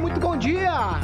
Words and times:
Muito 0.00 0.18
bom 0.18 0.36
dia! 0.36 1.00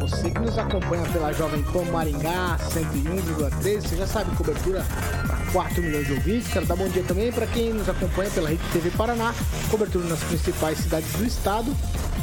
Você 0.00 0.30
que 0.30 0.38
nos 0.38 0.56
acompanha 0.56 1.02
pela 1.12 1.32
Jovem 1.32 1.62
Pan 1.64 1.84
Maringá 1.90 2.56
101,3, 2.70 3.80
você 3.80 3.96
já 3.96 4.06
sabe, 4.06 4.34
cobertura 4.36 4.84
para 5.26 5.36
4 5.52 5.82
milhões 5.82 6.06
de 6.06 6.12
ouvintes. 6.12 6.48
Quero 6.52 6.64
dar 6.64 6.76
bom 6.76 6.88
dia 6.88 7.02
também 7.02 7.32
para 7.32 7.46
quem 7.46 7.72
nos 7.72 7.88
acompanha 7.88 8.30
pela 8.30 8.48
Rede 8.48 8.62
TV 8.72 8.90
Paraná, 8.90 9.34
cobertura 9.68 10.06
nas 10.06 10.20
principais 10.20 10.78
cidades 10.78 11.12
do 11.14 11.24
estado. 11.26 11.76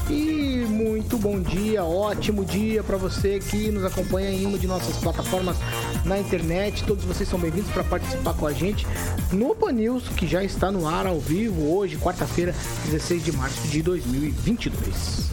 E 0.09 0.65
muito 0.67 1.17
bom 1.17 1.39
dia, 1.39 1.83
ótimo 1.83 2.43
dia 2.43 2.83
para 2.83 2.97
você 2.97 3.39
que 3.39 3.71
nos 3.71 3.85
acompanha 3.85 4.29
em 4.29 4.45
uma 4.45 4.57
de 4.57 4.67
nossas 4.67 4.97
plataformas 4.97 5.55
na 6.03 6.19
internet. 6.19 6.83
Todos 6.83 7.05
vocês 7.05 7.27
são 7.29 7.39
bem-vindos 7.39 7.71
para 7.71 7.83
participar 7.83 8.33
com 8.33 8.45
a 8.45 8.53
gente 8.53 8.85
no 9.31 9.55
Pan 9.55 9.71
News, 9.71 10.07
que 10.09 10.27
já 10.27 10.43
está 10.43 10.71
no 10.71 10.87
ar 10.87 11.07
ao 11.07 11.19
vivo 11.19 11.73
hoje, 11.73 11.97
quarta-feira, 11.97 12.53
16 12.85 13.23
de 13.23 13.31
março 13.31 13.67
de 13.67 13.81
2022. 13.81 15.31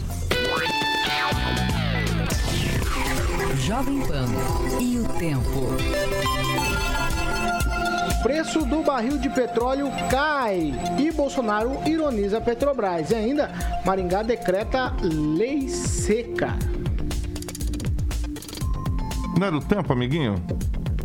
Jovem 3.65 3.99
Pan 4.01 4.25
e 4.79 4.99
o 4.99 5.07
tempo. 5.19 6.70
Preço 8.21 8.63
do 8.65 8.83
barril 8.83 9.17
de 9.17 9.29
petróleo 9.29 9.89
cai 10.09 10.73
e 10.99 11.11
Bolsonaro 11.11 11.71
ironiza 11.87 12.39
Petrobras. 12.39 13.09
E 13.09 13.15
ainda, 13.15 13.49
Maringá 13.83 14.21
decreta 14.21 14.93
lei 15.01 15.67
seca. 15.67 16.55
Não 19.37 19.47
era 19.47 19.57
o 19.57 19.61
tempo, 19.61 19.91
amiguinho? 19.91 20.35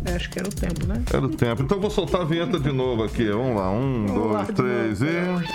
É, 0.07 0.15
acho 0.15 0.29
que 0.29 0.39
era 0.39 0.47
o 0.47 0.51
tempo, 0.51 0.85
né? 0.87 1.01
Era 1.11 1.25
o 1.25 1.29
tempo. 1.29 1.61
Então 1.63 1.77
eu 1.77 1.81
vou 1.81 1.89
soltar 1.91 2.21
a 2.21 2.25
vinheta 2.25 2.59
de 2.59 2.71
novo 2.71 3.03
aqui. 3.03 3.29
Vamos 3.29 3.55
lá. 3.55 3.69
Um, 3.71 4.05
Vamos 4.07 4.31
lá 4.31 4.43
dois, 4.43 4.47
de 4.47 4.53
três 4.53 4.99
novo. 5.27 5.43
e. 5.43 5.47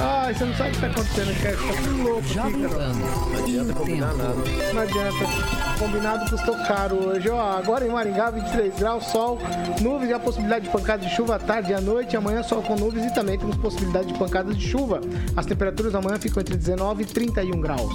Ai, 0.00 0.34
você 0.34 0.44
não 0.44 0.54
sabe 0.54 0.70
o 0.70 0.72
que 0.72 0.80
tá 0.80 0.86
acontecendo, 0.88 1.42
cara. 1.42 1.56
Tá 1.56 1.82
tudo 1.82 2.02
louco 2.02 2.18
aqui, 2.20 2.34
Jovem 2.34 2.62
cara. 2.62 2.74
Pan 2.74 3.48
e 3.48 3.58
o 3.60 3.64
tempo. 3.66 4.74
Não 4.74 4.82
adianta. 4.82 5.78
Combinado 5.78 6.30
custou 6.30 6.54
caro 6.66 6.96
hoje. 6.96 7.28
Ó, 7.28 7.58
agora 7.58 7.86
em 7.86 7.90
Maringá, 7.90 8.30
23 8.30 8.74
graus, 8.78 9.04
sol, 9.06 9.38
nuvens 9.80 10.10
e 10.10 10.12
a 10.14 10.18
possibilidade 10.18 10.64
de 10.64 10.70
pancadas 10.70 11.08
de 11.08 11.14
chuva 11.14 11.36
à 11.36 11.38
tarde 11.38 11.70
e 11.70 11.74
à 11.74 11.80
noite. 11.80 12.16
Amanhã, 12.16 12.42
sol 12.42 12.62
com 12.62 12.74
nuvens 12.76 13.06
e 13.10 13.14
também 13.14 13.38
temos 13.38 13.56
possibilidade 13.56 14.08
de 14.12 14.18
pancadas 14.18 14.56
de 14.56 14.66
chuva. 14.66 15.00
As 15.36 15.46
temperaturas 15.46 15.94
amanhã 15.94 16.18
ficam 16.18 16.40
entre 16.40 16.56
19 16.56 17.02
e 17.02 17.06
31 17.06 17.60
graus. 17.60 17.92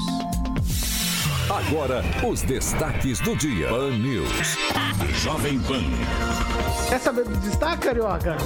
Agora, 1.50 2.04
os 2.24 2.44
destaques 2.44 3.20
do 3.22 3.36
dia. 3.36 3.70
Pan 3.70 3.90
News. 3.90 4.56
Jovem 5.16 5.60
Pan. 5.62 5.82
Quer 6.88 7.00
saber 7.00 7.24
do 7.26 7.36
destaque, 7.38 7.88
Carioca? 7.88 8.38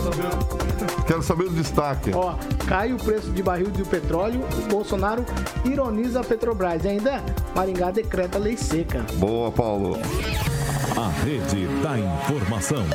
Quero 1.05 1.21
saber 1.21 1.43
o 1.43 1.49
destaque. 1.49 2.11
Ó, 2.13 2.35
cai 2.65 2.93
o 2.93 2.97
preço 2.97 3.29
de 3.31 3.43
barril 3.43 3.69
de 3.71 3.83
petróleo, 3.83 4.39
Bolsonaro 4.69 5.25
ironiza 5.65 6.21
a 6.21 6.23
Petrobras. 6.23 6.85
E 6.85 6.87
ainda, 6.87 7.21
Maringá 7.53 7.91
decreta 7.91 8.39
lei 8.39 8.55
seca. 8.55 9.05
Boa, 9.15 9.51
Paulo. 9.51 9.97
A 10.95 11.09
rede 11.25 11.67
da 11.81 11.99
informação. 11.99 12.85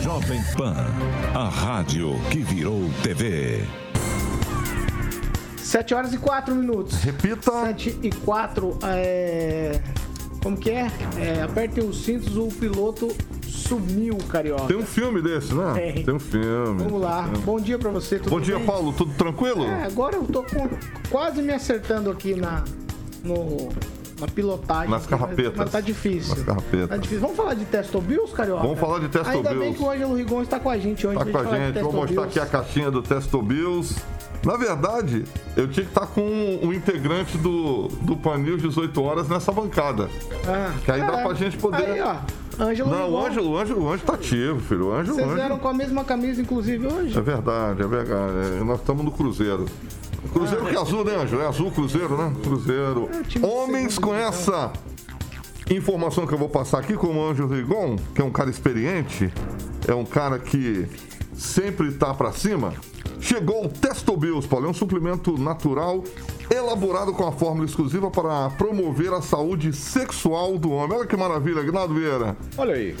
Jovem 0.00 0.40
Pan. 0.56 0.86
A 1.34 1.48
rádio 1.48 2.14
que 2.30 2.38
virou 2.38 2.88
TV. 3.02 3.66
7 5.78 5.94
horas 5.94 6.12
e 6.12 6.18
4 6.18 6.54
minutos. 6.54 7.02
Repita. 7.02 7.52
7 7.52 8.00
e 8.02 8.10
4. 8.10 8.78
É... 8.82 9.80
Como 10.42 10.56
que 10.56 10.70
é? 10.70 10.90
é? 11.16 11.42
Apertem 11.42 11.84
os 11.84 12.04
cintos, 12.04 12.36
o 12.36 12.48
piloto 12.48 13.08
sumiu, 13.46 14.16
Carioca. 14.28 14.66
Tem 14.66 14.76
um 14.76 14.86
filme 14.86 15.20
desse, 15.20 15.52
né? 15.54 15.72
Tem. 15.74 16.04
Tem 16.04 16.14
um 16.14 16.18
filme. 16.18 16.82
Vamos 16.82 17.00
lá. 17.00 17.28
Bom 17.44 17.60
dia 17.60 17.78
pra 17.78 17.90
você. 17.90 18.18
tudo 18.18 18.30
Bom 18.30 18.40
dia, 18.40 18.56
bem? 18.56 18.66
Paulo. 18.66 18.92
Tudo 18.92 19.12
tranquilo? 19.14 19.64
É, 19.64 19.84
agora 19.84 20.16
eu 20.16 20.24
tô 20.24 20.42
com- 20.42 20.68
quase 21.10 21.42
me 21.42 21.52
acertando 21.52 22.10
aqui 22.10 22.34
na, 22.34 22.64
no, 23.22 23.68
na 24.20 24.26
pilotagem. 24.28 24.90
Nas 24.90 25.06
carrapetas. 25.06 25.56
Mas 25.56 25.70
tá 25.70 25.80
difícil. 25.80 26.34
Nas 26.36 26.44
carrapetas. 26.44 26.88
Tá 26.88 26.96
difícil. 26.96 27.20
Vamos 27.20 27.36
falar 27.36 27.54
de 27.54 27.64
Testo 27.64 28.00
Bills, 28.00 28.32
Carioca? 28.32 28.62
Vamos 28.62 28.78
falar 28.78 29.00
de 29.00 29.08
Testo 29.08 29.28
Ainda 29.28 29.54
bem 29.54 29.74
que 29.74 29.82
o 29.82 29.90
Ângelo 29.90 30.14
Rigon 30.14 30.42
está 30.42 30.58
com 30.58 30.70
a 30.70 30.78
gente 30.78 31.06
hoje. 31.06 31.18
Tá 31.18 31.24
pra 31.24 31.44
com 31.44 31.50
a 31.50 31.58
gente. 31.58 31.80
Vou 31.80 31.92
mostrar 31.92 32.24
aqui 32.24 32.40
a 32.40 32.46
caixinha 32.46 32.90
do 32.90 33.02
Testo 33.02 33.42
Bills. 33.42 34.00
Na 34.44 34.56
verdade, 34.56 35.24
eu 35.56 35.68
tinha 35.68 35.84
que 35.84 35.90
estar 35.90 36.06
com 36.06 36.20
um 36.62 36.72
integrante 36.72 37.36
do, 37.38 37.88
do 38.02 38.16
Panil 38.16 38.56
18 38.56 39.02
horas 39.02 39.28
nessa 39.28 39.50
bancada. 39.52 40.08
Ah, 40.46 40.72
Que 40.84 40.90
aí 40.92 41.00
dá 41.00 41.18
é. 41.20 41.22
pra 41.24 41.34
gente 41.34 41.56
poder- 41.56 41.84
Aí, 41.90 42.00
ó. 42.00 42.16
Ângelo 42.60 42.90
Não, 42.90 43.10
o. 43.12 43.24
Ângelo, 43.26 43.50
o 43.50 43.56
Ângelo, 43.58 43.82
o 43.84 43.88
Ângelo 43.88 44.06
tá 44.06 44.14
ativo, 44.14 44.58
filho. 44.60 44.86
O 44.88 44.92
Ângelo, 44.92 45.14
Vocês 45.16 45.26
Ângelo- 45.26 45.34
vieram 45.40 45.58
com 45.58 45.68
a 45.68 45.72
mesma 45.74 46.04
camisa, 46.04 46.40
inclusive, 46.40 46.86
hoje? 46.86 47.16
É 47.16 47.20
verdade, 47.20 47.82
é 47.82 47.86
verdade. 47.86 48.32
É, 48.60 48.64
nós 48.64 48.80
estamos 48.80 49.04
no 49.04 49.10
Cruzeiro. 49.12 49.66
Cruzeiro 50.32 50.64
que 50.66 50.74
é 50.74 50.80
azul, 50.80 51.04
né, 51.04 51.14
Ângelo? 51.16 51.42
É 51.42 51.46
azul 51.46 51.70
Cruzeiro, 51.70 52.16
né? 52.16 52.32
Cruzeiro. 52.42 53.08
É, 53.40 53.46
Homens 53.46 53.96
com 53.98 54.12
essa 54.12 54.72
informação 55.70 56.26
que 56.26 56.34
eu 56.34 56.38
vou 56.38 56.48
passar 56.48 56.78
aqui, 56.80 56.94
como 56.94 57.20
o 57.20 57.28
Ângelo 57.30 57.48
Rigon, 57.54 57.96
que 58.14 58.20
é 58.20 58.24
um 58.24 58.30
cara 58.30 58.50
experiente, 58.50 59.32
é 59.86 59.94
um 59.94 60.04
cara 60.04 60.38
que 60.38 60.86
sempre 61.34 61.92
tá 61.92 62.12
pra 62.14 62.32
cima. 62.32 62.72
Chegou 63.20 63.64
o 63.64 63.68
Testobios, 63.68 64.46
Paulo. 64.46 64.66
É 64.66 64.70
um 64.70 64.74
suplemento 64.74 65.36
natural 65.38 66.04
elaborado 66.50 67.12
com 67.12 67.26
a 67.26 67.32
fórmula 67.32 67.66
exclusiva 67.66 68.10
para 68.10 68.50
promover 68.50 69.12
a 69.12 69.20
saúde 69.20 69.72
sexual 69.72 70.58
do 70.58 70.70
homem. 70.70 70.98
Olha 70.98 71.06
que 71.06 71.16
maravilha, 71.16 71.60
Agnaldo 71.60 71.94
Vieira. 71.94 72.36
Olha 72.56 72.74
aí. 72.74 72.96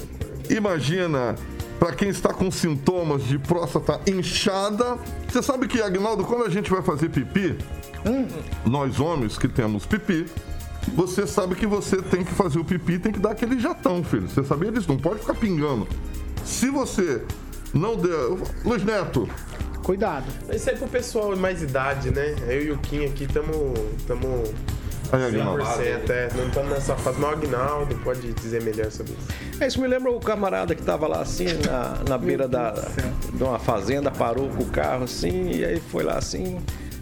Imagina, 0.50 1.36
para 1.78 1.92
quem 1.92 2.08
está 2.08 2.32
com 2.32 2.50
sintomas 2.50 3.24
de 3.24 3.38
próstata 3.38 4.00
inchada, 4.10 4.98
você 5.28 5.42
sabe 5.42 5.68
que, 5.68 5.80
Agnaldo, 5.80 6.24
quando 6.24 6.44
a 6.44 6.50
gente 6.50 6.70
vai 6.70 6.82
fazer 6.82 7.08
pipi, 7.08 7.56
nós 8.64 8.98
homens 8.98 9.38
que 9.38 9.48
temos 9.48 9.86
pipi, 9.86 10.26
você 10.94 11.26
sabe 11.26 11.54
que 11.54 11.66
você 11.66 12.00
tem 12.00 12.24
que 12.24 12.32
fazer 12.32 12.58
o 12.58 12.64
pipi, 12.64 12.98
tem 12.98 13.12
que 13.12 13.18
dar 13.18 13.32
aquele 13.32 13.58
jatão, 13.58 14.02
filho. 14.02 14.28
Você 14.28 14.42
sabia 14.42 14.72
disso? 14.72 14.88
Não 14.88 14.96
pode 14.96 15.20
ficar 15.20 15.34
pingando. 15.34 15.86
Se 16.44 16.70
você 16.70 17.22
não 17.74 17.96
der. 17.96 18.38
Luiz 18.64 18.82
Neto, 18.82 19.28
Cuidado. 19.82 20.26
Isso 20.52 20.68
aí 20.70 20.76
pro 20.76 20.88
pessoal 20.88 21.34
de 21.34 21.40
mais 21.40 21.62
idade, 21.62 22.10
né? 22.10 22.34
Eu 22.46 22.62
e 22.62 22.70
o 22.72 22.78
Kim 22.78 23.04
aqui 23.06 23.24
estamos 23.24 23.56
tamo 24.06 24.44
aí, 25.12 25.24
Agnaldo. 25.24 25.62
100%, 25.62 26.10
é, 26.10 26.28
não 26.36 26.48
estamos 26.48 26.70
nessa 26.70 26.96
fase. 26.96 27.18
Mas 27.18 27.30
o 27.30 27.32
Agnaldo 27.32 27.94
pode 27.96 28.32
dizer 28.34 28.62
melhor 28.62 28.90
sobre 28.90 29.12
isso. 29.12 29.62
É, 29.62 29.66
Isso 29.66 29.80
me 29.80 29.88
lembra 29.88 30.10
o 30.10 30.20
camarada 30.20 30.74
que 30.74 30.82
tava 30.82 31.06
lá 31.08 31.20
assim, 31.22 31.46
na, 31.66 31.98
na 32.08 32.18
beira 32.18 32.46
da, 32.46 32.72
de 33.32 33.42
uma 33.42 33.58
fazenda, 33.58 34.10
parou 34.10 34.48
com 34.50 34.62
o 34.62 34.66
carro 34.66 35.04
assim, 35.04 35.50
e 35.50 35.64
aí 35.64 35.80
foi 35.80 36.04
lá 36.04 36.18
assim. 36.18 36.58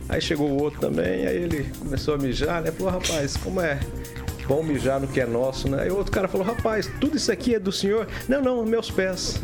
Aí 0.09 0.21
chegou 0.21 0.49
o 0.49 0.63
outro 0.63 0.81
também, 0.81 1.27
aí 1.27 1.37
ele 1.37 1.71
começou 1.79 2.15
a 2.15 2.19
mijar, 2.19 2.63
né? 2.63 2.71
Falou, 2.71 2.93
rapaz, 2.93 3.37
como 3.37 3.61
é 3.61 3.81
bom 4.47 4.63
mijar 4.63 5.01
no 5.01 5.09
que 5.09 5.21
é 5.21 5.27
nosso, 5.27 5.69
né? 5.69 5.83
Aí 5.83 5.91
o 5.91 5.97
outro 5.97 6.13
cara 6.13 6.29
falou, 6.29 6.47
rapaz, 6.47 6.89
tudo 7.01 7.17
isso 7.17 7.33
aqui 7.33 7.57
é 7.57 7.59
do 7.59 7.73
senhor? 7.73 8.07
Não, 8.29 8.41
não, 8.41 8.65
meus 8.65 8.91
pés. 8.91 9.41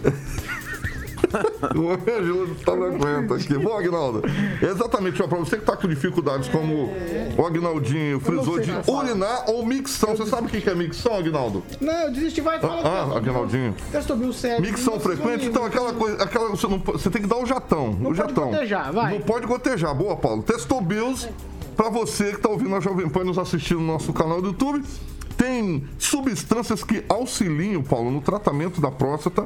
O 1.76 1.90
Ângelo 1.92 2.54
tá 2.56 2.74
não 2.74 2.86
aguenta 2.86 3.34
aqui. 3.34 3.56
Bom, 3.56 3.76
Agnaldo, 3.76 4.22
exatamente, 4.60 5.22
ó, 5.22 5.26
pra 5.26 5.38
você 5.38 5.56
que 5.56 5.64
tá 5.64 5.76
com 5.76 5.88
dificuldades 5.88 6.48
como 6.48 6.92
o 7.36 7.46
Agnaldinho 7.46 8.20
frisou 8.20 8.58
de 8.58 8.70
urinar 8.86 9.50
ou 9.50 9.64
micção. 9.64 10.16
Você 10.16 10.26
sabe 10.26 10.46
o 10.46 10.50
que 10.50 10.68
é 10.68 10.74
micção, 10.74 11.14
Agnaldo? 11.16 11.62
Não, 11.80 11.92
eu 11.92 12.12
desisti, 12.12 12.40
vai 12.40 12.60
falar. 12.60 12.82
Ah, 12.84 13.16
Agnaldinho. 13.16 13.74
Testo 13.90 14.16
Bills 14.16 14.38
sério. 14.38 14.60
Micção 14.62 14.98
frequente, 15.00 15.46
então 15.46 15.64
aquela 15.64 15.92
coisa, 15.92 16.22
aquela, 16.22 16.48
você, 16.50 16.66
não, 16.66 16.78
você 16.78 17.10
tem 17.10 17.22
que 17.22 17.28
dar 17.28 17.38
o 17.38 17.46
jatão. 17.46 17.96
Não 17.98 18.10
o 18.10 18.14
pode 18.14 18.16
jatão. 18.16 18.50
gotejar, 18.50 18.92
vai. 18.92 19.14
Não 19.14 19.20
pode 19.20 19.46
gotejar. 19.46 19.94
Boa, 19.94 20.16
Paulo. 20.16 20.42
Testou 20.42 20.80
Bills, 20.80 21.28
pra 21.76 21.88
você 21.88 22.32
que 22.32 22.40
tá 22.40 22.48
ouvindo 22.48 22.74
a 22.74 22.80
Jovem 22.80 23.08
Pan 23.08 23.20
e 23.20 23.24
nos 23.24 23.38
assistindo 23.38 23.80
no 23.80 23.86
nosso 23.86 24.12
canal 24.12 24.40
do 24.40 24.48
YouTube, 24.48 24.82
tem 25.36 25.84
substâncias 25.98 26.84
que 26.84 27.04
auxiliam, 27.08 27.82
Paulo, 27.82 28.10
no 28.10 28.20
tratamento 28.20 28.80
da 28.80 28.90
próstata. 28.90 29.44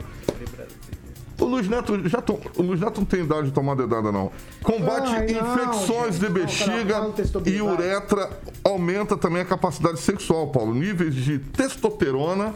O 1.39 1.45
Luiz 1.45 1.69
Neto 1.69 2.09
já 2.09 2.23
to... 2.23 2.39
o 2.57 2.63
Luiz 2.63 2.81
Neto 2.81 3.01
não 3.01 3.07
tem 3.07 3.21
idade 3.21 3.49
de 3.49 3.53
tomar 3.53 3.75
dedada, 3.75 4.11
não. 4.11 4.31
Combate 4.63 5.09
Ai, 5.09 5.27
não, 5.33 5.55
infecções 5.55 6.15
gente. 6.15 6.27
de 6.27 6.29
bexiga 6.31 7.01
não, 7.01 7.15
e 7.45 7.61
uretra. 7.61 8.31
Aumenta 8.65 9.17
também 9.17 9.43
a 9.43 9.45
capacidade 9.45 10.01
sexual, 10.01 10.49
Paulo. 10.49 10.75
Níveis 10.75 11.15
de 11.15 11.39
testosterona 11.39 12.55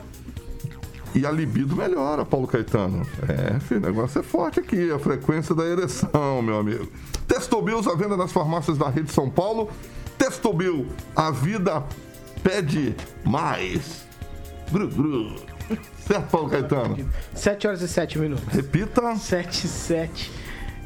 e 1.15 1.27
a 1.27 1.31
libido 1.31 1.77
melhora, 1.77 2.25
Paulo 2.25 2.47
Caetano. 2.47 3.07
É, 3.29 3.61
filho, 3.61 3.81
o 3.81 3.83
negócio 3.85 4.21
é 4.21 4.23
forte 4.23 4.61
aqui, 4.61 4.91
a 4.91 4.99
frequência 4.99 5.55
da 5.55 5.65
ereção, 5.65 6.41
meu 6.43 6.59
amigo. 6.59 6.89
Testobil, 7.27 7.79
a 7.79 7.95
venda 7.95 8.17
nas 8.17 8.33
farmácias 8.33 8.79
da 8.79 8.89
rede 8.89 9.13
São 9.13 9.29
Paulo. 9.29 9.69
Testobil, 10.17 10.87
a 11.15 11.31
vida 11.31 11.85
pede 12.43 12.95
mais. 13.25 14.07
Gru, 14.73 14.89
gru. 14.89 15.50
Certo, 16.11 16.29
Paulo 16.29 16.49
Caetano? 16.49 17.09
7 17.35 17.69
horas 17.69 17.83
e 17.83 17.89
7 17.89 18.19
minutos. 18.19 18.53
Repita. 18.53 19.15
7 19.15 19.65
e 19.65 19.69
7. 19.69 20.33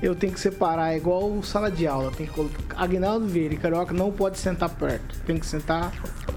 Eu 0.03 0.15
tenho 0.15 0.35
que 0.35 0.41
separar, 0.41 0.93
é 0.93 0.99
igual 0.99 1.43
sala 1.43 1.71
de 1.71 1.87
aula. 1.87 2.11
Tem 2.11 2.26
que 2.26 2.32
colocar. 2.32 2.62
Aguinaldo 2.76 3.26
Vieira 3.26 3.55
e 3.55 3.56
Carioca 3.56 3.94
não 3.94 4.12
pode 4.12 4.38
sentar 4.38 4.69
perto. 4.69 5.19
Tem 5.25 5.38
que 5.38 5.47
sentar 5.47 5.93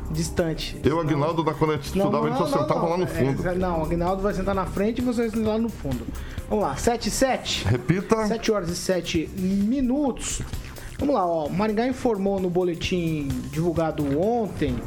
distante. 0.10 0.80
Eu, 0.86 1.01
Aguinaldo, 1.01 1.44
da 1.44 1.54
quando 1.54 1.72
a 1.72 1.74
gente 1.75 1.88
estudava, 1.88 2.28
a 2.28 2.30
gente 2.30 2.38
só 2.38 2.48
sentava 2.48 2.88
lá 2.88 2.98
no 2.98 3.07
fundo. 3.07 3.45
É, 3.45 3.56
não, 3.56 3.81
o 3.81 3.84
Aguinaldo 3.84 4.24
vai 4.24 4.34
sentar 4.34 4.56
na 4.56 4.66
frente 4.66 5.00
e 5.00 5.01
você 5.01 5.24
vai 5.24 5.30
sentar 5.31 5.54
lá 5.56 5.57
no 5.57 5.68
fundo. 5.68 6.07
Vamos 6.50 6.63
lá, 6.63 6.78
7 6.78 7.10
e 7.10 7.12
7. 7.12 7.68
Repita. 7.68 8.25
7 8.25 8.51
horas 8.54 8.69
e 8.69 8.75
7 8.78 9.30
minutos. 9.36 10.42
Vamos 10.98 11.13
lá, 11.13 11.25
ó. 11.25 11.50
Maringá 11.50 11.86
informou 11.86 12.39
no 12.39 12.50
boletim 12.50 13.28
divulgado 13.51 14.18
ontem 14.18 14.78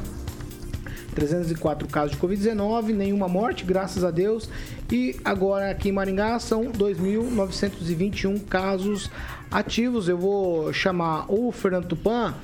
304 1.14 1.88
casos 1.88 2.12
de 2.12 2.18
Covid-19, 2.18 2.94
nenhuma 2.94 3.28
morte, 3.28 3.64
graças 3.64 4.04
a 4.04 4.10
Deus. 4.10 4.48
E 4.90 5.18
agora 5.24 5.70
aqui 5.70 5.88
em 5.88 5.92
Maringá 5.92 6.38
são 6.38 6.66
2.921 6.66 8.44
casos 8.46 9.10
ativos. 9.50 10.08
Eu 10.08 10.18
vou 10.18 10.72
chamar 10.72 11.26
o 11.28 11.50
Fernando 11.52 11.86
Tupan 11.86 12.34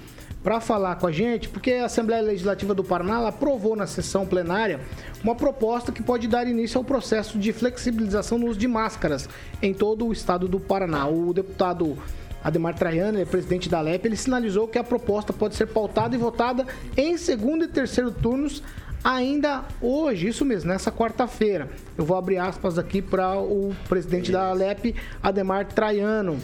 para 0.42 0.60
falar 0.60 0.94
com 0.94 1.08
a 1.08 1.12
gente, 1.12 1.48
porque 1.48 1.72
a 1.72 1.86
Assembleia 1.86 2.22
Legislativa 2.22 2.72
do 2.72 2.84
Paraná 2.84 3.26
aprovou 3.26 3.74
na 3.74 3.84
sessão 3.84 4.24
plenária 4.24 4.80
uma 5.22 5.34
proposta 5.34 5.90
que 5.90 6.00
pode 6.00 6.28
dar 6.28 6.46
início 6.46 6.78
ao 6.78 6.84
processo 6.84 7.36
de 7.36 7.52
flexibilização 7.52 8.38
no 8.38 8.46
uso 8.46 8.56
de 8.56 8.68
máscaras 8.68 9.28
em 9.60 9.74
todo 9.74 10.06
o 10.06 10.12
estado 10.12 10.46
do 10.46 10.60
Paraná. 10.60 11.08
O 11.08 11.32
deputado 11.32 11.98
Ademar 12.42 12.74
Traiano, 12.74 13.18
ele 13.18 13.22
é 13.22 13.26
presidente 13.26 13.68
da 13.68 13.80
LEP, 13.80 14.06
ele 14.06 14.16
sinalizou 14.16 14.68
que 14.68 14.78
a 14.78 14.84
proposta 14.84 15.32
pode 15.32 15.54
ser 15.56 15.66
pautada 15.66 16.14
e 16.14 16.18
votada 16.18 16.66
em 16.96 17.16
segundo 17.16 17.64
e 17.64 17.68
terceiro 17.68 18.10
turnos 18.10 18.62
ainda 19.02 19.64
hoje, 19.80 20.28
isso 20.28 20.44
mesmo, 20.44 20.70
nessa 20.70 20.90
quarta-feira. 20.90 21.68
Eu 21.96 22.04
vou 22.04 22.16
abrir 22.16 22.38
aspas 22.38 22.78
aqui 22.78 23.00
para 23.00 23.38
o 23.38 23.74
presidente 23.88 24.32
da 24.32 24.48
Alep, 24.48 24.94
Ademar 25.22 25.66
Traiano. 25.66 26.38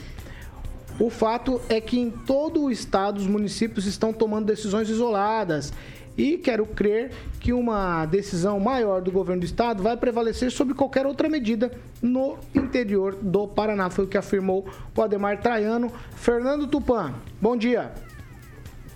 O 1.00 1.10
fato 1.10 1.60
é 1.68 1.80
que 1.80 1.98
em 1.98 2.10
todo 2.10 2.62
o 2.62 2.70
estado 2.70 3.18
os 3.18 3.26
municípios 3.26 3.86
estão 3.86 4.12
tomando 4.12 4.46
decisões 4.46 4.88
isoladas 4.88 5.72
e 6.16 6.36
quero 6.36 6.66
crer 6.66 7.10
que 7.40 7.52
uma 7.52 8.04
decisão 8.06 8.60
maior 8.60 9.00
do 9.00 9.10
governo 9.10 9.40
do 9.40 9.46
estado 9.46 9.82
vai 9.82 9.96
prevalecer 9.96 10.50
sobre 10.50 10.74
qualquer 10.74 11.06
outra 11.06 11.28
medida 11.28 11.72
no 12.00 12.38
interior 12.54 13.16
do 13.20 13.48
Paraná. 13.48 13.90
Foi 13.90 14.04
o 14.04 14.08
que 14.08 14.18
afirmou 14.18 14.66
o 14.94 15.02
Ademar 15.02 15.40
Traiano. 15.40 15.90
Fernando 16.14 16.66
Tupan, 16.66 17.14
bom 17.40 17.56
dia. 17.56 17.92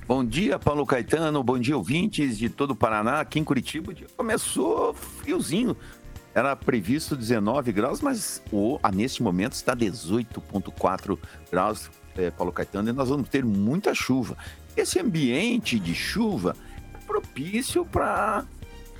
Bom 0.07 0.25
dia, 0.25 0.59
Paulo 0.59 0.87
Caetano. 0.87 1.43
Bom 1.43 1.59
dia, 1.59 1.77
ouvintes 1.77 2.39
de 2.39 2.49
todo 2.49 2.71
o 2.73 2.77
Paraná. 2.77 3.21
Aqui 3.21 3.41
em 3.41 3.45
Curitiba 3.45 3.93
começou 4.17 4.95
friozinho. 4.95 5.77
Era 6.33 6.55
previsto 6.55 7.17
19 7.17 7.73
graus, 7.73 8.03
mas 8.03 8.43
oh, 8.53 8.79
neste 8.95 9.23
momento 9.23 9.55
está 9.55 9.75
18,4 9.75 11.19
graus, 11.51 11.91
é, 12.15 12.31
Paulo 12.31 12.53
Caetano, 12.53 12.91
e 12.91 12.93
nós 12.93 13.09
vamos 13.09 13.29
ter 13.31 13.43
muita 13.43 13.95
chuva. 13.95 14.37
Esse 14.77 15.01
ambiente 15.01 15.79
de 15.79 15.95
chuva 15.95 16.55
propício 17.07 17.85
para 17.85 18.45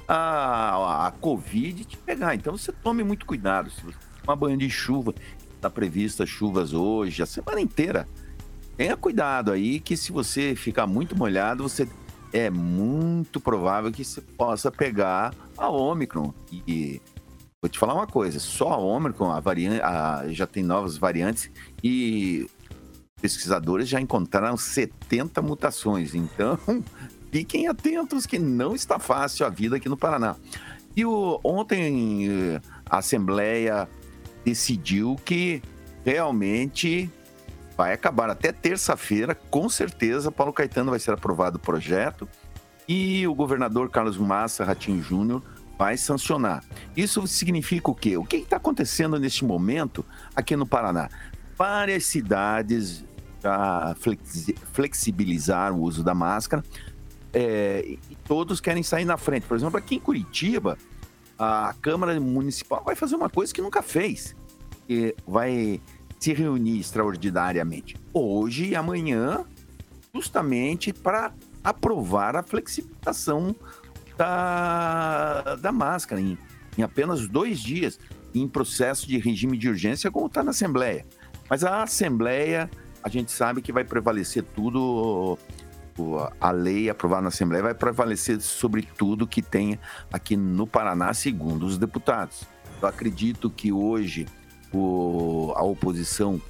a, 0.07 1.07
a 1.07 1.11
Covid 1.11 1.85
te 1.85 1.97
pegar. 1.97 2.35
Então 2.35 2.57
você 2.57 2.73
tome 2.73 3.03
muito 3.03 3.27
cuidado. 3.27 3.71
Se 3.71 3.83
você 3.83 3.97
uma 4.27 4.37
banho 4.37 4.59
de 4.59 4.69
chuva, 4.69 5.15
está 5.55 5.71
prevista 5.71 6.27
chuvas 6.27 6.73
hoje, 6.73 7.23
a 7.23 7.27
semana 7.27 7.61
inteira. 7.61 8.09
Tenha 8.77 8.97
cuidado 8.97 9.53
aí 9.53 9.81
que 9.81 9.97
se 9.97 10.13
você 10.13 10.55
ficar 10.55 10.87
muito 10.87 11.17
molhado, 11.17 11.63
você 11.63 11.89
é 12.33 12.51
muito 12.51 13.41
provável 13.41 13.91
que 13.91 14.05
você 14.05 14.21
possa 14.21 14.71
pegar 14.71 15.33
a 15.57 15.71
Omicron. 15.71 16.35
E 16.53 17.01
vou 17.63 17.71
te 17.71 17.79
falar 17.79 17.95
uma 17.95 18.07
coisa, 18.07 18.39
só 18.39 18.73
a 18.73 18.77
Omicron, 18.77 19.31
a 19.31 19.41
variante, 19.41 19.81
a, 19.81 20.25
já 20.29 20.47
tem 20.47 20.63
novas 20.63 20.99
variantes 20.99 21.51
e 21.83 22.47
pesquisadores 23.21 23.89
já 23.89 24.01
encontraram 24.01 24.57
70 24.57 25.41
mutações. 25.41 26.15
Então, 26.15 26.59
fiquem 27.31 27.69
atentos 27.69 28.27
que 28.27 28.39
não 28.39 28.75
está 28.75 28.99
fácil 28.99 29.47
a 29.47 29.49
vida 29.49 29.77
aqui 29.77 29.89
no 29.89 29.97
Paraná. 29.97 30.37
E 30.97 31.05
o, 31.05 31.41
ontem 31.45 32.61
a 32.89 32.99
Assembleia 32.99 33.89
decidiu 34.45 35.17
que 35.25 35.63
realmente 36.05 37.11
vai 37.77 37.93
acabar 37.93 38.31
até 38.31 38.53
terça-feira, 38.53 39.35
com 39.35 39.69
certeza 39.69 40.33
Paulo 40.33 40.53
Caetano 40.53 40.91
vai 40.91 41.01
ser 41.01 41.13
aprovado 41.13 41.59
o 41.59 41.61
projeto 41.61 42.27
e 42.89 43.27
o 43.27 43.35
governador 43.35 43.91
Carlos 43.91 44.17
Massa 44.17 44.65
Ratinho 44.65 45.03
Júnior 45.03 45.43
vai 45.79 45.97
sancionar. 45.97 46.65
Isso 46.97 47.27
significa 47.27 47.91
o 47.91 47.95
quê? 47.95 48.17
O 48.17 48.25
que 48.25 48.37
está 48.37 48.57
acontecendo 48.57 49.19
neste 49.19 49.45
momento 49.45 50.05
aqui 50.35 50.57
no 50.57 50.67
Paraná? 50.67 51.11
Várias 51.59 52.07
cidades 52.07 53.05
já 53.43 53.95
flexibilizaram 54.73 55.77
o 55.77 55.83
uso 55.83 56.03
da 56.03 56.15
máscara, 56.15 56.63
é, 57.39 57.85
e 57.87 58.17
todos 58.25 58.63
querem 58.63 58.83
sair 58.83 59.05
na 59.05 59.19
frente. 59.19 59.47
Por 59.47 59.59
exemplo, 59.59 59.77
aqui 59.77 59.97
em 59.97 60.01
Curitiba, 60.01 60.79
a 61.39 61.75
Câmara 61.83 62.19
Municipal 62.19 62.83
vai 62.83 62.97
fazer 62.97 63.15
uma 63.15 63.29
coisa 63.29 63.53
que 63.53 63.61
nunca 63.61 63.83
fez. 63.83 64.35
Que 64.89 65.15
vai 65.27 65.83
se 66.19 66.33
reunir 66.33 66.81
extraordinariamente 66.81 67.95
hoje 68.11 68.69
e 68.69 68.75
amanhã, 68.75 69.45
justamente 70.15 70.95
para 70.95 71.35
aprovar 71.63 72.37
a 72.37 72.43
flexibilização 72.43 73.55
da, 74.17 75.57
da 75.57 75.71
máscara 75.71 76.19
em, 76.23 76.39
em 76.79 76.83
apenas 76.83 77.29
dois 77.29 77.61
dias, 77.61 78.01
em 78.35 78.49
processo 78.49 79.07
de 79.07 79.19
regime 79.19 79.59
de 79.59 79.69
urgência, 79.69 80.11
como 80.11 80.27
está 80.27 80.43
na 80.43 80.53
Assembleia. 80.53 81.05
Mas 81.51 81.63
a 81.65 81.83
Assembleia, 81.83 82.71
a 83.03 83.11
gente 83.11 83.31
sabe 83.31 83.61
que 83.61 83.73
vai 83.73 83.85
prevalecer 83.85 84.43
tudo 84.43 85.39
a 86.41 86.51
lei 86.51 86.91
aprovada 86.91 87.23
na 87.23 87.29
Assembleia 87.29 87.63
vai 87.63 87.75
prevalecer 87.75 88.41
sobre 88.41 88.83
tudo 88.83 89.27
que 89.27 89.41
tem 89.41 89.79
aqui 90.13 90.37
no 90.37 90.67
Paraná, 90.67 91.13
segundo 91.15 91.65
os 91.65 91.79
deputados. 91.79 92.45
Eu 92.81 92.89
acredito 92.89 93.49
que 93.49 93.73
hoje 93.73 94.27
o, 94.73 95.53
a 95.57 95.63
oposição 95.63 96.41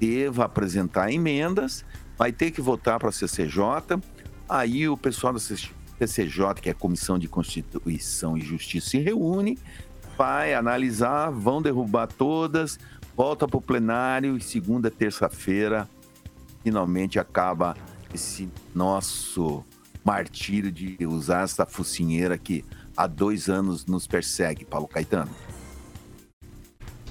deva 0.00 0.44
apresentar 0.44 1.12
emendas, 1.12 1.84
vai 2.16 2.32
ter 2.32 2.50
que 2.50 2.60
votar 2.60 2.98
para 2.98 3.08
a 3.08 3.12
CCJ, 3.12 4.00
aí 4.48 4.88
o 4.88 4.96
pessoal 4.96 5.32
da 5.32 5.38
CCJ, 5.38 6.54
que 6.60 6.68
é 6.68 6.72
a 6.72 6.74
Comissão 6.74 7.18
de 7.18 7.28
Constituição 7.28 8.36
e 8.36 8.40
Justiça, 8.40 8.90
se 8.90 8.98
reúne, 8.98 9.58
vai 10.16 10.54
analisar, 10.54 11.30
vão 11.30 11.60
derrubar 11.60 12.06
todas, 12.06 12.78
volta 13.16 13.46
para 13.48 13.58
o 13.58 13.62
plenário 13.62 14.36
e 14.36 14.40
segunda, 14.40 14.90
terça-feira, 14.90 15.88
finalmente 16.62 17.18
acaba 17.18 17.76
esse 18.14 18.48
nosso 18.74 19.64
martírio 20.04 20.70
de 20.70 20.96
usar 21.06 21.44
essa 21.44 21.64
focinheira 21.64 22.36
que 22.36 22.64
há 22.96 23.06
dois 23.06 23.48
anos 23.48 23.86
nos 23.86 24.06
persegue, 24.06 24.64
Paulo 24.64 24.88
Caetano? 24.88 25.30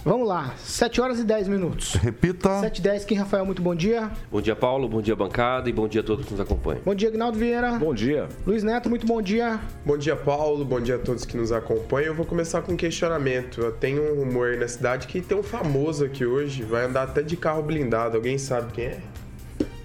Vamos 0.03 0.27
lá, 0.27 0.55
7 0.57 0.99
horas 0.99 1.19
e 1.19 1.23
10 1.23 1.47
minutos. 1.47 1.93
Repita. 1.93 2.59
7 2.59 2.79
e 2.79 2.81
10, 2.81 3.05
Kim 3.05 3.15
Rafael, 3.15 3.45
muito 3.45 3.61
bom 3.61 3.75
dia. 3.75 4.09
Bom 4.31 4.41
dia, 4.41 4.55
Paulo, 4.55 4.89
bom 4.89 4.99
dia, 4.99 5.15
bancada, 5.15 5.69
e 5.69 5.73
bom 5.73 5.87
dia 5.87 6.01
a 6.01 6.03
todos 6.03 6.25
que 6.25 6.31
nos 6.31 6.41
acompanham. 6.41 6.81
Bom 6.83 6.95
dia, 6.95 7.09
Agnaldo 7.09 7.37
Vieira. 7.37 7.73
Bom 7.73 7.93
dia. 7.93 8.27
Luiz 8.43 8.63
Neto, 8.63 8.89
muito 8.89 9.05
bom 9.05 9.21
dia. 9.21 9.59
Bom 9.85 9.95
dia, 9.95 10.15
Paulo, 10.15 10.65
bom 10.65 10.81
dia 10.81 10.95
a 10.95 10.99
todos 10.99 11.23
que 11.23 11.37
nos 11.37 11.51
acompanham. 11.51 12.07
Eu 12.07 12.15
vou 12.15 12.25
começar 12.25 12.63
com 12.63 12.71
um 12.71 12.75
questionamento. 12.75 13.61
Eu 13.61 13.73
tenho 13.73 14.01
um 14.11 14.23
rumor 14.23 14.57
na 14.57 14.67
cidade 14.67 15.05
que 15.05 15.21
tem 15.21 15.37
um 15.37 15.43
famoso 15.43 16.03
aqui 16.03 16.25
hoje, 16.25 16.63
vai 16.63 16.85
andar 16.85 17.03
até 17.03 17.21
de 17.21 17.37
carro 17.37 17.61
blindado. 17.61 18.17
Alguém 18.17 18.39
sabe 18.39 18.73
quem 18.73 18.85
é? 18.85 19.10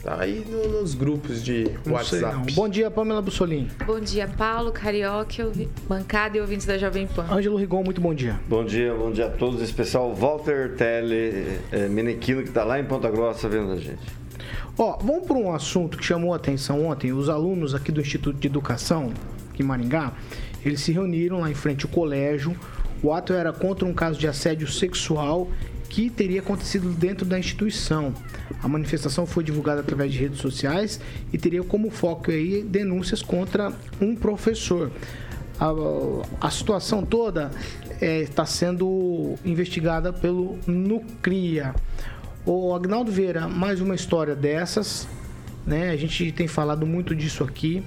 Tá 0.03 0.21
aí 0.21 0.45
no, 0.49 0.81
nos 0.81 0.95
grupos 0.95 1.43
de 1.43 1.71
não 1.85 1.95
WhatsApp. 1.95 2.53
Bom 2.53 2.69
dia, 2.69 2.91
Pamela 2.91 3.21
Bussolini. 3.21 3.69
Bom 3.85 3.99
dia, 3.99 4.29
Paulo, 4.29 4.71
Carioca, 4.71 5.51
bancada 5.89 6.37
e 6.37 6.41
ouvintes 6.41 6.67
da 6.67 6.79
Jovem 6.79 7.07
Pan. 7.07 7.27
Ângelo 7.31 7.57
Rigon, 7.57 7.83
muito 7.83 8.01
bom 8.01 8.15
dia. 8.15 8.39
Bom 8.49 8.65
dia, 8.65 8.95
bom 8.95 9.11
dia 9.11 9.27
a 9.27 9.31
todos, 9.31 9.61
em 9.61 9.65
especial 9.65 10.15
Walter 10.15 10.75
Tele 10.77 11.59
é, 11.73 11.89
Menequino, 11.89 12.43
que 12.43 12.49
está 12.49 12.63
lá 12.63 12.79
em 12.79 12.85
Ponta 12.85 13.11
Grossa 13.11 13.49
vendo 13.49 13.73
a 13.73 13.77
gente. 13.77 13.99
Ó, 14.79 14.99
vamos 14.99 15.27
para 15.27 15.37
um 15.37 15.53
assunto 15.53 15.97
que 15.97 16.05
chamou 16.05 16.33
a 16.33 16.37
atenção 16.37 16.87
ontem. 16.87 17.13
Os 17.13 17.29
alunos 17.29 17.75
aqui 17.75 17.91
do 17.91 18.01
Instituto 18.01 18.39
de 18.39 18.47
Educação, 18.47 19.13
aqui 19.51 19.63
em 19.63 19.67
Maringá, 19.67 20.13
eles 20.65 20.81
se 20.81 20.93
reuniram 20.93 21.41
lá 21.41 21.51
em 21.51 21.55
frente 21.55 21.87
ao 21.87 21.91
colégio. 21.91 22.55
O 23.03 23.13
ato 23.13 23.33
era 23.33 23.53
contra 23.53 23.87
um 23.87 23.95
caso 23.95 24.19
de 24.19 24.29
assédio 24.29 24.69
sexual 24.69 25.49
que 25.89 26.11
teria 26.11 26.41
acontecido 26.41 26.91
dentro 26.91 27.25
da 27.25 27.39
instituição. 27.39 28.15
A 28.63 28.69
manifestação 28.69 29.27
foi 29.27 29.43
divulgada 29.45 29.81
através 29.81 30.13
de 30.13 30.19
redes 30.19 30.41
sociais 30.41 31.01
e 31.33 31.39
teria 31.39 31.63
como 31.63 31.91
foco 31.91 32.31
aí 32.31 32.63
denúncias 32.63 33.23
contra 33.23 33.73
um 34.01 34.15
professor. 34.15 34.91
A, 35.59 35.73
a 36.47 36.51
situação 36.51 37.05
toda 37.05 37.51
está 38.01 38.45
sendo 38.45 39.37
investigada 39.45 40.13
pelo 40.13 40.59
Nucria. 40.67 41.75
O 42.45 42.75
Agnaldo 42.75 43.11
Vieira, 43.11 43.49
mais 43.49 43.81
uma 43.81 43.95
história 43.95 44.37
dessas, 44.37 45.09
né? 45.67 45.91
A 45.91 45.97
gente 45.97 46.31
tem 46.33 46.47
falado 46.47 46.87
muito 46.87 47.15
disso 47.15 47.43
aqui. 47.43 47.83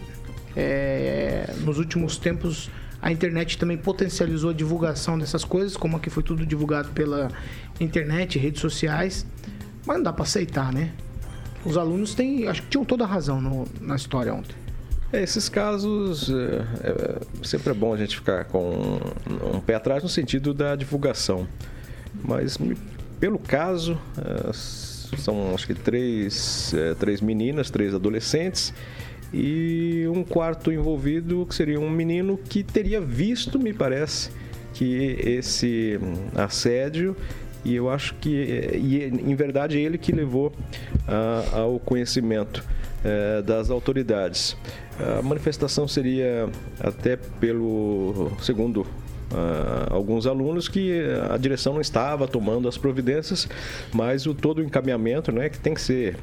É, 0.55 1.53
nos 1.61 1.77
últimos 1.77 2.17
tempos, 2.17 2.69
a 3.01 3.11
internet 3.11 3.57
também 3.57 3.77
potencializou 3.77 4.49
a 4.49 4.53
divulgação 4.53 5.17
dessas 5.17 5.45
coisas, 5.45 5.77
como 5.77 5.97
aqui 5.97 6.09
foi 6.09 6.23
tudo 6.23 6.45
divulgado 6.45 6.89
pela 6.89 7.31
internet, 7.79 8.37
redes 8.37 8.61
sociais. 8.61 9.25
Mas 9.85 9.97
não 9.97 10.03
dá 10.03 10.13
para 10.13 10.23
aceitar, 10.23 10.73
né? 10.73 10.91
Os 11.65 11.77
alunos 11.77 12.13
têm, 12.13 12.47
acho 12.47 12.61
que 12.63 12.69
tinham 12.69 12.85
toda 12.85 13.03
a 13.03 13.07
razão 13.07 13.41
no, 13.41 13.67
na 13.79 13.95
história 13.95 14.33
ontem. 14.33 14.55
É, 15.11 15.23
esses 15.23 15.49
casos, 15.49 16.29
é, 16.29 16.67
é, 16.83 17.19
sempre 17.43 17.71
é 17.71 17.73
bom 17.73 17.93
a 17.93 17.97
gente 17.97 18.15
ficar 18.15 18.45
com 18.45 18.99
um, 19.55 19.59
pé 19.59 19.75
atrás 19.75 20.03
no 20.03 20.09
sentido 20.09 20.53
da 20.53 20.75
divulgação. 20.75 21.47
Mas 22.23 22.57
pelo 23.19 23.39
caso, 23.39 23.99
é, 24.17 24.51
são 25.17 25.53
acho 25.55 25.65
que 25.65 25.73
três, 25.73 26.73
é, 26.73 26.93
três 26.93 27.21
meninas, 27.21 27.69
três 27.69 27.95
adolescentes 27.95 28.73
e 29.33 30.05
um 30.07 30.23
quarto 30.23 30.71
envolvido 30.71 31.45
que 31.45 31.53
seria 31.53 31.79
um 31.79 31.89
menino 31.89 32.37
que 32.37 32.63
teria 32.63 32.99
visto, 32.99 33.59
me 33.59 33.73
parece, 33.73 34.31
que 34.73 35.17
esse 35.23 35.99
assédio 36.35 37.15
e 37.63 37.75
eu 37.75 37.89
acho 37.89 38.15
que 38.15 38.29
e, 38.29 39.03
em 39.03 39.35
verdade 39.35 39.77
é 39.77 39.81
ele 39.81 39.97
que 39.97 40.11
levou 40.11 40.47
uh, 40.47 41.55
ao 41.55 41.79
conhecimento 41.79 42.63
uh, 43.03 43.41
das 43.43 43.69
autoridades. 43.69 44.55
A 45.19 45.21
manifestação 45.21 45.87
seria 45.87 46.49
até 46.79 47.15
pelo 47.15 48.31
segundo 48.41 48.85
Uh, 49.31 49.93
alguns 49.93 50.25
alunos 50.25 50.67
que 50.67 51.03
a 51.31 51.37
direção 51.37 51.73
não 51.73 51.81
estava 51.81 52.27
tomando 52.27 52.67
as 52.67 52.79
providências, 52.79 53.47
mas 53.93 54.25
o 54.25 54.33
todo 54.33 54.57
o 54.57 54.63
encaminhamento, 54.63 55.31
né, 55.31 55.49
que 55.49 55.59
tem 55.59 55.75
que 55.75 55.81
ser 55.81 56.17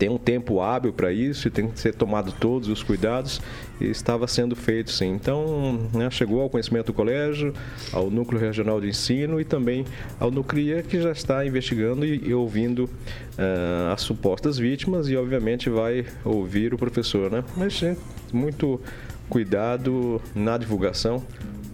tem 0.00 0.08
um 0.08 0.16
tempo 0.16 0.62
hábil 0.62 0.94
para 0.94 1.12
isso 1.12 1.46
e 1.46 1.50
tem 1.50 1.68
que 1.68 1.78
ser 1.78 1.94
tomado 1.94 2.32
todos 2.32 2.70
os 2.70 2.82
cuidados 2.82 3.38
e 3.78 3.84
estava 3.84 4.26
sendo 4.26 4.56
feito 4.56 4.90
sim. 4.90 5.10
Então, 5.10 5.78
né, 5.92 6.10
chegou 6.10 6.40
ao 6.40 6.48
conhecimento 6.48 6.86
do 6.86 6.94
colégio, 6.94 7.52
ao 7.92 8.10
Núcleo 8.10 8.40
Regional 8.40 8.80
de 8.80 8.88
Ensino 8.88 9.38
e 9.38 9.44
também 9.44 9.84
ao 10.18 10.30
Nucria, 10.30 10.82
que 10.82 10.98
já 11.02 11.12
está 11.12 11.44
investigando 11.44 12.06
e, 12.06 12.28
e 12.28 12.32
ouvindo 12.32 12.84
uh, 12.84 13.92
as 13.92 14.00
supostas 14.00 14.56
vítimas 14.56 15.06
e, 15.10 15.16
obviamente, 15.18 15.68
vai 15.68 16.06
ouvir 16.24 16.72
o 16.72 16.78
professor. 16.78 17.30
Né? 17.30 17.44
Mas, 17.54 17.74
gente, 17.74 18.00
muito 18.32 18.80
cuidado 19.28 20.18
na 20.34 20.56
divulgação, 20.56 21.22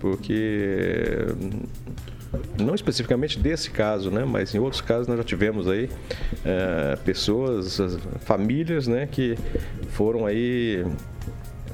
porque 0.01 1.15
não 2.59 2.75
especificamente 2.75 3.39
desse 3.39 3.71
caso, 3.71 4.11
né, 4.11 4.25
mas 4.25 4.55
em 4.55 4.59
outros 4.59 4.81
casos 4.81 5.07
nós 5.07 5.17
já 5.19 5.25
tivemos 5.25 5.69
aí 5.69 5.89
é, 6.45 6.97
pessoas, 7.05 7.79
famílias, 8.21 8.87
né, 8.87 9.07
que 9.11 9.37
foram 9.91 10.27
aí 10.27 10.85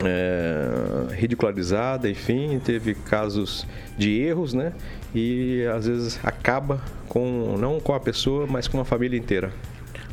é, 0.05 1.15
ridicularizadas, 1.15 2.11
enfim, 2.11 2.61
teve 2.65 2.95
casos 2.95 3.67
de 3.97 4.21
erros, 4.21 4.53
né, 4.53 4.73
e 5.15 5.65
às 5.75 5.87
vezes 5.87 6.19
acaba 6.23 6.81
com 7.09 7.57
não 7.59 7.79
com 7.81 7.95
a 7.95 8.01
pessoa, 8.01 8.47
mas 8.47 8.67
com 8.67 8.81
a 8.81 8.85
família 8.85 9.19
inteira. 9.19 9.53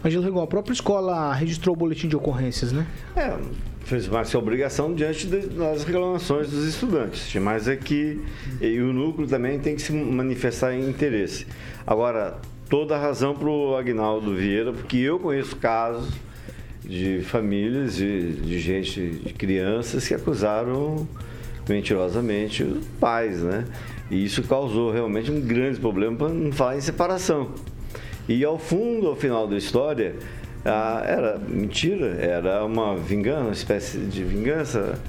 Angelo 0.04 0.24
Rigon, 0.24 0.42
a 0.42 0.48
própria 0.48 0.74
escola 0.74 1.34
registrou 1.34 1.76
o 1.76 1.78
boletim 1.78 2.08
de 2.08 2.16
ocorrências, 2.16 2.72
né? 2.72 2.88
É, 3.18 3.38
fez 3.90 4.08
mais 4.08 4.28
sua 4.28 4.40
obrigação 4.40 4.94
diante 4.94 5.26
das 5.26 5.84
reclamações 5.84 6.50
dos 6.50 6.66
estudantes. 6.66 7.34
Mas 7.36 7.68
é 7.68 7.76
que 7.76 8.22
e 8.62 8.80
o 8.80 8.94
núcleo 8.94 9.28
também 9.28 9.58
tem 9.60 9.76
que 9.76 9.82
se 9.82 9.92
manifestar 9.92 10.74
em 10.74 10.88
interesse. 10.88 11.48
Agora, 11.88 12.38
toda 12.70 12.96
a 12.96 13.00
razão 13.00 13.34
para 13.34 13.50
o 13.50 13.76
Agnaldo 13.76 14.36
Vieira, 14.36 14.72
porque 14.72 14.98
eu 14.98 15.18
conheço 15.18 15.56
casos 15.56 16.08
de 16.86 17.22
famílias, 17.24 17.96
de, 17.96 18.34
de 18.34 18.60
gente, 18.60 19.10
de 19.10 19.34
crianças 19.34 20.08
que 20.08 20.14
acusaram 20.14 21.08
mentirosamente 21.68 22.64
os 22.64 22.86
pais, 23.00 23.42
né? 23.42 23.66
E 24.10 24.24
isso 24.24 24.44
causou 24.44 24.92
realmente 24.92 25.32
um 25.32 25.42
grande 25.42 25.80
problema, 25.80 26.16
para 26.16 26.30
não 26.30 26.52
falar 26.52 26.78
em 26.78 26.82
separação. 26.82 27.52
E 28.28 28.44
ao 28.44 28.60
fundo, 28.60 29.08
ao 29.08 29.16
final 29.16 29.48
da 29.48 29.58
história, 29.58 30.16
ah, 30.66 31.04
era 31.06 31.38
mentira, 31.38 32.18
era 32.20 32.66
uma 32.66 32.96
vingança, 32.96 33.42
uma 33.42 33.54
espécie 33.54 33.98
de 34.00 34.24
vingança. 34.24 35.00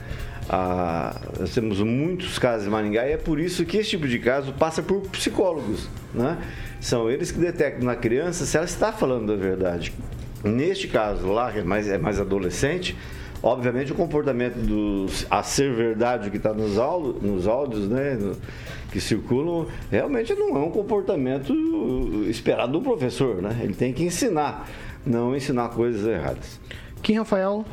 Ah, 0.49 1.21
nós 1.38 1.54
temos 1.54 1.80
muitos 1.80 2.38
casos 2.38 2.66
em 2.66 2.71
Maringá 2.71 3.07
e 3.07 3.12
é 3.12 3.16
por 3.16 3.38
isso 3.38 3.64
que 3.64 3.76
esse 3.76 3.90
tipo 3.90 4.09
de 4.09 4.19
caso 4.19 4.52
passa 4.52 4.83
por 4.83 5.00
psicólogos. 5.02 5.88
Né? 6.12 6.38
São 6.80 7.11
eles 7.11 7.30
que 7.30 7.38
detectam 7.38 7.85
na 7.85 7.95
criança 7.95 8.45
se 8.45 8.57
ela 8.57 8.66
está 8.66 8.92
falando 8.92 9.33
a 9.33 9.37
verdade. 9.37 9.92
Neste 10.42 10.88
caso 10.88 11.26
lá, 11.28 11.52
que 11.52 11.59
é 11.59 11.62
mais, 11.62 11.88
é 11.88 11.99
mais 11.99 12.19
adolescente, 12.19 12.97
obviamente 13.42 13.92
o 13.92 13.95
comportamento 13.95 14.57
dos 14.57 15.26
a 15.30 15.42
ser 15.42 15.73
verdade 15.73 16.30
que 16.30 16.37
está 16.37 16.52
nos, 16.52 16.76
nos 17.23 17.47
áudios 17.47 17.88
né, 17.88 18.14
no, 18.14 18.37
que 18.90 19.00
circulam 19.00 19.66
realmente 19.90 20.35
não 20.35 20.57
é 20.57 20.61
um 20.61 20.71
comportamento 20.71 21.54
esperado 22.28 22.73
do 22.73 22.83
professor, 22.83 23.40
né? 23.40 23.61
Ele 23.62 23.75
tem 23.75 23.92
que 23.92 24.02
ensinar 24.02 24.69
não 25.04 25.35
ensinar 25.35 25.69
coisas 25.71 26.07
erradas. 26.07 26.61
Quem, 27.02 27.19
Rafael? 27.19 27.64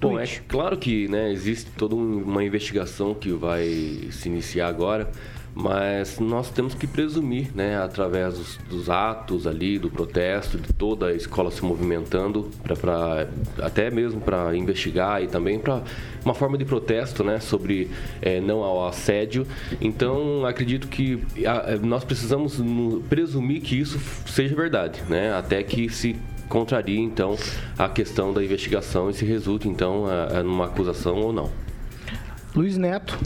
Bom, 0.00 0.18
é 0.18 0.26
claro 0.48 0.78
que 0.78 1.08
né, 1.08 1.30
existe 1.30 1.70
toda 1.72 1.94
uma 1.94 2.42
investigação 2.42 3.12
que 3.12 3.30
vai 3.32 4.08
se 4.10 4.30
iniciar 4.30 4.68
agora, 4.68 5.10
mas 5.54 6.18
nós 6.18 6.48
temos 6.50 6.74
que 6.74 6.86
presumir, 6.86 7.54
né, 7.54 7.76
através 7.76 8.38
dos, 8.38 8.56
dos 8.68 8.88
atos 8.88 9.46
ali, 9.46 9.78
do 9.78 9.90
protesto, 9.90 10.56
de 10.56 10.72
toda 10.72 11.08
a 11.08 11.14
escola 11.14 11.50
se 11.50 11.62
movimentando, 11.62 12.48
pra, 12.62 12.76
pra 12.76 13.28
até 13.60 13.90
mesmo 13.90 14.22
para 14.22 14.56
investigar 14.56 15.22
e 15.22 15.26
também 15.26 15.58
para 15.58 15.82
uma 16.24 16.32
forma 16.32 16.56
de 16.56 16.64
protesto 16.64 17.22
né, 17.22 17.38
sobre 17.38 17.90
é, 18.22 18.40
não 18.40 18.62
ao 18.62 18.86
assédio. 18.86 19.46
Então, 19.82 20.46
acredito 20.46 20.88
que 20.88 21.22
a, 21.46 21.76
nós 21.76 22.04
precisamos 22.04 22.58
presumir 23.10 23.60
que 23.60 23.78
isso 23.78 23.98
seja 24.26 24.56
verdade, 24.56 25.02
né, 25.10 25.34
até 25.34 25.62
que 25.62 25.90
se 25.90 26.16
contraria 26.50 27.00
então 27.00 27.38
a 27.78 27.88
questão 27.88 28.34
da 28.34 28.44
investigação 28.44 29.08
e 29.08 29.14
se 29.14 29.24
resulte 29.24 29.68
então 29.68 30.04
numa 30.44 30.66
acusação 30.66 31.16
ou 31.16 31.32
não. 31.32 31.50
Luiz 32.54 32.76
Neto. 32.76 33.16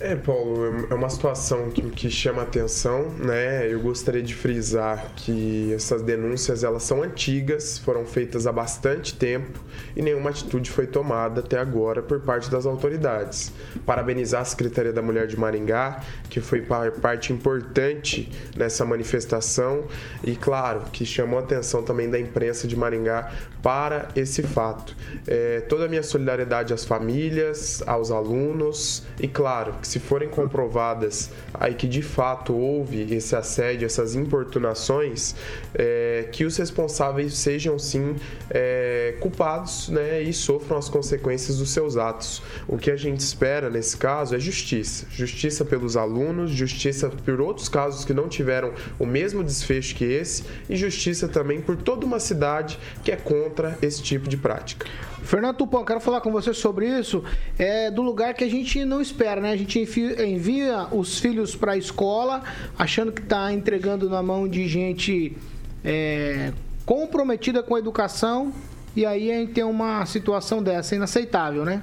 É, 0.00 0.14
Paulo, 0.14 0.86
é 0.90 0.94
uma 0.94 1.08
situação 1.08 1.70
que, 1.70 1.82
que 1.90 2.10
chama 2.10 2.42
atenção, 2.42 3.08
né? 3.10 3.72
Eu 3.72 3.80
gostaria 3.80 4.22
de 4.22 4.34
frisar 4.34 5.12
que 5.16 5.72
essas 5.72 6.02
denúncias 6.02 6.64
elas 6.64 6.82
são 6.82 7.02
antigas, 7.02 7.78
foram 7.78 8.04
feitas 8.04 8.46
há 8.46 8.52
bastante 8.52 9.14
tempo 9.14 9.60
e 9.96 10.02
nenhuma 10.02 10.30
atitude 10.30 10.70
foi 10.70 10.86
tomada 10.86 11.40
até 11.40 11.58
agora 11.58 12.02
por 12.02 12.20
parte 12.20 12.50
das 12.50 12.66
autoridades. 12.66 13.52
Parabenizar 13.84 14.42
a 14.42 14.44
Secretaria 14.44 14.92
da 14.92 15.02
Mulher 15.02 15.26
de 15.26 15.38
Maringá, 15.38 16.02
que 16.28 16.40
foi 16.40 16.62
parte 17.00 17.32
importante 17.32 18.30
nessa 18.56 18.84
manifestação 18.84 19.84
e, 20.22 20.36
claro, 20.36 20.82
que 20.92 21.04
chamou 21.04 21.38
a 21.38 21.42
atenção 21.42 21.82
também 21.82 22.10
da 22.10 22.18
imprensa 22.18 22.66
de 22.66 22.76
Maringá 22.76 23.30
para 23.62 24.08
esse 24.14 24.42
fato. 24.42 24.94
É, 25.26 25.60
toda 25.60 25.86
a 25.86 25.88
minha 25.88 26.02
solidariedade 26.02 26.74
às 26.74 26.84
famílias, 26.84 27.82
aos 27.86 28.10
alunos 28.10 29.02
e, 29.18 29.26
claro, 29.26 29.73
que 29.80 29.88
se 29.88 29.98
forem 29.98 30.28
comprovadas 30.28 31.30
aí 31.54 31.74
que 31.74 31.86
de 31.86 32.02
fato 32.02 32.54
houve 32.54 33.14
esse 33.14 33.36
assédio, 33.36 33.86
essas 33.86 34.14
importunações, 34.14 35.34
é, 35.74 36.28
que 36.32 36.44
os 36.44 36.56
responsáveis 36.56 37.34
sejam 37.34 37.78
sim 37.78 38.16
é, 38.50 39.16
culpados 39.20 39.88
né, 39.88 40.22
e 40.22 40.32
sofram 40.32 40.76
as 40.76 40.88
consequências 40.88 41.58
dos 41.58 41.70
seus 41.70 41.96
atos. 41.96 42.42
O 42.66 42.76
que 42.76 42.90
a 42.90 42.96
gente 42.96 43.20
espera 43.20 43.70
nesse 43.70 43.96
caso 43.96 44.34
é 44.34 44.38
justiça. 44.38 45.06
Justiça 45.10 45.64
pelos 45.64 45.96
alunos, 45.96 46.50
justiça 46.50 47.08
por 47.08 47.40
outros 47.40 47.68
casos 47.68 48.04
que 48.04 48.12
não 48.12 48.28
tiveram 48.28 48.72
o 48.98 49.06
mesmo 49.06 49.42
desfecho 49.42 49.94
que 49.94 50.04
esse 50.04 50.44
e 50.68 50.76
justiça 50.76 51.28
também 51.28 51.60
por 51.60 51.76
toda 51.76 52.04
uma 52.04 52.18
cidade 52.18 52.78
que 53.02 53.12
é 53.12 53.16
contra 53.16 53.78
esse 53.80 54.02
tipo 54.02 54.28
de 54.28 54.36
prática. 54.36 54.86
Fernando 55.24 55.56
Tupão, 55.56 55.84
quero 55.84 56.00
falar 56.00 56.20
com 56.20 56.30
você 56.30 56.52
sobre 56.52 56.86
isso. 56.86 57.24
É 57.58 57.90
do 57.90 58.02
lugar 58.02 58.34
que 58.34 58.44
a 58.44 58.48
gente 58.48 58.84
não 58.84 59.00
espera, 59.00 59.40
né? 59.40 59.56
Gente 59.64 59.80
envia 60.22 60.86
os 60.92 61.18
filhos 61.18 61.56
para 61.56 61.72
a 61.72 61.76
escola 61.76 62.42
achando 62.78 63.10
que 63.10 63.22
está 63.22 63.50
entregando 63.50 64.10
na 64.10 64.22
mão 64.22 64.46
de 64.46 64.68
gente 64.68 65.36
é, 65.82 66.52
comprometida 66.84 67.62
com 67.62 67.74
a 67.74 67.78
educação 67.78 68.52
e 68.94 69.06
aí 69.06 69.32
a 69.32 69.36
gente 69.36 69.52
tem 69.52 69.64
uma 69.64 70.04
situação 70.04 70.62
dessa 70.62 70.94
inaceitável, 70.94 71.64
né? 71.64 71.82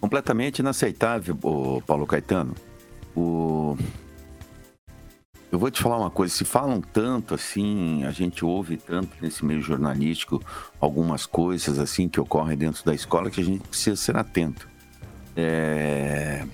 Completamente 0.00 0.58
inaceitável, 0.58 1.38
Paulo 1.86 2.06
Caetano. 2.06 2.54
O 3.14 3.78
eu 5.54 5.58
vou 5.58 5.70
te 5.70 5.80
falar 5.80 5.98
uma 5.98 6.10
coisa, 6.10 6.34
se 6.34 6.44
falam 6.44 6.80
tanto 6.80 7.32
assim, 7.32 8.02
a 8.02 8.10
gente 8.10 8.44
ouve 8.44 8.76
tanto 8.76 9.10
nesse 9.20 9.44
meio 9.44 9.62
jornalístico 9.62 10.42
algumas 10.80 11.26
coisas 11.26 11.78
assim 11.78 12.08
que 12.08 12.18
ocorrem 12.18 12.58
dentro 12.58 12.84
da 12.84 12.92
escola 12.92 13.30
que 13.30 13.40
a 13.40 13.44
gente 13.44 13.60
precisa 13.68 13.94
ser 13.94 14.16
atento. 14.16 14.68
É... 15.36 16.46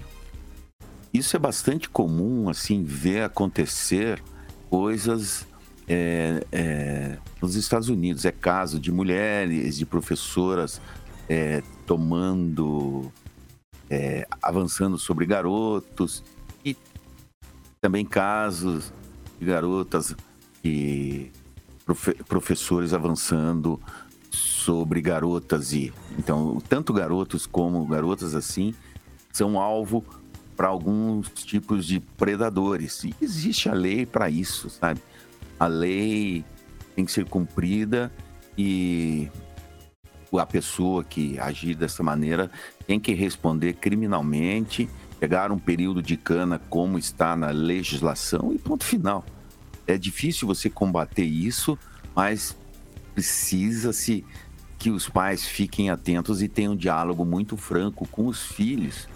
isso 1.12 1.36
é 1.36 1.38
bastante 1.38 1.88
comum, 1.88 2.48
assim, 2.48 2.82
ver 2.82 3.22
acontecer 3.22 4.22
coisas 4.68 5.46
é, 5.88 6.44
é, 6.52 7.18
nos 7.42 7.56
Estados 7.56 7.88
Unidos. 7.88 8.24
É 8.24 8.30
caso 8.30 8.78
de 8.78 8.92
mulheres, 8.92 9.76
de 9.76 9.84
professoras 9.84 10.80
é, 11.28 11.62
tomando, 11.84 13.12
é, 13.88 14.26
avançando 14.40 14.96
sobre 14.98 15.26
garotos 15.26 16.22
e 16.64 16.76
também 17.80 18.04
casos 18.04 18.92
de 19.38 19.46
garotas 19.46 20.14
e 20.64 21.30
profe 21.84 22.14
professores 22.24 22.92
avançando 22.92 23.80
sobre 24.30 25.00
garotas 25.00 25.72
e 25.72 25.92
então 26.18 26.60
tanto 26.68 26.92
garotos 26.92 27.46
como 27.46 27.84
garotas 27.86 28.34
assim 28.34 28.74
são 29.32 29.58
alvo 29.58 30.04
para 30.56 30.68
alguns 30.68 31.30
tipos 31.30 31.86
de 31.86 32.00
predadores. 32.00 33.02
E 33.04 33.14
existe 33.22 33.68
a 33.70 33.72
lei 33.72 34.04
para 34.04 34.28
isso, 34.28 34.68
sabe? 34.68 35.00
A 35.58 35.66
lei 35.66 36.44
tem 36.94 37.04
que 37.04 37.12
ser 37.12 37.24
cumprida 37.24 38.12
e 38.58 39.30
a 40.38 40.44
pessoa 40.44 41.02
que 41.02 41.38
agir 41.38 41.74
dessa 41.74 42.02
maneira 42.02 42.50
tem 42.86 43.00
que 43.00 43.14
responder 43.14 43.72
criminalmente, 43.72 44.86
pegar 45.18 45.50
um 45.50 45.58
período 45.58 46.02
de 46.02 46.16
cana 46.16 46.60
como 46.68 46.98
está 46.98 47.34
na 47.34 47.48
legislação 47.48 48.52
e 48.52 48.58
ponto 48.58 48.84
final. 48.84 49.24
É 49.86 49.96
difícil 49.96 50.46
você 50.46 50.68
combater 50.68 51.24
isso, 51.24 51.78
mas 52.14 52.54
precisa-se 53.20 54.24
que 54.78 54.88
os 54.90 55.06
pais 55.06 55.44
fiquem 55.44 55.90
atentos 55.90 56.40
e 56.40 56.48
tenham 56.48 56.72
um 56.72 56.76
diálogo 56.76 57.22
muito 57.22 57.54
franco 57.54 58.08
com 58.08 58.26
os 58.26 58.42
filhos 58.42 59.06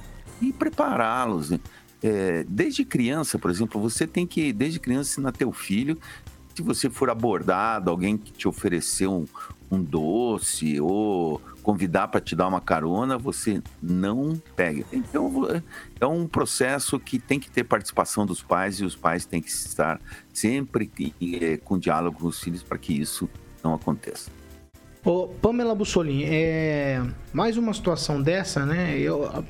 e 0.42 0.52
prepará-los. 0.52 1.48
Né? 1.48 1.60
É, 2.02 2.44
desde 2.46 2.84
criança, 2.84 3.38
por 3.38 3.50
exemplo, 3.50 3.80
você 3.80 4.06
tem 4.06 4.26
que, 4.26 4.52
desde 4.52 4.78
criança, 4.78 5.12
ensinar 5.12 5.32
teu 5.32 5.50
filho, 5.52 5.98
se 6.54 6.60
você 6.60 6.90
for 6.90 7.08
abordado, 7.08 7.90
alguém 7.90 8.18
que 8.18 8.30
te 8.30 8.46
ofereceu 8.46 9.10
um, 9.10 9.26
um 9.70 9.82
doce 9.82 10.78
ou 10.78 11.40
convidar 11.62 12.08
para 12.08 12.20
te 12.20 12.36
dar 12.36 12.46
uma 12.46 12.60
carona, 12.60 13.16
você 13.16 13.62
não 13.82 14.40
pega. 14.54 14.84
Então, 14.92 15.32
é 15.98 16.06
um 16.06 16.28
processo 16.28 17.00
que 17.00 17.18
tem 17.18 17.40
que 17.40 17.50
ter 17.50 17.64
participação 17.64 18.26
dos 18.26 18.42
pais 18.42 18.80
e 18.80 18.84
os 18.84 18.94
pais 18.94 19.24
têm 19.24 19.40
que 19.40 19.48
estar 19.48 19.98
sempre 20.30 20.92
é, 21.40 21.56
com 21.56 21.78
diálogo 21.78 22.18
com 22.18 22.26
os 22.26 22.38
filhos 22.38 22.62
para 22.62 22.76
que 22.76 22.92
isso 22.92 23.28
não 23.64 23.74
aconteça. 23.74 24.30
Ô, 25.04 25.26
Pamela 25.26 25.74
Bussolini, 25.74 26.24
é 26.24 27.02
mais 27.32 27.56
uma 27.56 27.74
situação 27.74 28.22
dessa, 28.22 28.64
né? 28.64 28.96
Eu 28.98 29.44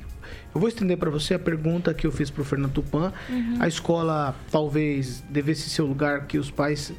eu 0.55 0.61
vou 0.61 0.69
estender 0.69 0.97
para 0.97 1.09
você 1.09 1.33
a 1.33 1.39
pergunta 1.39 1.93
que 1.93 2.07
eu 2.07 2.11
fiz 2.13 2.29
para 2.29 2.41
o 2.41 2.45
Fernando 2.45 2.71
Tupan. 2.71 3.11
Uhum. 3.29 3.57
A 3.59 3.67
escola 3.67 4.33
talvez 4.49 5.21
devesse 5.29 5.69
ser 5.69 5.81
o 5.81 5.85
lugar 5.85 6.27
que 6.27 6.37
os 6.37 6.49
pais 6.49 6.93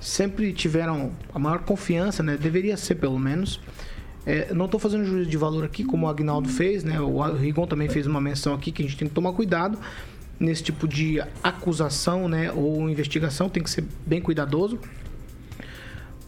sempre 0.00 0.50
tiveram 0.50 1.12
a 1.32 1.38
maior 1.38 1.58
confiança, 1.58 2.22
né? 2.22 2.38
Deveria 2.38 2.74
ser 2.74 2.94
pelo 2.94 3.18
menos. 3.18 3.60
É, 4.24 4.54
não 4.54 4.64
estou 4.64 4.80
fazendo 4.80 5.04
juízo 5.04 5.28
de 5.28 5.36
valor 5.36 5.62
aqui, 5.62 5.84
como 5.84 6.06
o 6.06 6.08
Agnaldo 6.08 6.48
fez, 6.48 6.84
né? 6.84 6.98
O 7.00 7.20
Rigon 7.34 7.66
também 7.66 7.86
fez 7.86 8.06
uma 8.06 8.20
menção 8.20 8.54
aqui 8.54 8.72
que 8.72 8.82
a 8.82 8.86
gente 8.86 8.96
tem 8.96 9.06
que 9.06 9.14
tomar 9.14 9.34
cuidado 9.34 9.78
nesse 10.40 10.62
tipo 10.62 10.88
de 10.88 11.22
acusação, 11.42 12.28
né? 12.28 12.50
Ou 12.50 12.88
investigação, 12.88 13.46
tem 13.46 13.62
que 13.62 13.68
ser 13.68 13.84
bem 14.06 14.22
cuidadoso. 14.22 14.78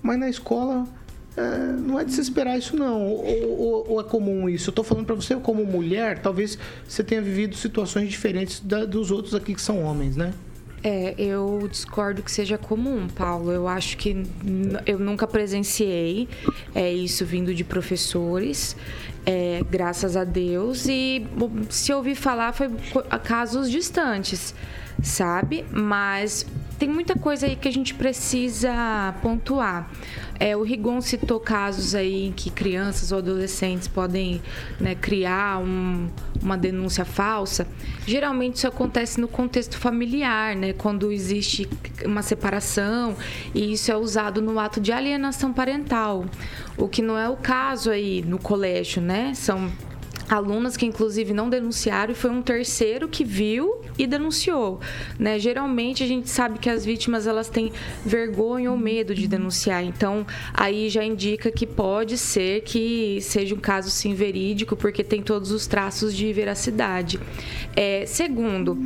Mas 0.05 0.19
na 0.19 0.29
escola 0.29 0.87
é, 1.35 1.73
não 1.73 1.99
é 1.99 2.05
de 2.05 2.13
se 2.13 2.21
esperar 2.21 2.59
isso 2.59 2.77
não, 2.77 3.07
ou, 3.07 3.59
ou, 3.59 3.91
ou 3.93 4.01
é 4.03 4.05
comum 4.05 4.47
isso. 4.51 4.69
Eu 4.69 4.73
estou 4.73 4.85
falando 4.85 5.07
para 5.07 5.15
você 5.15 5.35
como 5.37 5.65
mulher, 5.65 6.19
talvez 6.19 6.59
você 6.87 7.03
tenha 7.03 7.23
vivido 7.23 7.57
situações 7.57 8.11
diferentes 8.11 8.61
da, 8.61 8.85
dos 8.85 9.11
outros 9.11 9.35
aqui 9.35 9.55
que 9.55 9.63
são 9.63 9.83
homens, 9.83 10.15
né? 10.15 10.35
É, 10.83 11.15
eu 11.17 11.67
discordo 11.71 12.23
que 12.23 12.31
seja 12.31 12.59
comum, 12.59 13.09
Paulo. 13.09 13.51
Eu 13.51 13.67
acho 13.67 13.97
que 13.97 14.27
eu 14.85 14.99
nunca 14.99 15.27
presenciei 15.27 16.29
é, 16.75 16.93
isso 16.93 17.25
vindo 17.25 17.55
de 17.55 17.65
professores, 17.65 18.77
é, 19.25 19.63
graças 19.71 20.19
a 20.19 20.25
Deus. 20.25 20.87
E 20.87 21.27
se 21.71 21.91
ouvir 21.95 22.15
falar, 22.15 22.53
foi 22.53 22.69
casos 23.23 23.71
distantes, 23.71 24.55
sabe? 25.03 25.65
Mas 25.73 26.45
tem 26.79 26.89
muita 26.89 27.15
coisa 27.15 27.47
aí 27.47 27.57
que 27.57 27.69
a 27.69 27.73
gente 27.73 27.95
precisa 27.95 29.15
pontuar. 29.23 29.91
É, 30.39 30.57
o 30.57 30.63
Rigon 30.63 31.01
citou 31.01 31.39
casos 31.39 31.95
aí 31.95 32.27
em 32.27 32.33
que 32.33 32.51
crianças 32.51 33.13
ou 33.13 33.19
adolescentes 33.19 33.87
podem 33.87 34.43
né, 34.81 34.95
criar 34.95 35.59
um, 35.59 36.09
uma 36.43 36.59
denúncia 36.59 37.05
falsa. 37.05 37.67
Geralmente 38.07 38.57
isso 38.57 38.67
acontece 38.67 39.21
no 39.21 39.29
contexto 39.29 39.79
familiar, 39.79 40.57
né, 40.57 40.73
quando 40.73 41.13
existe 41.13 41.69
uma 42.05 42.23
separação 42.23 43.17
e 43.55 43.73
isso 43.73 43.93
é 43.93 43.97
usado 43.97 44.43
no 44.43 44.59
ato 44.59 44.81
de 44.81 44.93
alienação 44.93 45.53
parental, 45.53 46.25
o 46.77 46.89
que 46.89 47.01
não 47.01 47.17
é 47.17 47.29
o 47.29 47.37
caso 47.37 47.91
aí 47.91 48.23
no 48.23 48.39
colégio, 48.39 49.01
né? 49.01 49.33
São 49.35 49.71
alunas 50.29 50.77
que 50.77 50.87
inclusive 50.87 51.33
não 51.33 51.49
denunciaram 51.49 52.13
e 52.13 52.15
foi 52.15 52.31
um 52.31 52.43
terceiro 52.43 53.09
que 53.09 53.25
viu 53.25 53.81
e 53.99 54.07
denunciou, 54.07 54.81
né? 55.19 55.39
Geralmente 55.39 56.03
a 56.03 56.07
gente 56.07 56.29
sabe 56.29 56.59
que 56.59 56.69
as 56.69 56.85
vítimas 56.85 57.27
elas 57.27 57.49
têm 57.49 57.73
vergonha 58.05 58.71
ou 58.71 58.77
medo 58.77 59.15
de 59.15 59.29
denunciar, 59.29 59.85
então 59.85 60.27
aí 60.53 60.89
já 60.89 61.05
indica 61.05 61.51
que 61.51 61.67
pode 61.67 62.19
ser 62.19 62.63
que 62.63 63.19
seja 63.21 63.55
um 63.55 63.61
caso 63.61 63.91
sim 63.91 64.15
verídico 64.15 64.77
porque 64.77 65.05
tem 65.05 65.23
todos 65.23 65.51
os 65.51 65.67
traços 65.67 66.15
de 66.15 66.33
veracidade. 66.33 67.21
É, 67.77 68.05
segundo, 68.07 68.79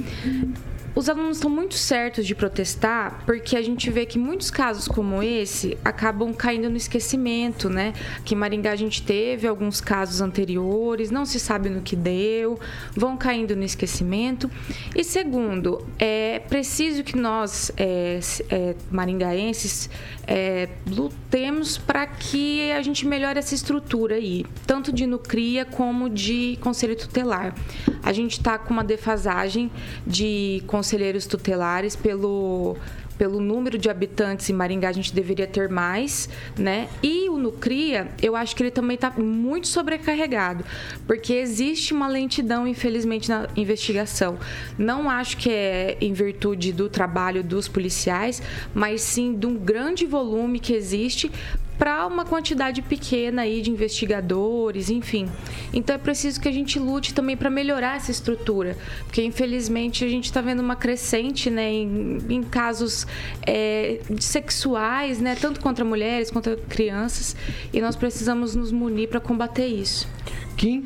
os 0.99 1.09
alunos 1.09 1.37
estão 1.37 1.49
muito 1.49 1.75
certos 1.75 2.27
de 2.27 2.35
protestar 2.35 3.23
porque 3.25 3.57
a 3.57 3.63
gente 3.63 3.89
vê 3.89 4.05
que 4.05 4.19
muitos 4.19 4.51
casos 4.51 4.89
como 4.89 5.23
esse 5.23 5.79
acabam 5.85 6.35
caindo 6.35 6.69
no 6.69 6.77
esquecimento, 6.77 7.71
né? 7.71 7.93
Que 8.25 8.35
em 8.35 8.37
Maringá 8.37 8.73
a 8.73 8.77
gente 8.77 9.03
teve 9.03 9.47
alguns 9.47 9.81
casos 9.81 10.21
anteriores, 10.21 11.11
não 11.11 11.25
se 11.29 11.39
sabe 11.39 11.69
no 11.69 11.83
que 11.83 11.95
deu, 11.95 12.59
vão 12.95 13.17
caindo 13.17 13.55
no 13.55 13.65
esquecimento. 13.65 14.51
E 14.95 15.05
segundo, 15.05 15.87
é 15.99 16.41
preciso 16.41 17.05
que 17.05 17.17
nós, 17.17 17.71
é, 17.77 18.19
é, 18.51 18.75
maringaenses, 18.91 19.89
é, 20.27 20.69
lutemos 20.87 21.79
para 21.79 22.07
que 22.07 22.71
a 22.73 22.83
gente 22.83 23.07
melhore 23.07 23.39
essa 23.39 23.55
estrutura 23.55 24.17
aí, 24.17 24.45
tanto 24.67 24.93
de 24.93 25.07
Nucria 25.07 25.65
como 25.65 26.11
de 26.11 26.59
Conselho 26.61 26.97
Tutelar. 26.97 27.55
A 28.03 28.13
gente 28.13 28.33
está 28.33 28.59
com 28.59 28.73
uma 28.73 28.85
defasagem 28.85 29.71
de 30.07 30.63
conselheiros 30.67 31.27
tutelares 31.27 31.95
pelo 31.97 32.77
pelo 33.19 33.41
número 33.41 33.77
de 33.77 33.91
habitantes 33.91 34.49
em 34.49 34.53
Maringá, 34.53 34.89
a 34.89 34.93
gente 34.93 35.13
deveria 35.13 35.47
ter 35.47 35.69
mais, 35.69 36.29
né? 36.57 36.89
E 37.03 37.29
o 37.29 37.37
Nucria, 37.37 38.09
eu 38.23 38.37
acho 38.37 38.55
que 38.55 38.63
ele 38.63 38.71
também 38.71 38.95
está 38.95 39.11
muito 39.11 39.67
sobrecarregado, 39.67 40.65
porque 41.07 41.35
existe 41.35 41.93
uma 41.93 42.07
lentidão, 42.07 42.67
infelizmente, 42.67 43.29
na 43.29 43.49
investigação. 43.57 44.39
Não 44.79 45.11
acho 45.11 45.37
que 45.37 45.51
é 45.51 45.99
em 46.01 46.13
virtude 46.13 46.73
do 46.73 46.89
trabalho 46.89 47.43
dos 47.43 47.67
policiais, 47.67 48.41
mas 48.73 49.03
sim 49.03 49.35
de 49.35 49.47
um 49.47 49.57
grande 49.57 50.07
volume 50.07 50.61
que 50.61 50.73
existe 50.73 51.31
para 51.79 52.07
uma 52.07 52.25
quantidade 52.25 52.83
pequena 52.83 53.43
aí 53.43 53.63
de 53.63 53.71
investigadores, 53.71 54.91
enfim. 54.91 55.29
Então 55.73 55.95
é 55.95 55.99
preciso 55.99 56.41
que 56.41 56.49
a 56.49 56.53
gente 56.53 56.79
lute 56.79 57.15
também 57.15 57.37
para 57.37 57.49
melhorar 57.49 57.97
essa 57.97 58.11
estrutura, 58.11 58.77
porque 59.05 59.23
infelizmente 59.23 60.05
a 60.05 60.09
gente 60.09 60.25
está 60.25 60.41
vendo 60.41 60.61
uma 60.61 60.75
crescente, 60.75 61.49
né, 61.49 61.71
em, 61.71 62.19
em 62.29 62.43
casos 62.43 63.07
é, 63.47 64.01
sexuais, 64.19 65.21
né, 65.21 65.37
tanto 65.41 65.61
contra 65.61 65.85
mulheres 65.85 66.31
quanto 66.31 66.57
crianças, 66.69 67.37
e 67.73 67.81
nós 67.81 67.95
precisamos 67.95 68.55
nos 68.55 68.73
munir 68.73 69.09
para 69.09 69.21
combater 69.21 69.67
isso. 69.67 70.09
Kim? 70.57 70.85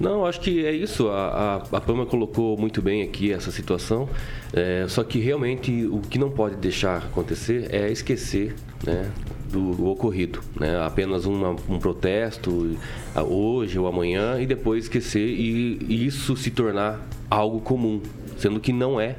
Não, 0.00 0.24
acho 0.24 0.40
que 0.40 0.64
é 0.64 0.72
isso. 0.72 1.08
A, 1.08 1.58
a, 1.70 1.76
a 1.76 1.80
Pama 1.80 2.06
colocou 2.06 2.56
muito 2.56 2.80
bem 2.80 3.02
aqui 3.02 3.30
essa 3.32 3.50
situação. 3.50 4.08
É, 4.50 4.86
só 4.88 5.04
que 5.04 5.18
realmente 5.18 5.84
o 5.86 6.00
que 6.00 6.18
não 6.18 6.30
pode 6.30 6.56
deixar 6.56 6.96
acontecer 7.04 7.68
é 7.70 7.92
esquecer 7.92 8.54
né, 8.82 9.10
do 9.50 9.86
ocorrido. 9.86 10.40
Né? 10.58 10.80
Apenas 10.84 11.26
uma, 11.26 11.50
um 11.68 11.78
protesto 11.78 12.76
hoje 13.28 13.78
ou 13.78 13.86
amanhã 13.86 14.40
e 14.40 14.46
depois 14.46 14.84
esquecer 14.84 15.26
e, 15.26 15.78
e 15.88 16.06
isso 16.06 16.36
se 16.36 16.50
tornar 16.50 17.06
algo 17.28 17.60
comum, 17.60 18.00
sendo 18.36 18.60
que 18.60 18.72
não 18.72 19.00
é 19.00 19.16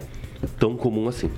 tão 0.60 0.76
comum 0.76 1.08
assim. 1.08 1.30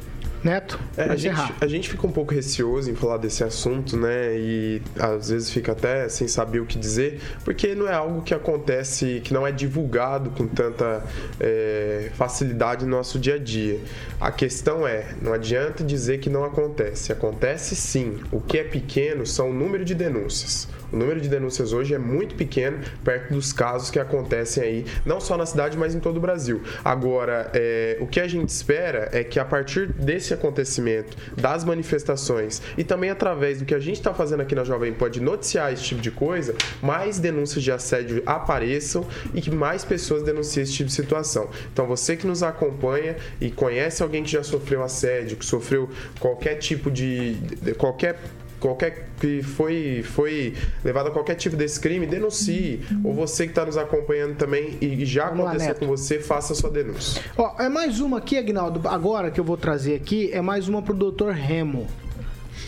Neto, 0.43 0.77
é, 0.97 1.03
a, 1.03 1.15
gente, 1.15 1.53
a 1.61 1.67
gente 1.67 1.89
fica 1.89 2.05
um 2.05 2.11
pouco 2.11 2.33
receoso 2.33 2.91
em 2.91 2.95
falar 2.95 3.17
desse 3.17 3.43
assunto, 3.43 3.95
né? 3.95 4.37
E 4.37 4.81
às 4.99 5.29
vezes 5.29 5.49
fica 5.49 5.71
até 5.71 6.09
sem 6.09 6.27
saber 6.27 6.59
o 6.59 6.65
que 6.65 6.77
dizer, 6.77 7.21
porque 7.45 7.73
não 7.73 7.87
é 7.87 7.93
algo 7.93 8.21
que 8.21 8.33
acontece, 8.33 9.21
que 9.23 9.33
não 9.33 9.47
é 9.47 9.53
divulgado 9.53 10.31
com 10.31 10.45
tanta 10.45 11.01
é, 11.39 12.11
facilidade 12.15 12.83
no 12.83 12.91
nosso 12.91 13.17
dia 13.17 13.35
a 13.35 13.39
dia. 13.39 13.79
A 14.19 14.31
questão 14.31 14.85
é, 14.85 15.15
não 15.21 15.31
adianta 15.31 15.81
dizer 15.83 16.19
que 16.19 16.29
não 16.29 16.43
acontece. 16.43 17.13
Acontece 17.13 17.75
sim. 17.75 18.19
O 18.31 18.41
que 18.41 18.57
é 18.57 18.63
pequeno 18.63 19.25
são 19.25 19.49
o 19.49 19.53
número 19.53 19.85
de 19.85 19.95
denúncias. 19.95 20.67
O 20.93 20.95
número 20.95 21.19
de 21.19 21.27
denúncias 21.27 21.73
hoje 21.73 21.95
é 21.95 21.97
muito 21.97 22.35
pequeno 22.35 22.77
perto 23.03 23.33
dos 23.33 23.51
casos 23.51 23.89
que 23.89 23.97
acontecem 23.97 24.63
aí, 24.63 24.85
não 25.03 25.19
só 25.19 25.35
na 25.35 25.45
cidade, 25.45 25.75
mas 25.75 25.95
em 25.95 25.99
todo 25.99 26.17
o 26.17 26.19
Brasil. 26.19 26.61
Agora, 26.85 27.49
é, 27.51 27.97
o 27.99 28.05
que 28.05 28.19
a 28.19 28.27
gente 28.27 28.49
espera 28.49 29.09
é 29.11 29.23
que 29.23 29.39
a 29.39 29.45
partir 29.45 29.91
desse 29.91 30.35
acontecimento, 30.35 31.17
das 31.35 31.63
manifestações 31.63 32.61
e 32.77 32.83
também 32.83 33.09
através 33.09 33.57
do 33.57 33.65
que 33.65 33.73
a 33.73 33.79
gente 33.79 33.95
está 33.95 34.13
fazendo 34.13 34.41
aqui 34.41 34.53
na 34.53 34.63
Jovem 34.63 34.93
Pan 34.93 35.09
de 35.09 35.19
noticiar 35.19 35.73
esse 35.73 35.83
tipo 35.83 35.99
de 35.99 36.11
coisa, 36.11 36.53
mais 36.79 37.17
denúncias 37.17 37.63
de 37.63 37.71
assédio 37.71 38.21
apareçam 38.23 39.03
e 39.33 39.41
que 39.41 39.49
mais 39.49 39.83
pessoas 39.83 40.21
denunciem 40.21 40.61
esse 40.61 40.73
tipo 40.73 40.89
de 40.89 40.93
situação. 40.93 41.49
Então, 41.73 41.87
você 41.87 42.15
que 42.15 42.27
nos 42.27 42.43
acompanha 42.43 43.15
e 43.41 43.49
conhece 43.49 44.03
alguém 44.03 44.21
que 44.21 44.29
já 44.29 44.43
sofreu 44.43 44.83
assédio, 44.83 45.37
que 45.37 45.45
sofreu 45.45 45.89
qualquer 46.19 46.55
tipo 46.55 46.91
de. 46.91 47.33
de 47.33 47.73
qualquer 47.73 48.19
qualquer 48.63 49.09
que 49.19 49.43
foi 49.43 50.01
foi 50.03 50.53
levado 50.85 51.07
a 51.07 51.11
qualquer 51.11 51.35
tipo 51.35 51.57
desse 51.57 51.77
crime, 51.79 52.07
denuncie. 52.07 52.81
Ou 53.03 53.13
você 53.13 53.43
que 53.43 53.51
está 53.51 53.65
nos 53.65 53.75
acompanhando 53.75 54.35
também 54.35 54.77
e 54.79 55.05
já 55.05 55.25
Vamos 55.25 55.43
lá, 55.43 55.49
aconteceu 55.51 55.73
Neto. 55.73 55.79
com 55.79 55.87
você, 55.87 56.19
faça 56.19 56.53
a 56.53 56.55
sua 56.55 56.69
denúncia. 56.69 57.21
Ó, 57.37 57.61
é 57.61 57.67
mais 57.67 57.99
uma 57.99 58.19
aqui, 58.19 58.37
Agnaldo. 58.37 58.87
Agora 58.87 59.29
que 59.29 59.39
eu 59.39 59.43
vou 59.43 59.57
trazer 59.57 59.95
aqui, 59.95 60.31
é 60.31 60.41
mais 60.41 60.69
uma 60.69 60.81
pro 60.81 60.93
Dr. 60.93 61.31
Remo. 61.31 61.87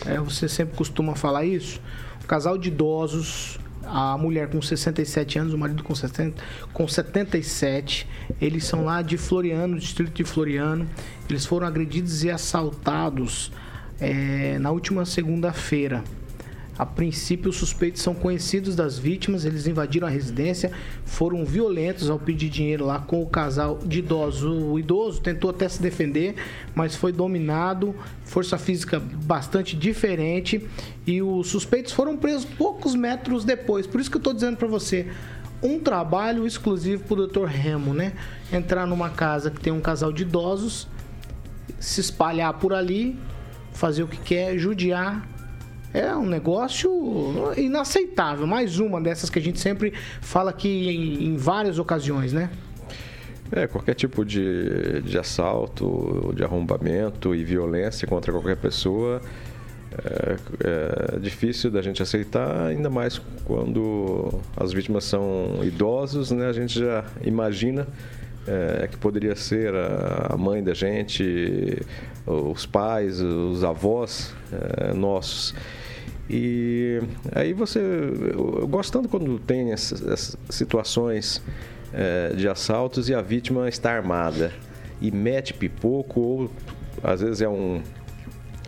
É, 0.04 0.18
você 0.18 0.46
sempre 0.48 0.76
costuma 0.76 1.14
falar 1.14 1.46
isso. 1.46 1.80
Um 2.22 2.26
casal 2.26 2.58
de 2.58 2.68
idosos, 2.68 3.58
a 3.82 4.18
mulher 4.18 4.50
com 4.50 4.60
67 4.60 5.38
anos, 5.38 5.54
o 5.54 5.58
marido 5.58 5.82
com, 5.82 5.94
70, 5.94 6.42
com 6.74 6.86
77. 6.86 8.06
Eles 8.38 8.64
são 8.64 8.84
lá 8.84 9.00
de 9.00 9.16
Floriano, 9.16 9.78
distrito 9.78 10.12
de 10.12 10.24
Floriano. 10.24 10.86
Eles 11.30 11.46
foram 11.46 11.66
agredidos 11.66 12.22
e 12.22 12.30
assaltados 12.30 13.50
é, 14.00 14.58
na 14.58 14.70
última 14.70 15.04
segunda-feira. 15.04 16.02
A 16.78 16.84
princípio, 16.84 17.48
os 17.48 17.56
suspeitos 17.56 18.02
são 18.02 18.14
conhecidos 18.14 18.76
das 18.76 18.98
vítimas, 18.98 19.46
eles 19.46 19.66
invadiram 19.66 20.06
a 20.06 20.10
residência, 20.10 20.70
foram 21.06 21.42
violentos 21.42 22.10
ao 22.10 22.18
pedir 22.18 22.50
dinheiro 22.50 22.84
lá 22.84 22.98
com 22.98 23.22
o 23.22 23.26
casal 23.26 23.78
de 23.78 24.00
idosos. 24.00 24.42
O 24.44 24.78
idoso 24.78 25.22
tentou 25.22 25.48
até 25.48 25.66
se 25.70 25.80
defender, 25.80 26.34
mas 26.74 26.94
foi 26.94 27.12
dominado, 27.12 27.94
força 28.24 28.58
física 28.58 29.00
bastante 29.00 29.74
diferente, 29.74 30.68
e 31.06 31.22
os 31.22 31.48
suspeitos 31.48 31.94
foram 31.94 32.14
presos 32.14 32.44
poucos 32.44 32.94
metros 32.94 33.42
depois. 33.42 33.86
Por 33.86 33.98
isso 33.98 34.10
que 34.10 34.16
eu 34.16 34.20
estou 34.20 34.34
dizendo 34.34 34.58
para 34.58 34.68
você, 34.68 35.06
um 35.62 35.78
trabalho 35.78 36.46
exclusivo 36.46 37.04
para 37.04 37.20
o 37.22 37.26
Dr. 37.26 37.44
Remo, 37.46 37.94
né? 37.94 38.12
Entrar 38.52 38.86
numa 38.86 39.08
casa 39.08 39.50
que 39.50 39.58
tem 39.58 39.72
um 39.72 39.80
casal 39.80 40.12
de 40.12 40.24
idosos, 40.24 40.86
se 41.80 42.02
espalhar 42.02 42.52
por 42.54 42.74
ali, 42.74 43.18
fazer 43.76 44.02
o 44.02 44.08
que 44.08 44.18
quer, 44.18 44.58
judiar. 44.58 45.26
É 45.94 46.14
um 46.14 46.26
negócio 46.26 46.90
inaceitável. 47.56 48.46
Mais 48.46 48.78
uma 48.78 49.00
dessas 49.00 49.30
que 49.30 49.38
a 49.38 49.42
gente 49.42 49.60
sempre 49.60 49.92
fala 50.20 50.50
aqui 50.50 50.88
em, 50.88 51.28
em 51.28 51.36
várias 51.36 51.78
ocasiões, 51.78 52.32
né? 52.32 52.50
É, 53.52 53.66
qualquer 53.66 53.94
tipo 53.94 54.24
de, 54.24 55.00
de 55.02 55.16
assalto, 55.16 56.32
de 56.34 56.42
arrombamento 56.42 57.34
e 57.34 57.44
violência 57.44 58.06
contra 58.06 58.32
qualquer 58.32 58.56
pessoa 58.56 59.22
é, 60.04 60.36
é 61.14 61.18
difícil 61.18 61.70
da 61.70 61.80
gente 61.80 62.02
aceitar, 62.02 62.66
ainda 62.66 62.90
mais 62.90 63.20
quando 63.44 64.40
as 64.56 64.72
vítimas 64.72 65.04
são 65.04 65.60
idosos, 65.62 66.30
né? 66.30 66.48
A 66.48 66.52
gente 66.52 66.78
já 66.78 67.04
imagina 67.22 67.86
é, 68.46 68.86
que 68.86 68.96
poderia 68.96 69.34
ser 69.34 69.72
a 69.74 70.36
mãe 70.36 70.62
da 70.62 70.74
gente, 70.74 71.82
os 72.26 72.64
pais, 72.66 73.20
os 73.20 73.64
avós 73.64 74.34
é, 74.52 74.92
nossos. 74.92 75.54
E 76.28 77.00
aí 77.32 77.52
você. 77.52 77.80
Tanto 78.90 79.08
quando 79.08 79.38
tem 79.38 79.72
essas, 79.72 80.36
situações 80.50 81.42
é, 81.92 82.32
de 82.34 82.48
assaltos 82.48 83.08
e 83.08 83.14
a 83.14 83.20
vítima 83.22 83.68
está 83.68 83.92
armada 83.92 84.52
e 85.00 85.10
mete 85.10 85.54
pipoco, 85.54 86.20
ou 86.20 86.50
às 87.02 87.20
vezes 87.20 87.42
é 87.42 87.48
um. 87.48 87.80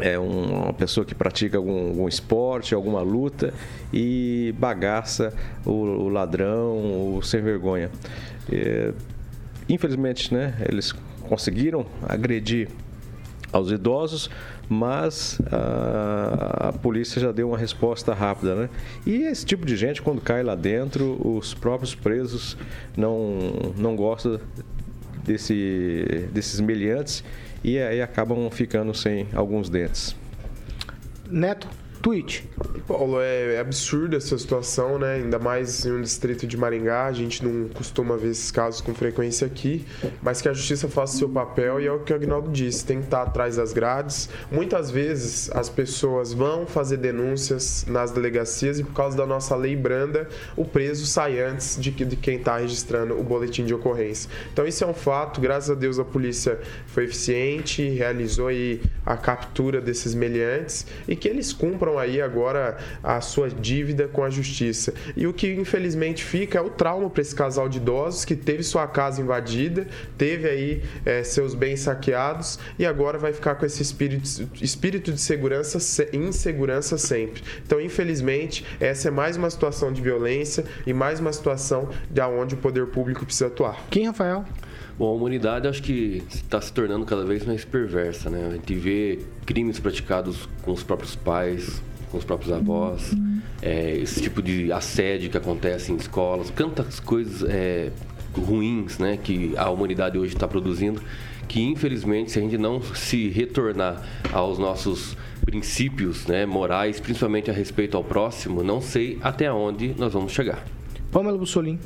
É 0.00 0.16
um- 0.16 0.62
uma 0.66 0.72
pessoa 0.72 1.04
que 1.04 1.12
pratica 1.12 1.56
algum, 1.56 1.88
algum 1.88 2.06
esporte, 2.06 2.72
alguma 2.72 3.00
luta 3.00 3.52
e 3.92 4.54
bagaça 4.56 5.34
o, 5.66 5.72
o 5.72 6.08
ladrão, 6.08 7.16
o 7.16 7.20
sem 7.20 7.42
vergonha. 7.42 7.90
É, 8.52 8.92
infelizmente, 9.68 10.32
né, 10.32 10.54
eles 10.68 10.94
conseguiram 11.28 11.86
agredir 12.08 12.68
aos 13.52 13.70
idosos, 13.70 14.30
mas 14.68 15.40
a, 15.50 16.68
a 16.68 16.72
polícia 16.72 17.20
já 17.20 17.32
deu 17.32 17.48
uma 17.48 17.58
resposta 17.58 18.12
rápida, 18.12 18.54
né? 18.54 18.70
E 19.06 19.22
esse 19.22 19.44
tipo 19.44 19.64
de 19.64 19.76
gente, 19.76 20.02
quando 20.02 20.20
cai 20.20 20.42
lá 20.42 20.54
dentro, 20.54 21.18
os 21.26 21.54
próprios 21.54 21.94
presos 21.94 22.56
não, 22.96 23.72
não 23.76 23.96
gostam 23.96 24.38
desse, 25.24 26.28
desses 26.32 26.60
meliantes 26.60 27.24
e 27.64 27.78
aí 27.78 28.02
acabam 28.02 28.50
ficando 28.50 28.94
sem 28.94 29.26
alguns 29.34 29.70
dentes. 29.70 30.14
Neto, 31.30 31.68
tweet. 31.98 32.48
Paulo, 32.86 33.20
é, 33.20 33.56
é 33.56 33.60
absurda 33.60 34.16
essa 34.16 34.36
situação, 34.38 34.98
né? 34.98 35.16
Ainda 35.16 35.38
mais 35.38 35.84
em 35.84 35.92
um 35.92 36.00
distrito 36.00 36.46
de 36.46 36.56
Maringá. 36.56 37.06
A 37.06 37.12
gente 37.12 37.44
não 37.44 37.68
costuma 37.68 38.16
ver 38.16 38.30
esses 38.30 38.50
casos 38.50 38.80
com 38.80 38.94
frequência 38.94 39.46
aqui, 39.46 39.84
mas 40.22 40.40
que 40.40 40.48
a 40.48 40.52
justiça 40.52 40.88
faça 40.88 41.18
seu 41.18 41.28
papel 41.28 41.80
e 41.80 41.86
é 41.86 41.92
o 41.92 42.00
que 42.00 42.12
o 42.12 42.16
Agnaldo 42.16 42.50
disse: 42.50 42.84
tem 42.84 42.98
que 42.98 43.04
estar 43.04 43.22
atrás 43.22 43.56
das 43.56 43.72
grades. 43.72 44.28
Muitas 44.50 44.90
vezes 44.90 45.50
as 45.52 45.68
pessoas 45.68 46.32
vão 46.32 46.66
fazer 46.66 46.96
denúncias 46.96 47.84
nas 47.86 48.10
delegacias 48.10 48.78
e, 48.78 48.84
por 48.84 48.94
causa 48.94 49.16
da 49.16 49.26
nossa 49.26 49.54
lei 49.54 49.76
branda, 49.76 50.28
o 50.56 50.64
preso 50.64 51.06
sai 51.06 51.40
antes 51.40 51.78
de, 51.78 51.90
de 51.90 52.16
quem 52.16 52.36
está 52.36 52.58
registrando 52.58 53.18
o 53.18 53.22
boletim 53.22 53.64
de 53.64 53.74
ocorrência. 53.74 54.30
Então, 54.52 54.66
isso 54.66 54.82
é 54.84 54.86
um 54.86 54.94
fato. 54.94 55.40
Graças 55.40 55.70
a 55.70 55.74
Deus, 55.74 55.98
a 55.98 56.04
polícia 56.04 56.58
foi 56.86 57.04
eficiente, 57.04 57.82
realizou 57.90 58.48
aí 58.48 58.80
a 59.04 59.16
captura 59.16 59.80
desses 59.80 60.14
meliantes 60.14 60.86
e 61.06 61.14
que 61.14 61.28
eles 61.28 61.52
cumpram 61.52 61.87
aí 61.96 62.20
agora 62.20 62.76
a 63.04 63.20
sua 63.20 63.48
dívida 63.48 64.08
com 64.08 64.24
a 64.24 64.30
justiça. 64.30 64.92
E 65.16 65.28
o 65.28 65.32
que 65.32 65.52
infelizmente 65.54 66.24
fica 66.24 66.58
é 66.58 66.60
o 66.60 66.68
trauma 66.70 67.08
para 67.08 67.22
esse 67.22 67.36
casal 67.36 67.68
de 67.68 67.78
idosos 67.78 68.24
que 68.24 68.34
teve 68.34 68.64
sua 68.64 68.88
casa 68.88 69.22
invadida, 69.22 69.86
teve 70.16 70.48
aí 70.48 70.82
eh, 71.06 71.22
seus 71.22 71.54
bens 71.54 71.78
saqueados 71.80 72.58
e 72.76 72.84
agora 72.84 73.16
vai 73.16 73.32
ficar 73.32 73.54
com 73.54 73.64
esse 73.64 73.80
espírito, 73.80 74.28
espírito 74.60 75.12
de 75.12 75.20
segurança, 75.20 75.78
se- 75.78 76.08
insegurança 76.12 76.98
sempre. 76.98 77.44
Então, 77.64 77.80
infelizmente, 77.80 78.64
essa 78.80 79.06
é 79.06 79.10
mais 79.12 79.36
uma 79.36 79.48
situação 79.50 79.92
de 79.92 80.02
violência 80.02 80.64
e 80.84 80.92
mais 80.92 81.20
uma 81.20 81.32
situação 81.32 81.90
de 82.10 82.20
onde 82.22 82.54
o 82.56 82.58
poder 82.58 82.86
público 82.86 83.24
precisa 83.24 83.46
atuar. 83.46 83.86
Quem, 83.90 84.06
Rafael? 84.06 84.44
Bom, 84.98 85.10
a 85.10 85.12
humanidade 85.12 85.68
acho 85.68 85.80
que 85.80 86.24
está 86.28 86.60
se 86.60 86.72
tornando 86.72 87.06
cada 87.06 87.24
vez 87.24 87.46
mais 87.46 87.64
perversa, 87.64 88.28
né? 88.28 88.48
A 88.48 88.54
gente 88.54 88.74
vê 88.74 89.20
crimes 89.46 89.78
praticados 89.78 90.48
com 90.62 90.72
os 90.72 90.82
próprios 90.82 91.14
pais, 91.14 91.80
com 92.10 92.18
os 92.18 92.24
próprios 92.24 92.52
avós, 92.52 93.14
é, 93.62 93.96
esse 93.96 94.20
tipo 94.20 94.42
de 94.42 94.72
assédio 94.72 95.30
que 95.30 95.36
acontece 95.36 95.92
em 95.92 95.96
escolas, 95.96 96.50
tantas 96.50 96.98
coisas 96.98 97.48
é, 97.48 97.92
ruins, 98.34 98.98
né? 98.98 99.16
Que 99.16 99.54
a 99.56 99.70
humanidade 99.70 100.18
hoje 100.18 100.34
está 100.34 100.48
produzindo, 100.48 101.00
que 101.46 101.62
infelizmente 101.62 102.32
se 102.32 102.40
a 102.40 102.42
gente 102.42 102.58
não 102.58 102.82
se 102.82 103.28
retornar 103.28 104.02
aos 104.32 104.58
nossos 104.58 105.16
princípios, 105.44 106.26
né, 106.26 106.44
morais, 106.44 106.98
principalmente 106.98 107.50
a 107.50 107.54
respeito 107.54 107.96
ao 107.96 108.02
próximo, 108.02 108.64
não 108.64 108.80
sei 108.80 109.16
até 109.22 109.50
onde 109.50 109.94
nós 109.96 110.12
vamos 110.12 110.32
chegar. 110.32 110.64
Pamela 111.12 111.38
Bussolim. 111.38 111.78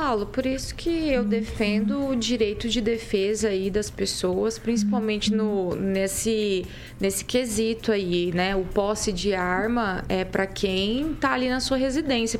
Paulo, 0.00 0.26
por 0.26 0.46
isso 0.46 0.76
que 0.76 1.08
eu 1.08 1.24
defendo 1.24 2.06
o 2.06 2.14
direito 2.14 2.68
de 2.68 2.80
defesa 2.80 3.48
aí 3.48 3.68
das 3.68 3.90
pessoas, 3.90 4.56
principalmente 4.56 5.34
no, 5.34 5.74
nesse, 5.74 6.64
nesse 7.00 7.24
quesito 7.24 7.90
aí, 7.90 8.30
né? 8.32 8.54
O 8.54 8.62
posse 8.62 9.12
de 9.12 9.34
arma 9.34 10.04
é 10.08 10.24
para 10.24 10.46
quem 10.46 11.14
tá 11.14 11.32
ali 11.32 11.48
na 11.48 11.58
sua 11.58 11.76
residência. 11.76 12.38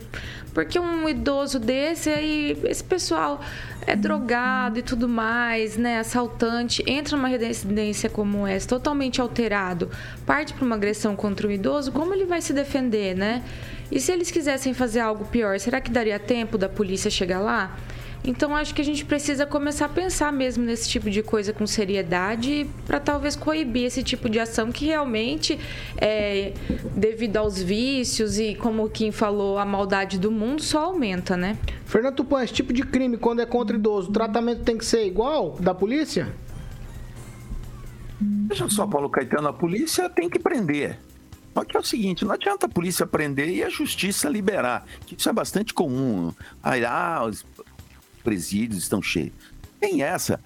Porque 0.55 0.79
um 0.79 1.09
idoso 1.09 1.59
desse 1.59 2.11
aí, 2.11 2.57
esse 2.63 2.85
pessoal 2.85 3.41
é 3.85 3.97
drogado 3.97 4.79
e 4.79 4.83
tudo 4.83 5.09
mais, 5.09 5.77
né? 5.77 5.99
Assaltante, 5.99 6.85
entra 6.87 7.17
numa 7.17 7.27
residência 7.27 8.09
como 8.09 8.47
essa, 8.47 8.69
totalmente 8.69 9.21
alterado, 9.21 9.91
parte 10.25 10.55
para 10.55 10.65
uma 10.65 10.77
agressão 10.77 11.17
contra 11.17 11.49
um 11.49 11.51
idoso, 11.51 11.91
como 11.91 12.15
ele 12.15 12.25
vai 12.25 12.41
se 12.41 12.53
defender, 12.53 13.17
né? 13.17 13.43
E 13.91 14.01
se 14.01 14.13
eles 14.13 14.31
quisessem 14.31 14.75
fazer 14.75 15.01
algo 15.01 15.25
pior, 15.25 15.59
será 15.59 15.81
que 15.81 15.91
daria 15.91 16.19
tempo 16.19 16.59
da 16.59 16.69
polícia 16.69 17.11
chegar 17.11 17.41
lá? 17.41 17.77
Então 18.25 18.55
acho 18.55 18.75
que 18.75 18.83
a 18.83 18.85
gente 18.85 19.05
precisa 19.05 19.47
começar 19.47 19.87
a 19.87 19.89
pensar 19.89 20.33
mesmo 20.33 20.65
nesse 20.65 20.89
tipo 20.89 21.09
de 21.09 21.23
coisa 21.23 21.53
com 21.53 21.67
seriedade 21.67 22.69
para 22.87 22.99
talvez 22.99 23.37
coibir 23.37 23.85
esse 23.85 24.03
tipo 24.03 24.29
de 24.29 24.39
ação 24.39 24.73
que 24.73 24.85
realmente 24.87 25.59
é 25.97 26.53
devido 26.95 27.37
aos 27.37 27.63
vícios 27.63 28.39
e 28.39 28.55
como 28.55 28.85
o 28.85 28.91
Kim 28.91 29.13
falou, 29.13 29.59
a 29.59 29.65
maldade 29.65 30.19
do 30.19 30.31
mundo 30.31 30.63
só 30.63 30.87
aumenta, 30.87 31.37
né? 31.37 31.57
Fernando 31.87 32.17
Tupan, 32.17 32.43
esse 32.43 32.53
tipo 32.53 32.73
de 32.73 32.83
crime, 32.83 33.17
quando 33.17 33.41
é 33.41 33.47
contra 33.47 33.77
idoso, 33.77 34.11
o 34.11 34.13
tratamento 34.13 34.63
tem 34.63 34.77
que 34.77 34.85
ser 34.85 35.07
igual 35.07 35.57
da 35.61 35.75
polícia? 35.75 36.35
Veja 38.21 38.69
só, 38.69 38.87
Paulo 38.87 39.09
Caetano, 39.09 39.49
a 39.49 39.53
polícia 39.53 40.11
tem 40.11 40.29
que 40.29 40.39
prender. 40.39 40.99
Só 41.59 41.65
que 41.65 41.77
é 41.77 41.81
o 41.81 41.85
seguinte, 41.85 42.25
não 42.25 42.31
adianta 42.31 42.67
a 42.67 42.69
polícia 42.69 43.05
prender 43.05 43.49
e 43.49 43.65
a 43.65 43.69
justiça 43.69 44.29
liberar, 44.29 44.87
isso 45.11 45.29
é 45.29 45.33
bastante 45.33 45.75
comum. 45.75 46.33
Aí, 46.63 46.85
ah, 46.85 47.25
os 47.29 47.45
presídios 48.23 48.85
estão 48.85 49.03
cheios. 49.03 49.33
Tem 49.81 50.01
essa. 50.01 50.39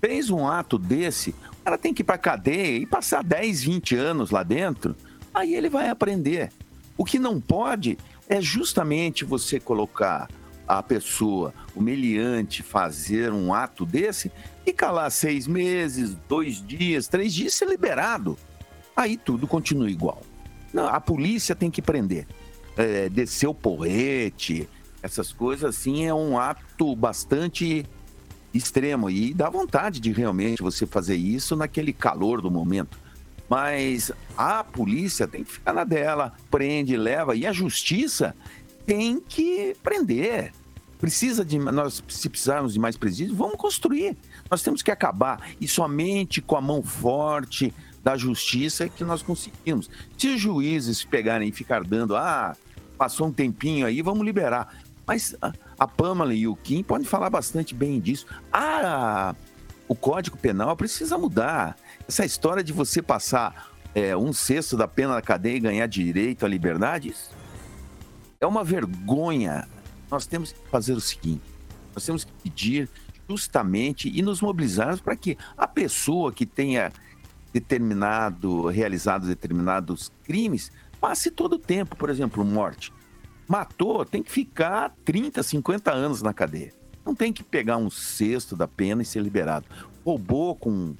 Fez 0.00 0.30
um 0.30 0.46
ato 0.46 0.78
desse, 0.78 1.30
o 1.30 1.64
cara 1.64 1.76
tem 1.76 1.92
que 1.92 2.02
ir 2.02 2.04
pra 2.04 2.16
cadeia 2.16 2.78
e 2.78 2.86
passar 2.86 3.24
10, 3.24 3.64
20 3.64 3.96
anos 3.96 4.30
lá 4.30 4.44
dentro, 4.44 4.94
aí 5.34 5.56
ele 5.56 5.68
vai 5.68 5.88
aprender. 5.88 6.52
O 6.96 7.04
que 7.04 7.18
não 7.18 7.40
pode 7.40 7.98
é 8.28 8.40
justamente 8.40 9.24
você 9.24 9.58
colocar 9.58 10.28
a 10.68 10.80
pessoa, 10.84 11.52
o 11.74 11.82
meliante, 11.82 12.62
fazer 12.62 13.32
um 13.32 13.52
ato 13.52 13.84
desse 13.84 14.30
e 14.64 14.72
calar 14.72 15.10
seis 15.10 15.48
meses, 15.48 16.16
dois 16.28 16.64
dias, 16.64 17.08
três 17.08 17.34
dias, 17.34 17.54
ser 17.54 17.66
liberado. 17.66 18.38
Aí 18.96 19.16
tudo 19.16 19.48
continua 19.48 19.90
igual. 19.90 20.22
Não, 20.72 20.86
a 20.86 21.00
polícia 21.00 21.54
tem 21.54 21.70
que 21.70 21.82
prender. 21.82 22.26
É, 22.76 23.08
descer 23.08 23.46
o 23.46 23.54
porrete, 23.54 24.68
essas 25.02 25.32
coisas 25.32 25.76
assim, 25.76 26.06
é 26.06 26.14
um 26.14 26.38
ato 26.38 26.94
bastante 26.94 27.84
extremo 28.52 29.08
e 29.08 29.32
dá 29.32 29.48
vontade 29.48 30.00
de 30.00 30.12
realmente 30.12 30.62
você 30.62 30.86
fazer 30.86 31.16
isso 31.16 31.56
naquele 31.56 31.92
calor 31.92 32.40
do 32.40 32.50
momento. 32.50 32.98
Mas 33.48 34.12
a 34.36 34.62
polícia 34.62 35.26
tem 35.26 35.42
que 35.42 35.52
ficar 35.52 35.72
na 35.72 35.82
dela, 35.82 36.32
prende, 36.50 36.96
leva, 36.96 37.34
e 37.34 37.46
a 37.46 37.52
justiça 37.52 38.34
tem 38.86 39.20
que 39.20 39.74
prender. 39.82 40.52
Precisa 41.00 41.44
de 41.44 41.58
nós, 41.58 42.02
se 42.08 42.28
precisarmos 42.28 42.74
de 42.74 42.78
mais 42.78 42.96
presídios, 42.96 43.36
vamos 43.36 43.56
construir. 43.56 44.16
Nós 44.50 44.62
temos 44.62 44.82
que 44.82 44.90
acabar 44.90 45.50
e 45.60 45.66
somente 45.66 46.40
com 46.42 46.56
a 46.56 46.60
mão 46.60 46.82
forte 46.82 47.72
da 48.02 48.16
justiça 48.16 48.88
que 48.88 49.04
nós 49.04 49.22
conseguimos. 49.22 49.90
Se 50.16 50.28
os 50.28 50.40
juízes 50.40 51.04
pegarem 51.04 51.48
e 51.48 51.52
ficar 51.52 51.84
dando, 51.84 52.16
ah, 52.16 52.56
passou 52.96 53.28
um 53.28 53.32
tempinho 53.32 53.86
aí, 53.86 54.02
vamos 54.02 54.24
liberar. 54.24 54.74
Mas 55.06 55.34
a, 55.40 55.52
a 55.78 55.86
Pamela 55.86 56.34
e 56.34 56.46
o 56.46 56.56
Kim 56.56 56.82
podem 56.82 57.06
falar 57.06 57.30
bastante 57.30 57.74
bem 57.74 58.00
disso. 58.00 58.26
Ah, 58.52 59.34
o 59.88 59.94
Código 59.94 60.36
Penal 60.36 60.76
precisa 60.76 61.18
mudar. 61.18 61.76
Essa 62.08 62.24
história 62.24 62.62
de 62.62 62.72
você 62.72 63.02
passar 63.02 63.70
é, 63.94 64.16
um 64.16 64.32
sexto 64.32 64.76
da 64.76 64.86
pena 64.86 65.14
na 65.14 65.22
cadeia 65.22 65.56
e 65.56 65.60
ganhar 65.60 65.86
direito 65.86 66.46
à 66.46 66.48
liberdade, 66.48 67.14
é 68.40 68.46
uma 68.46 68.64
vergonha 68.64 69.68
nós 70.10 70.26
temos 70.26 70.52
que 70.52 70.68
fazer 70.68 70.92
o 70.92 71.00
seguinte: 71.00 71.42
nós 71.94 72.04
temos 72.04 72.24
que 72.24 72.32
pedir 72.42 72.88
justamente 73.28 74.10
e 74.12 74.20
nos 74.22 74.40
mobilizarmos 74.40 75.00
para 75.00 75.14
que 75.14 75.38
a 75.56 75.68
pessoa 75.68 76.32
que 76.32 76.44
tenha 76.44 76.92
determinado, 77.52 78.66
realizado 78.68 79.26
determinados 79.26 80.12
crimes, 80.24 80.70
passe 81.00 81.30
todo 81.30 81.54
o 81.54 81.58
tempo, 81.58 81.96
por 81.96 82.10
exemplo, 82.10 82.44
morte. 82.44 82.92
Matou, 83.48 84.04
tem 84.04 84.22
que 84.22 84.30
ficar 84.30 84.94
30, 85.04 85.42
50 85.42 85.90
anos 85.90 86.22
na 86.22 86.32
cadeia. 86.32 86.72
Não 87.04 87.14
tem 87.14 87.32
que 87.32 87.42
pegar 87.42 87.78
um 87.78 87.90
sexto 87.90 88.54
da 88.54 88.68
pena 88.68 89.02
e 89.02 89.04
ser 89.04 89.22
liberado. 89.22 89.66
Roubou 90.04 90.54
com, 90.54 90.94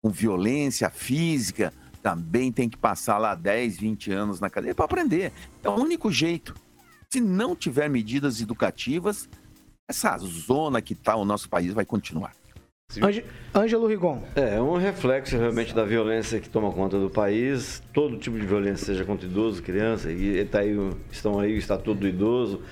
com 0.00 0.10
violência 0.10 0.88
física, 0.90 1.72
também 2.02 2.52
tem 2.52 2.68
que 2.68 2.76
passar 2.76 3.18
lá 3.18 3.34
10, 3.34 3.78
20 3.78 4.12
anos 4.12 4.40
na 4.40 4.48
cadeia 4.48 4.74
para 4.74 4.84
aprender. 4.84 5.32
É 5.62 5.68
o 5.68 5.74
único 5.74 6.12
jeito. 6.12 6.54
Se 7.10 7.20
não 7.20 7.56
tiver 7.56 7.88
medidas 7.88 8.40
educativas, 8.40 9.28
essa 9.88 10.16
zona 10.18 10.82
que 10.82 10.92
está 10.92 11.16
o 11.16 11.24
nosso 11.24 11.48
país 11.48 11.72
vai 11.72 11.84
continuar. 11.84 12.34
Ângelo 13.54 13.86
Rigon. 13.86 14.22
É, 14.34 14.56
é 14.56 14.62
um 14.62 14.78
reflexo 14.78 15.36
realmente 15.36 15.74
da 15.74 15.84
violência 15.84 16.40
que 16.40 16.48
toma 16.48 16.72
conta 16.72 16.98
do 16.98 17.10
país, 17.10 17.82
todo 17.92 18.16
tipo 18.16 18.38
de 18.38 18.46
violência, 18.46 18.86
seja 18.86 19.04
contra 19.04 19.26
idoso, 19.26 19.62
criança, 19.62 20.10
e 20.10 20.42
tá 20.46 20.60
aí, 20.60 20.74
estão 21.12 21.38
aí 21.38 21.54
o 21.54 21.58
Estatuto 21.58 22.00
do 22.00 22.08
Idoso, 22.08 22.62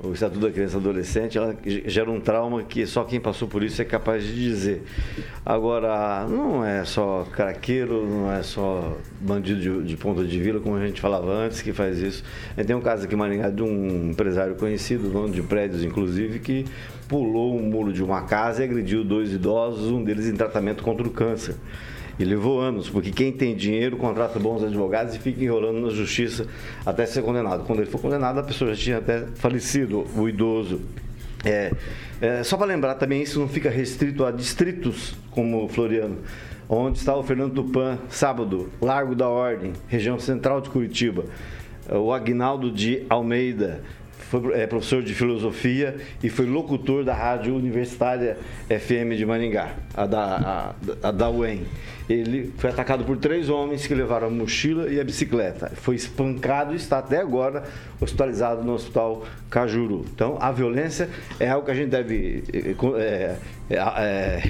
o 0.00 0.12
Estatuto 0.12 0.46
da 0.46 0.52
Criança 0.52 0.76
e 0.76 0.78
Adolescente, 0.78 1.38
ela 1.38 1.56
gera 1.86 2.10
um 2.10 2.20
trauma 2.20 2.62
que 2.62 2.86
só 2.86 3.04
quem 3.04 3.20
passou 3.20 3.48
por 3.48 3.64
isso 3.64 3.82
é 3.82 3.84
capaz 3.84 4.22
de 4.22 4.34
dizer. 4.34 4.82
Agora, 5.44 6.26
não 6.28 6.64
é 6.64 6.84
só 6.84 7.26
craqueiro, 7.32 8.06
não 8.06 8.32
é 8.32 8.42
só 8.42 8.96
bandido 9.20 9.60
de, 9.60 9.88
de 9.88 9.96
ponta 9.96 10.24
de 10.24 10.40
vila, 10.40 10.60
como 10.60 10.76
a 10.76 10.86
gente 10.86 11.00
falava 11.00 11.32
antes, 11.32 11.62
que 11.62 11.72
faz 11.72 11.98
isso. 11.98 12.22
Tem 12.66 12.74
um 12.74 12.80
caso 12.80 13.04
aqui 13.04 13.14
em 13.14 13.18
Maringá 13.18 13.50
de 13.50 13.62
um 13.62 14.10
empresário 14.10 14.54
conhecido, 14.54 15.08
dono 15.08 15.32
de 15.32 15.42
prédios 15.42 15.82
inclusive, 15.82 16.38
que 16.38 16.64
pulou 17.08 17.56
um 17.56 17.62
muro 17.62 17.92
de 17.92 18.02
uma 18.02 18.22
casa 18.22 18.62
e 18.62 18.64
agrediu 18.64 19.04
dois 19.04 19.32
idosos, 19.32 19.90
um 19.90 20.02
deles 20.02 20.26
em 20.26 20.34
tratamento 20.34 20.82
contra 20.82 21.06
o 21.06 21.10
câncer. 21.10 21.56
E 22.18 22.24
levou 22.24 22.60
anos, 22.60 22.88
porque 22.88 23.10
quem 23.10 23.32
tem 23.32 23.56
dinheiro 23.56 23.96
contrata 23.96 24.38
bons 24.38 24.62
advogados 24.62 25.14
e 25.16 25.18
fica 25.18 25.42
enrolando 25.42 25.80
na 25.80 25.90
justiça 25.90 26.46
até 26.86 27.04
ser 27.06 27.22
condenado. 27.22 27.64
Quando 27.64 27.80
ele 27.80 27.90
for 27.90 28.00
condenado, 28.00 28.38
a 28.38 28.42
pessoa 28.42 28.72
já 28.72 28.80
tinha 28.80 28.98
até 28.98 29.26
falecido, 29.34 30.06
o 30.16 30.28
idoso. 30.28 30.80
É, 31.44 31.72
é, 32.20 32.42
só 32.44 32.56
para 32.56 32.66
lembrar 32.66 32.94
também, 32.94 33.20
isso 33.22 33.40
não 33.40 33.48
fica 33.48 33.68
restrito 33.68 34.24
a 34.24 34.30
distritos 34.30 35.14
como 35.32 35.68
Floriano, 35.68 36.18
onde 36.68 36.98
está 36.98 37.16
o 37.16 37.22
Fernando 37.22 37.52
Tupan, 37.54 37.98
sábado, 38.08 38.70
Largo 38.80 39.14
da 39.14 39.28
Ordem, 39.28 39.72
região 39.88 40.18
central 40.18 40.60
de 40.60 40.70
Curitiba. 40.70 41.24
O 41.90 42.12
Agnaldo 42.12 42.70
de 42.70 43.04
Almeida, 43.10 43.82
foi 44.40 44.60
é, 44.60 44.66
professor 44.66 45.02
de 45.02 45.14
filosofia 45.14 45.96
e 46.22 46.28
foi 46.28 46.46
locutor 46.46 47.04
da 47.04 47.14
rádio 47.14 47.54
universitária 47.54 48.36
FM 48.68 49.16
de 49.16 49.24
Maringá, 49.24 49.74
a 49.94 50.06
da, 50.06 50.74
a, 51.02 51.08
a 51.08 51.10
da 51.12 51.30
UEM. 51.30 51.62
Ele 52.08 52.52
foi 52.58 52.68
atacado 52.68 53.04
por 53.04 53.16
três 53.16 53.48
homens 53.48 53.86
que 53.86 53.94
levaram 53.94 54.26
a 54.26 54.30
mochila 54.30 54.88
e 54.88 55.00
a 55.00 55.04
bicicleta. 55.04 55.72
Foi 55.74 55.94
espancado 55.94 56.74
e 56.74 56.76
está 56.76 56.98
até 56.98 57.18
agora 57.18 57.64
hospitalizado 57.98 58.62
no 58.62 58.74
hospital 58.74 59.24
Cajuru. 59.48 60.04
Então, 60.12 60.36
a 60.38 60.52
violência 60.52 61.08
é 61.40 61.48
algo 61.48 61.64
que 61.64 61.70
a 61.72 61.74
gente 61.74 61.88
deve 61.88 62.44
é, 62.98 63.36
é, 63.70 63.76
é, 63.76 64.42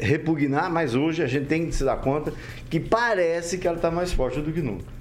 repugnar, 0.00 0.70
mas 0.70 0.94
hoje 0.94 1.22
a 1.22 1.26
gente 1.26 1.46
tem 1.46 1.66
que 1.66 1.74
se 1.74 1.84
dar 1.84 1.96
conta 1.96 2.32
que 2.68 2.78
parece 2.78 3.56
que 3.56 3.66
ela 3.66 3.76
está 3.76 3.90
mais 3.90 4.12
forte 4.12 4.40
do 4.40 4.52
que 4.52 4.60
nunca. 4.60 4.97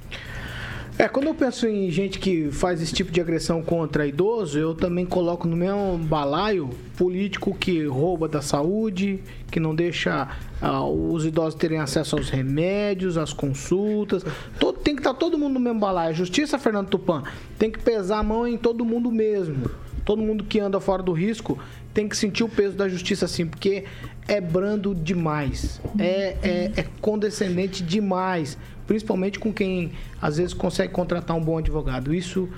É, 1.00 1.08
quando 1.08 1.28
eu 1.28 1.36
penso 1.36 1.68
em 1.68 1.92
gente 1.92 2.18
que 2.18 2.50
faz 2.52 2.82
esse 2.82 2.92
tipo 2.92 3.12
de 3.12 3.22
agressão 3.22 3.62
contra 3.62 4.08
idoso, 4.08 4.58
eu 4.58 4.74
também 4.74 5.06
coloco 5.06 5.48
no 5.48 5.56
meu 5.56 5.96
balaio 6.02 6.72
político 6.98 7.54
que 7.54 7.86
rouba 7.86 8.28
da 8.28 8.42
saúde, 8.42 9.20
que 9.52 9.60
não 9.60 9.76
deixa 9.76 10.28
uh, 10.60 11.14
os 11.14 11.24
idosos 11.24 11.54
terem 11.54 11.78
acesso 11.78 12.16
aos 12.16 12.32
remédios, 12.32 13.16
às 13.16 13.32
consultas. 13.32 14.26
Todo, 14.60 14.80
tem 14.80 14.96
que 14.96 15.02
estar 15.02 15.14
tá 15.14 15.20
todo 15.20 15.38
mundo 15.38 15.54
no 15.54 15.60
mesmo 15.60 15.80
balaio. 15.80 16.16
Justiça, 16.16 16.58
Fernando 16.58 16.90
Tupan, 16.90 17.22
tem 17.60 17.70
que 17.70 17.78
pesar 17.78 18.18
a 18.18 18.24
mão 18.24 18.48
em 18.48 18.58
todo 18.58 18.84
mundo 18.84 19.12
mesmo. 19.12 19.70
Todo 20.04 20.20
mundo 20.20 20.46
que 20.46 20.60
anda 20.60 20.80
fora 20.80 21.04
do 21.04 21.12
risco 21.12 21.60
tem 21.94 22.10
que 22.10 22.18
sentir 22.18 22.44
o 22.44 22.50
peso 22.50 22.76
da 22.76 22.90
justiça 22.90 23.26
assim, 23.26 23.46
porque 23.46 23.84
é 24.28 24.42
brando 24.42 24.96
demais, 24.96 25.82
é, 25.98 26.38
é, 26.42 26.72
é 26.78 26.86
condescendente 27.02 27.84
demais 27.84 28.58
principalmente 28.88 29.38
com 29.38 29.54
quem 29.54 29.92
às 30.20 30.38
vezes 30.38 30.54
consegue 30.54 30.94
contratar 30.94 31.36
um 31.36 31.44
bom 31.44 31.58
advogado. 31.58 32.14
Isso, 32.14 32.50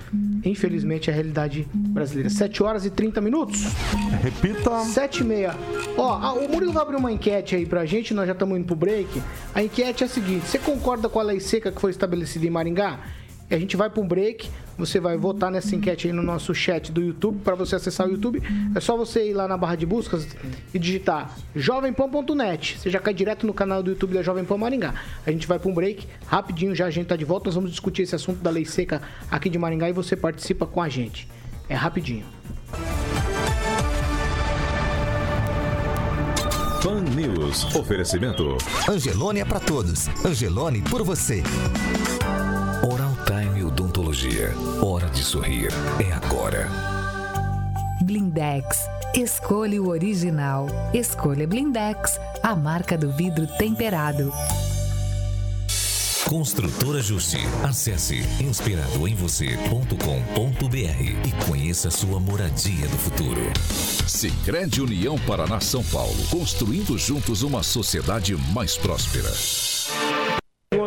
infelizmente, 0.44 1.10
é 1.10 1.12
a 1.12 1.16
realidade 1.16 1.68
brasileira. 1.74 2.30
7 2.30 2.62
horas 2.62 2.86
e 2.86 2.90
30 2.90 3.20
minutos. 3.20 3.64
Repita. 4.22 4.80
7 4.84 5.20
e 5.20 5.24
meia. 5.24 5.54
Ó, 5.98 6.34
o 6.38 6.48
Murilo 6.48 6.72
vai 6.72 6.82
abrir 6.82 6.96
uma 6.96 7.12
enquete 7.12 7.56
aí 7.56 7.66
pra 7.66 7.84
gente, 7.84 8.14
nós 8.14 8.26
já 8.26 8.32
estamos 8.32 8.56
indo 8.56 8.66
pro 8.66 8.76
break. 8.76 9.20
A 9.54 9.62
enquete 9.62 10.04
é 10.04 10.06
a 10.06 10.08
seguinte: 10.08 10.46
você 10.46 10.58
concorda 10.58 11.08
com 11.08 11.18
a 11.18 11.22
lei 11.22 11.40
seca 11.40 11.72
que 11.72 11.80
foi 11.80 11.90
estabelecida 11.90 12.46
em 12.46 12.50
Maringá? 12.50 13.00
A 13.50 13.58
gente 13.58 13.76
vai 13.76 13.90
para 13.90 14.00
um 14.00 14.06
break. 14.06 14.48
Você 14.80 14.98
vai 14.98 15.18
votar 15.18 15.50
nessa 15.50 15.76
enquete 15.76 16.06
aí 16.06 16.12
no 16.12 16.22
nosso 16.22 16.54
chat 16.54 16.90
do 16.90 17.02
YouTube. 17.02 17.40
Para 17.44 17.54
você 17.54 17.76
acessar 17.76 18.08
o 18.08 18.10
YouTube, 18.10 18.42
é 18.74 18.80
só 18.80 18.96
você 18.96 19.28
ir 19.28 19.34
lá 19.34 19.46
na 19.46 19.58
barra 19.58 19.76
de 19.76 19.84
buscas 19.84 20.26
e 20.72 20.78
digitar 20.78 21.36
jovempan.net. 21.54 22.78
Você 22.78 22.88
já 22.88 22.98
cai 22.98 23.12
direto 23.12 23.46
no 23.46 23.52
canal 23.52 23.82
do 23.82 23.90
YouTube 23.90 24.14
da 24.14 24.22
Jovem 24.22 24.42
Pan 24.42 24.56
Maringá. 24.56 24.94
A 25.26 25.30
gente 25.30 25.46
vai 25.46 25.58
para 25.58 25.70
um 25.70 25.74
break. 25.74 26.08
Rapidinho 26.26 26.74
já 26.74 26.86
a 26.86 26.90
gente 26.90 27.08
tá 27.08 27.16
de 27.16 27.26
volta. 27.26 27.46
Nós 27.46 27.54
vamos 27.54 27.70
discutir 27.70 28.02
esse 28.02 28.14
assunto 28.14 28.42
da 28.42 28.48
lei 28.48 28.64
seca 28.64 29.02
aqui 29.30 29.50
de 29.50 29.58
Maringá 29.58 29.90
e 29.90 29.92
você 29.92 30.16
participa 30.16 30.66
com 30.66 30.80
a 30.80 30.88
gente. 30.88 31.28
É 31.68 31.74
rapidinho. 31.74 32.24
Pan 36.82 37.02
News. 37.14 37.76
Oferecimento. 37.76 38.56
Angelone 38.88 39.40
é 39.40 39.44
para 39.44 39.60
todos. 39.60 40.08
Angelone 40.24 40.80
por 40.80 41.02
você. 41.02 41.42
Odontologia. 44.40 44.54
Hora 44.82 45.06
de 45.10 45.22
sorrir. 45.22 45.68
É 45.98 46.10
agora. 46.12 46.66
Blindex. 48.02 48.88
Escolha 49.14 49.82
o 49.82 49.88
original. 49.88 50.66
Escolha 50.94 51.46
Blindex, 51.46 52.18
a 52.42 52.56
marca 52.56 52.96
do 52.96 53.12
vidro 53.12 53.46
temperado. 53.58 54.32
Construtora 56.26 57.02
Justi. 57.02 57.40
Acesse 57.64 58.20
inspiradoemvocê.com.br 58.40 61.26
e 61.26 61.32
conheça 61.46 61.90
sua 61.90 62.18
moradia 62.20 62.86
do 62.86 62.96
futuro. 62.96 63.52
Sicredi 64.06 64.80
União 64.80 65.18
Paraná 65.18 65.60
São 65.60 65.82
Paulo, 65.84 66.16
construindo 66.30 66.96
juntos 66.96 67.42
uma 67.42 67.64
sociedade 67.64 68.36
mais 68.54 68.76
próspera. 68.76 69.32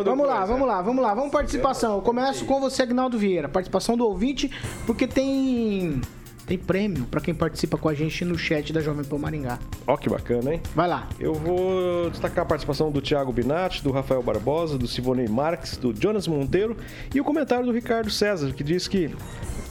Vamos 0.04 0.26
lá. 0.26 0.40
lá, 0.40 0.44
vamos 0.44 0.62
é. 0.62 0.70
lá, 0.70 0.82
vamos 0.82 1.02
lá. 1.02 1.14
Vamos 1.14 1.32
participação. 1.32 1.96
Eu 1.96 2.02
começo 2.02 2.44
com 2.44 2.60
você, 2.60 2.82
Agnaldo 2.82 3.18
Vieira. 3.18 3.48
Participação 3.48 3.96
do 3.96 4.04
ouvinte, 4.04 4.50
porque 4.86 5.06
tem 5.06 6.00
tem 6.46 6.58
prêmio 6.58 7.06
pra 7.06 7.20
quem 7.20 7.34
participa 7.34 7.78
com 7.78 7.88
a 7.88 7.94
gente 7.94 8.24
no 8.24 8.36
chat 8.36 8.72
da 8.72 8.80
Jovem 8.80 9.04
Pan 9.04 9.18
Maringá. 9.18 9.58
Ó, 9.86 9.96
que 9.96 10.10
bacana, 10.10 10.54
hein? 10.54 10.60
Vai 10.74 10.86
lá. 10.86 11.08
Eu 11.18 11.32
vou 11.34 12.10
destacar 12.10 12.44
a 12.44 12.46
participação 12.46 12.90
do 12.90 13.00
Thiago 13.00 13.32
Binatti, 13.32 13.82
do 13.82 13.90
Rafael 13.90 14.22
Barbosa, 14.22 14.76
do 14.76 14.86
Sivonei 14.86 15.26
Marques, 15.26 15.76
do 15.76 15.94
Jonas 15.98 16.28
Monteiro 16.28 16.76
e 17.14 17.20
o 17.20 17.24
comentário 17.24 17.64
do 17.64 17.72
Ricardo 17.72 18.10
César, 18.10 18.52
que 18.52 18.62
diz 18.62 18.86
que 18.86 19.14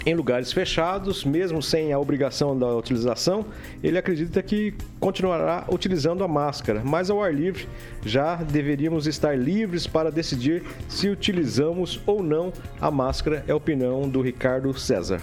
em 0.06 0.13
lugares 0.13 0.52
fechados, 0.52 1.24
mesmo 1.24 1.62
sem 1.62 1.94
a 1.94 2.00
obrigação 2.00 2.58
da 2.58 2.68
utilização, 2.76 3.46
ele 3.82 3.98
acredita 3.98 4.42
que 4.42 4.74
continuará 5.00 5.66
utilizando 5.70 6.24
a 6.24 6.28
máscara, 6.28 6.82
mas 6.84 7.10
ao 7.10 7.24
ar 7.24 7.34
livre 7.34 7.68
já 8.06 8.36
deveríamos 8.36 9.08
estar 9.08 9.38
livres 9.38 9.88
para 9.88 10.12
decidir 10.12 10.63
se 10.89 11.10
utilizamos 11.10 12.02
ou 12.06 12.22
não 12.22 12.52
a 12.82 12.92
máscara, 12.92 13.44
é 13.48 13.52
a 13.52 13.56
opinião 13.56 14.08
do 14.10 14.22
Ricardo 14.22 14.78
César. 14.78 15.22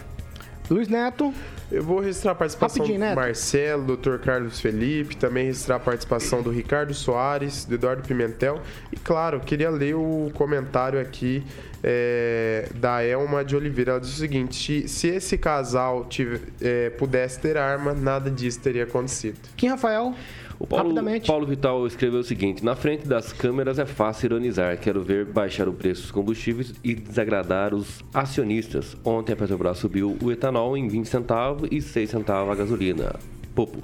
Luiz 0.71 0.89
Neto. 0.89 1.35
Eu 1.71 1.83
vou 1.85 2.01
registrar 2.01 2.33
a 2.33 2.35
participação 2.35 2.85
do. 2.85 2.93
Marcelo, 3.17 3.97
Dr. 3.97 4.17
Carlos 4.19 4.61
Felipe, 4.61 5.17
também 5.17 5.45
registrar 5.47 5.77
a 5.77 5.81
participação 5.81 6.43
do 6.43 6.51
Ricardo 6.51 6.93
Soares, 6.95 7.65
do 7.65 7.75
Eduardo 7.75 8.03
Pimentel. 8.03 8.61
E 8.93 8.97
claro, 8.97 9.39
queria 9.41 9.71
ler 9.71 9.95
o 9.95 10.31
comentário 10.35 11.01
aqui 11.01 11.45
é, 11.83 12.69
da 12.75 13.03
Elma 13.05 13.45
de 13.45 13.55
Oliveira. 13.55 13.93
Ela 13.93 14.01
diz 14.01 14.11
o 14.11 14.17
seguinte: 14.17 14.89
se 14.89 15.09
esse 15.09 15.39
casal 15.39 16.05
tive- 16.07 16.41
é, 16.61 16.91
pudesse 16.91 17.39
ter 17.41 17.57
arma, 17.57 17.93
nada 17.95 18.31
disso 18.31 18.61
teria 18.61 18.85
acontecido. 18.85 19.39
Quem, 19.57 19.69
Rafael? 19.69 20.15
O 20.61 20.67
Paulo. 20.67 20.95
Paulo 21.27 21.47
Vital 21.47 21.87
escreveu 21.87 22.21
o 22.21 22.23
seguinte: 22.23 22.63
Na 22.63 22.77
frente 22.77 23.09
das 23.09 23.33
câmeras 23.33 23.79
é 23.79 23.87
fácil 23.87 24.27
ironizar. 24.27 24.77
Quero 24.79 25.03
ver 25.03 25.25
baixar 25.25 25.67
o 25.67 25.73
preço 25.73 26.03
dos 26.03 26.11
combustíveis 26.11 26.75
e 26.85 26.95
desagradar 26.95 27.75
os 27.75 28.05
acionistas. 28.13 28.95
Ontem 29.03 29.33
a 29.33 29.37
Petrobras 29.37 29.79
subiu 29.79 30.19
o 30.23 30.31
etanol 30.31 30.77
em 30.77 30.87
20 30.87 31.07
centavos 31.07 31.69
e 31.73 31.81
6 31.81 32.11
centavos 32.11 32.53
a 32.53 32.55
gasolina. 32.55 33.19
Popo. 33.55 33.83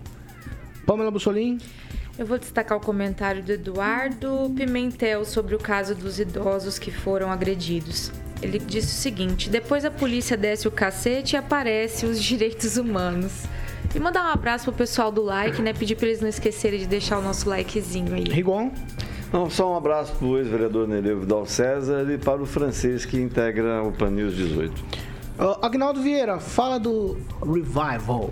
Pamela 0.85 1.11
Bussolim. 1.11 1.59
Eu 2.19 2.27
vou 2.27 2.39
destacar 2.39 2.77
o 2.77 2.81
comentário 2.81 3.43
do 3.43 3.53
Eduardo 3.53 4.53
Pimentel 4.55 5.25
sobre 5.25 5.55
o 5.55 5.59
caso 5.59 5.95
dos 5.95 6.21
idosos 6.21 6.79
que 6.79 6.91
foram 6.91 7.33
agredidos. 7.33 8.13
Ele 8.43 8.59
disse 8.59 8.89
o 8.89 9.01
seguinte: 9.01 9.49
depois 9.49 9.87
a 9.87 9.91
polícia 9.91 10.37
desce 10.37 10.69
o 10.69 10.71
cacete 10.71 11.37
e 11.37 11.39
aparece 11.39 12.05
os 12.05 12.23
direitos 12.23 12.77
humanos. 12.77 13.45
E 13.95 14.01
mandar 14.01 14.25
um 14.25 14.33
abraço 14.33 14.65
pro 14.65 14.73
pessoal 14.73 15.11
do 15.11 15.23
like, 15.23 15.61
né? 15.63 15.73
Pedir 15.73 15.97
pra 15.97 16.07
eles 16.07 16.21
não 16.21 16.29
esquecerem 16.29 16.79
de 16.79 16.87
deixar 16.87 17.19
o 17.19 17.23
nosso 17.23 17.49
likezinho 17.49 18.15
aí. 18.15 18.25
Rigon. 18.25 18.71
Não, 19.33 19.51
só 19.51 19.73
um 19.73 19.77
abraço 19.77 20.15
para 20.15 20.27
o 20.27 20.39
ex-vereador 20.39 20.87
Nereu 20.87 21.21
Vidal 21.21 21.47
César 21.47 22.07
e 22.11 22.17
para 22.17 22.41
o 22.41 22.47
francês 22.47 23.05
que 23.05 23.21
integra 23.21 23.83
o 23.83 23.93
Pan 23.93 24.11
News 24.11 24.35
18. 24.35 24.73
Uh, 25.39 25.65
Agnaldo 25.65 26.01
Vieira, 26.01 26.39
fala 26.39 26.79
do 26.79 27.19
Revival. 27.45 28.31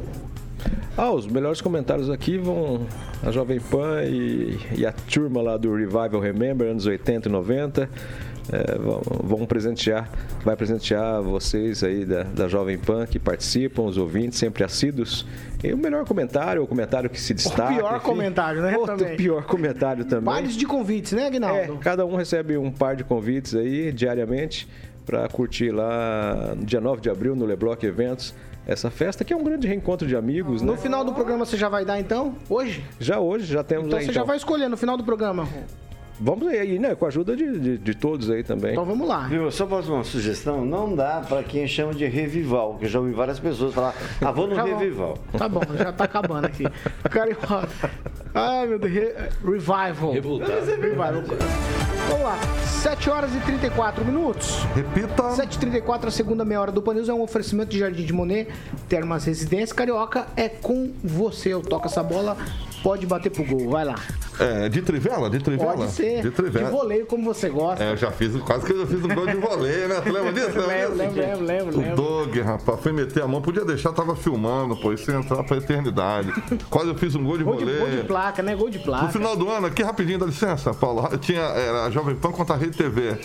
Ah, 0.96 1.10
os 1.10 1.26
melhores 1.26 1.60
comentários 1.60 2.08
aqui 2.08 2.38
vão 2.38 2.86
a 3.22 3.30
Jovem 3.30 3.58
Pan 3.58 4.04
e, 4.04 4.58
e 4.76 4.86
a 4.86 4.92
turma 4.92 5.42
lá 5.42 5.56
do 5.56 5.74
Revival 5.74 6.20
Remember, 6.20 6.70
anos 6.70 6.86
80 6.86 7.28
e 7.28 7.32
90. 7.32 7.90
É, 8.52 8.76
vão, 8.78 9.00
vão 9.22 9.46
presentear, 9.46 10.08
vai 10.44 10.54
presentear 10.54 11.22
vocês 11.22 11.82
aí 11.82 12.04
da, 12.04 12.24
da 12.24 12.46
Jovem 12.46 12.76
Pan 12.78 13.06
que 13.06 13.18
participam, 13.18 13.82
os 13.84 13.96
ouvintes, 13.96 14.38
sempre 14.38 14.62
assíduos. 14.62 15.26
E 15.62 15.72
o 15.72 15.78
melhor 15.78 16.04
comentário, 16.04 16.62
o 16.62 16.66
comentário 16.66 17.08
que 17.08 17.18
se 17.18 17.32
destaca. 17.32 17.72
pior 17.74 18.00
comentário, 18.00 18.60
né, 18.60 18.76
Outro 18.76 18.96
também. 18.98 19.16
pior 19.16 19.44
comentário 19.44 20.04
também. 20.04 20.26
Pares 20.34 20.56
de 20.56 20.66
convites, 20.66 21.12
né, 21.12 21.22
É, 21.22 21.26
Agnaldo? 21.28 21.78
cada 21.78 22.04
um 22.04 22.16
recebe 22.16 22.58
um 22.58 22.70
par 22.70 22.96
de 22.96 23.02
convites 23.04 23.54
aí 23.54 23.90
diariamente 23.90 24.68
para 25.06 25.26
curtir 25.28 25.70
lá 25.70 26.54
no 26.54 26.64
dia 26.66 26.80
9 26.82 27.00
de 27.00 27.08
abril 27.08 27.34
no 27.34 27.46
Lebloc 27.46 27.82
Eventos. 27.82 28.34
Essa 28.66 28.90
festa 28.90 29.24
que 29.24 29.32
é 29.32 29.36
um 29.36 29.44
grande 29.44 29.66
reencontro 29.66 30.06
de 30.08 30.16
amigos, 30.16 30.62
No 30.62 30.72
né? 30.72 30.78
final 30.78 31.04
do 31.04 31.12
programa 31.12 31.44
você 31.44 31.54
já 31.56 31.68
vai 31.68 31.84
dar 31.84 32.00
então? 32.00 32.34
Hoje? 32.48 32.82
Já 32.98 33.20
hoje, 33.20 33.44
já 33.52 33.62
temos 33.62 33.86
Então 33.86 33.98
aí, 33.98 34.06
você 34.06 34.12
já 34.12 34.22
vai 34.24 34.36
escolher 34.38 34.68
no 34.68 34.76
final 34.76 34.96
do 34.96 35.04
programa. 35.04 35.46
Vamos 36.20 36.48
aí, 36.48 36.78
né? 36.78 36.94
Com 36.94 37.04
a 37.04 37.08
ajuda 37.08 37.36
de, 37.36 37.58
de, 37.58 37.78
de 37.78 37.94
todos 37.94 38.30
aí 38.30 38.42
também. 38.44 38.72
Então 38.72 38.84
vamos 38.84 39.06
lá. 39.08 39.26
Viu? 39.26 39.50
Só 39.50 39.66
posso 39.66 39.92
uma 39.92 40.04
sugestão? 40.04 40.64
Não 40.64 40.94
dá 40.94 41.24
para 41.28 41.42
quem 41.42 41.66
chama 41.66 41.92
de 41.94 42.06
revival, 42.06 42.76
que 42.78 42.84
eu 42.84 42.88
já 42.88 43.00
ouvi 43.00 43.12
várias 43.12 43.40
pessoas 43.40 43.74
falar, 43.74 43.94
ah, 44.20 44.30
vou 44.30 44.46
no 44.46 44.54
vou. 44.54 44.64
revival. 44.64 45.18
Tá 45.36 45.48
bom, 45.48 45.60
já 45.76 45.92
tá 45.92 46.04
acabando 46.04 46.46
aqui. 46.46 46.64
Carioca. 47.10 47.68
Ai, 48.34 48.66
meu 48.66 48.78
Deus. 48.78 48.92
Re- 48.92 49.14
Revival. 49.44 50.12
Revoltado. 50.12 50.52
Revival. 50.66 51.12
Vamos 52.08 52.24
lá. 52.24 52.38
7 52.64 53.08
horas 53.08 53.34
e 53.34 53.38
34 53.40 54.04
minutos. 54.04 54.58
Repita. 54.74 55.22
7h34, 55.22 56.06
a 56.06 56.10
segunda 56.10 56.44
meia 56.44 56.60
hora 56.60 56.72
do 56.72 56.82
Panils 56.82 57.08
é 57.08 57.14
um 57.14 57.22
oferecimento 57.22 57.70
de 57.70 57.78
Jardim 57.78 58.04
de 58.04 58.12
Monet, 58.12 58.48
Termas 58.88 59.24
Residência 59.24 59.74
Carioca. 59.74 60.26
É 60.36 60.48
com 60.48 60.92
você. 61.02 61.54
Eu 61.54 61.62
toco 61.62 61.86
essa 61.86 62.02
bola, 62.02 62.36
pode 62.82 63.06
bater 63.06 63.30
pro 63.30 63.42
gol. 63.44 63.70
Vai 63.70 63.84
lá. 63.86 63.94
É, 64.38 64.68
de 64.68 64.82
trivela? 64.82 65.30
De 65.30 65.38
trivela? 65.38 65.74
Pode 65.76 65.92
ser. 65.92 66.20
De 66.20 66.30
trivela. 66.30 66.68
voleio 66.68 67.06
como 67.06 67.24
você 67.24 67.48
gosta. 67.48 67.82
É, 67.84 67.92
eu 67.92 67.96
já 67.96 68.10
fiz, 68.10 68.34
quase 68.42 68.66
que 68.66 68.72
eu 68.72 68.80
já 68.80 68.86
fiz 68.86 69.02
um 69.04 69.14
gol 69.14 69.26
de 69.28 69.36
voleio, 69.36 69.88
né? 69.88 70.00
Tu 70.02 70.12
lembra 70.12 70.32
disso? 70.32 70.58
Lembra 70.58 70.66
Lembro, 70.66 70.96
lembro, 70.96 71.16
lembro, 71.22 71.44
lembro, 71.46 71.76
O 71.76 71.80
lembro. 71.80 71.96
Doug, 71.96 72.36
rapaz, 72.38 72.80
foi 72.80 72.92
meter 72.92 73.22
a 73.22 73.28
mão, 73.28 73.40
podia 73.40 73.64
deixar, 73.64 73.92
tava 73.92 74.16
filmando, 74.16 74.76
pô, 74.76 74.92
isso 74.92 75.08
ia 75.10 75.16
entrar 75.16 75.42
pra 75.44 75.56
eternidade. 75.56 76.32
Quase 76.68 76.88
eu 76.88 76.94
fiz 76.96 77.14
um 77.14 77.22
gol 77.24 77.38
de 77.38 77.44
Gol 77.44 77.56
de, 77.56 77.64
gol 77.64 77.72
de 77.74 77.78
voleio. 77.78 78.04
Placa, 78.24 78.42
né? 78.42 78.54
Gol 78.56 78.70
de 78.70 78.78
No 78.78 78.84
placa. 78.84 79.08
final 79.08 79.36
do 79.36 79.48
ano, 79.50 79.66
aqui 79.66 79.82
rapidinho, 79.82 80.18
dá 80.18 80.26
licença, 80.26 80.72
Paulo. 80.72 81.06
Tinha 81.18 81.40
era 81.42 81.84
a 81.84 81.90
Jovem 81.90 82.14
Pan 82.16 82.32
contra 82.32 82.54
a 82.54 82.58
Rede 82.58 82.76
TV. 82.76 83.16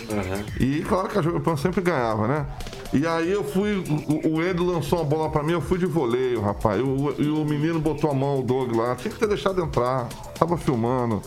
E 0.60 0.82
claro 0.82 1.08
que 1.08 1.18
a 1.18 1.22
Jovem 1.22 1.40
Pan 1.42 1.56
sempre 1.56 1.82
ganhava, 1.82 2.28
né? 2.28 2.46
E 2.92 3.06
aí 3.08 3.32
eu 3.32 3.44
fui, 3.44 3.78
o, 4.24 4.36
o 4.36 4.44
Endo 4.44 4.66
lançou 4.66 5.00
uma 5.00 5.06
bola 5.06 5.30
pra 5.30 5.44
mim, 5.44 5.54
eu 5.54 5.62
fui 5.62 5.78
de 5.78 5.86
voleio, 5.86 6.42
rapaz. 6.42 6.80
E 6.80 6.84
o, 6.84 7.16
e 7.18 7.30
o 7.30 7.46
menino 7.46 7.80
botou 7.80 8.10
a 8.12 8.14
mão, 8.14 8.40
o 8.40 8.44
Doug 8.44 8.76
lá. 8.76 8.96
Tinha 8.96 9.14
que 9.14 9.20
ter 9.20 9.28
deixado 9.28 9.62
entrar. 9.62 10.08
Tava 10.38 10.58
filmando. 10.58 11.22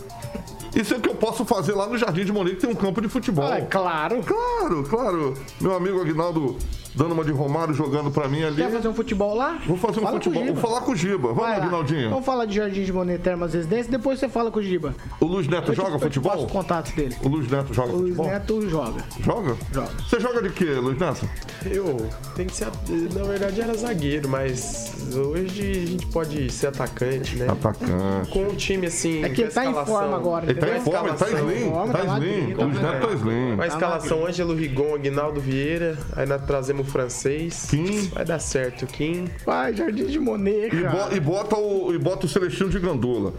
Isso 0.75 0.93
é 0.93 0.97
o 0.97 0.99
que 0.99 1.09
eu 1.09 1.15
posso 1.15 1.45
fazer 1.45 1.73
lá 1.73 1.87
no 1.87 1.97
Jardim 1.97 2.25
de 2.25 2.31
Monique, 2.31 2.57
tem 2.57 2.69
um 2.69 2.75
campo 2.75 2.99
de 2.99 3.07
futebol. 3.07 3.45
Ah, 3.45 3.59
é 3.59 3.61
claro. 3.61 4.21
Claro, 4.23 4.83
claro. 4.83 5.33
Meu 5.61 5.75
amigo 5.75 6.01
Aguinaldo 6.01 6.57
dando 6.95 7.13
uma 7.13 7.23
de 7.23 7.31
Romário 7.31 7.73
jogando 7.73 8.11
pra 8.11 8.27
mim 8.27 8.43
ali. 8.43 8.55
Quer 8.57 8.71
fazer 8.71 8.87
um 8.87 8.93
futebol 8.93 9.35
lá? 9.35 9.57
Vou 9.65 9.77
fazer 9.77 9.99
um 9.99 10.03
Fala 10.03 10.17
o 10.17 10.21
futebol. 10.21 10.45
Vou 10.45 10.55
falar 10.55 10.81
com 10.81 10.91
o 10.91 10.95
Giba. 10.95 11.29
Vamos, 11.29 11.37
Vai 11.43 11.51
lá. 11.59 11.63
Aguinaldinho. 11.65 12.09
Vamos 12.09 12.25
falar 12.25 12.45
de 12.45 12.55
Jardim 12.55 12.83
de 12.83 12.93
Monet, 12.93 13.19
Termas 13.21 13.53
Residência, 13.53 13.91
depois 13.91 14.19
você 14.19 14.29
fala 14.29 14.51
com 14.51 14.59
o 14.59 14.63
Giba. 14.63 14.93
O 15.19 15.25
Luiz 15.25 15.47
Neto 15.47 15.71
Eu 15.71 15.75
te- 15.75 15.77
joga 15.81 15.91
eu 15.91 15.97
te 15.99 16.03
futebol? 16.03 16.31
passo 16.31 16.45
os 16.45 16.51
contatos 16.51 16.91
dele. 16.93 17.15
O 17.23 17.27
Luiz 17.29 17.49
Neto 17.49 17.73
joga 17.73 17.91
O 17.93 17.95
Luiz 17.97 18.15
futebol? 18.15 18.25
Neto 18.27 18.69
joga. 18.69 19.03
Joga? 19.19 19.55
Joga. 19.71 19.89
Você 20.07 20.19
joga 20.19 20.41
de 20.41 20.49
quê, 20.49 20.65
Luiz 20.65 20.97
Neto? 20.99 21.27
Eu 21.65 22.05
tem 22.35 22.45
que 22.45 22.55
ser. 22.55 22.67
Na 23.13 23.23
verdade 23.23 23.61
era 23.61 23.73
zagueiro, 23.75 24.27
mas 24.29 24.91
hoje 25.15 25.71
a 25.71 25.85
gente 25.87 26.05
pode 26.07 26.51
ser 26.51 26.67
atacante, 26.67 27.35
né? 27.37 27.47
Atacante. 27.49 28.29
Com 28.31 28.43
um 28.43 28.55
time 28.55 28.87
assim. 28.87 29.23
É 29.23 29.29
que 29.29 29.41
ele 29.43 29.51
tá 29.51 29.65
em 29.65 29.73
forma 29.85 30.15
agora, 30.15 30.45
Ele 30.49 30.59
tá 30.59 30.77
em 30.77 30.81
forma, 30.81 31.09
ele 31.09 31.17
tá 31.17 31.29
slim. 31.29 31.69
Forma, 31.71 31.93
Tá 31.93 31.99
tá 32.05 32.17
slim. 32.17 32.53
O 32.53 32.63
Luiz 32.65 32.75
tá 32.79 32.91
Neto 32.91 33.07
tá 33.07 33.13
slim. 33.15 33.55
Com 33.55 33.61
a 33.61 33.67
escalação 33.67 34.25
Ângelo 34.25 34.53
Rigon, 34.55 34.95
Aguinaldo 34.95 35.39
Vieira, 35.39 35.97
aí 36.15 36.25
nós 36.25 36.41
trazemos 36.45 36.82
francês. 36.83 37.67
Kim. 37.69 38.07
Vai 38.09 38.25
dar 38.25 38.39
certo, 38.39 38.85
Kim. 38.87 39.27
Vai, 39.45 39.73
Jardim 39.73 40.05
de 40.05 40.19
Monet, 40.19 40.73
E, 40.75 40.83
bo- 40.83 41.15
e 41.15 41.19
bota 41.19 41.55
o, 41.57 41.93
e 41.93 41.97
bota 41.97 42.25
o 42.25 42.29
Celestino 42.29 42.69
de 42.69 42.79
Gandula. 42.79 43.33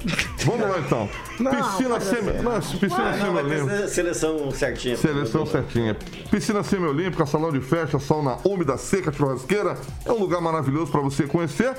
Vamos 0.44 0.68
lá 0.68 0.78
então. 0.78 1.08
Não, 1.38 1.50
piscina 1.50 2.00
semi. 2.00 2.32
Não, 2.42 2.60
piscina 2.60 3.12
semi-olímpica. 3.18 3.88
Seleção 3.88 4.50
certinha. 4.50 4.96
Seleção 4.96 5.46
certinha. 5.46 5.96
Piscina 6.30 6.62
semi-olímpica, 6.62 7.26
salão 7.26 7.52
de 7.52 7.60
festa, 7.60 7.98
sauna 7.98 8.36
úmida, 8.44 8.76
seca, 8.76 9.12
churrasqueira. 9.12 9.76
É 10.04 10.12
um 10.12 10.18
lugar 10.18 10.40
maravilhoso 10.40 10.90
para 10.90 11.00
você 11.00 11.24
conhecer. 11.24 11.74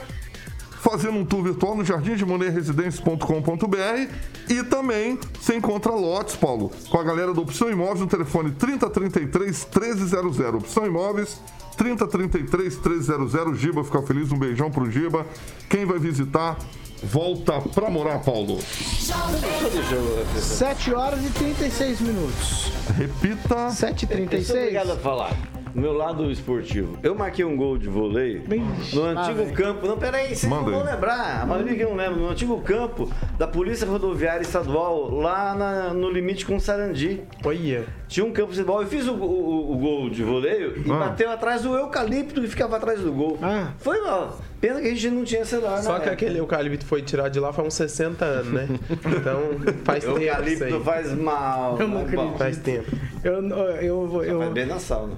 Fazendo 0.85 1.17
um 1.17 1.25
tour 1.25 1.41
virtual 1.41 1.75
no 1.75 1.83
jardimdemonerresidência.com.br 1.83 4.13
e 4.47 4.63
também 4.65 5.17
você 5.41 5.55
encontra 5.55 5.91
lotes, 5.91 6.35
Paulo, 6.35 6.71
com 6.91 6.99
a 6.99 7.03
galera 7.03 7.33
do 7.33 7.41
Opção 7.41 7.71
Imóveis 7.71 8.01
no 8.01 8.07
telefone 8.07 8.51
3033 8.51 9.65
1300. 9.65 10.39
Opção 10.53 10.85
Imóveis 10.85 11.41
3033 11.75 12.75
1300. 12.75 13.59
Giba 13.59 13.83
fica 13.83 14.03
feliz, 14.03 14.31
um 14.31 14.37
beijão 14.37 14.69
pro 14.69 14.91
Giba. 14.91 15.25
Quem 15.67 15.85
vai 15.85 15.97
visitar, 15.97 16.55
volta 17.01 17.59
pra 17.61 17.89
morar, 17.89 18.19
Paulo. 18.19 18.59
7 20.39 20.93
horas 20.93 21.25
e 21.25 21.31
36 21.31 22.01
minutos. 22.01 22.71
Repita. 22.95 23.55
Eu 23.55 23.71
sou 24.43 24.55
obrigado 24.55 24.91
a 24.91 24.97
7h36. 24.97 25.01
falar. 25.01 25.54
Do 25.75 25.81
meu 25.81 25.91
lado 25.93 26.31
esportivo. 26.31 26.97
Eu 27.03 27.13
marquei 27.13 27.43
um 27.43 27.55
gol 27.57 27.77
de 27.77 27.89
vôlei 27.89 28.41
no 28.93 29.03
antigo 29.03 29.43
vai. 29.43 29.53
campo. 29.53 29.85
Não, 29.87 29.97
peraí, 29.97 30.27
vocês 30.29 30.45
Manda 30.45 30.71
não 30.71 30.79
vão 30.79 30.87
aí. 30.87 30.93
lembrar. 30.95 31.41
A 31.41 31.45
maioria 31.45 31.75
que 31.75 31.83
não 31.83 31.95
lembra. 31.95 32.15
No 32.15 32.29
antigo 32.29 32.61
campo 32.61 33.11
da 33.37 33.45
Polícia 33.45 33.85
Rodoviária 33.85 34.41
Estadual, 34.41 35.11
lá 35.13 35.53
na- 35.53 35.93
no 35.93 36.09
limite 36.09 36.45
com 36.45 36.57
Sarandi. 36.59 37.21
Olha. 37.43 37.83
Tinha 38.07 38.25
um 38.25 38.31
campo 38.31 38.51
de 38.51 38.59
futebol. 38.59 38.81
Eu 38.81 38.87
fiz 38.87 39.05
o, 39.07 39.13
o- 39.13 39.73
o 39.73 39.77
gol 39.77 40.09
de 40.09 40.23
voleio 40.23 40.81
e 40.85 40.89
Ah. 40.91 40.95
bateu 40.97 41.29
atrás 41.29 41.63
do 41.63 41.75
eucalipto 41.75 42.39
que 42.39 42.47
ficava 42.47 42.77
atrás 42.77 43.01
do 43.01 43.11
gol. 43.11 43.37
Ah. 43.41 43.73
Foi 43.77 43.99
mal. 44.01 44.37
Pena 44.61 44.79
que 44.81 44.87
a 44.87 44.89
gente 44.91 45.09
não 45.09 45.23
tinha 45.23 45.45
celular. 45.45 45.81
Só 45.83 45.93
na 45.93 45.99
que 45.99 46.09
época. 46.09 46.11
aquele 46.13 46.39
eucalipto 46.39 46.85
foi 46.85 47.01
tirado 47.01 47.31
de 47.31 47.39
lá 47.39 47.51
faz 47.53 47.67
uns 47.67 47.73
60 47.75 48.25
anos, 48.25 48.51
né? 48.53 48.67
Então 49.17 49.41
faz 49.83 50.03
tempo 50.03 50.17
isso 50.17 50.27
eucalipto 50.27 50.63
aí. 50.63 50.83
faz 50.83 51.13
mal. 51.13 51.77
Eu 51.79 51.87
não 51.87 52.01
faz 52.01 52.07
acredito. 52.13 52.37
Faz 52.37 52.57
tempo. 52.57 52.91
Eu, 53.23 53.33
eu, 53.81 54.23
eu, 54.23 54.39
Faz 54.39 54.53
bem 54.53 54.65
na 54.65 54.79
sauna. 54.79 55.13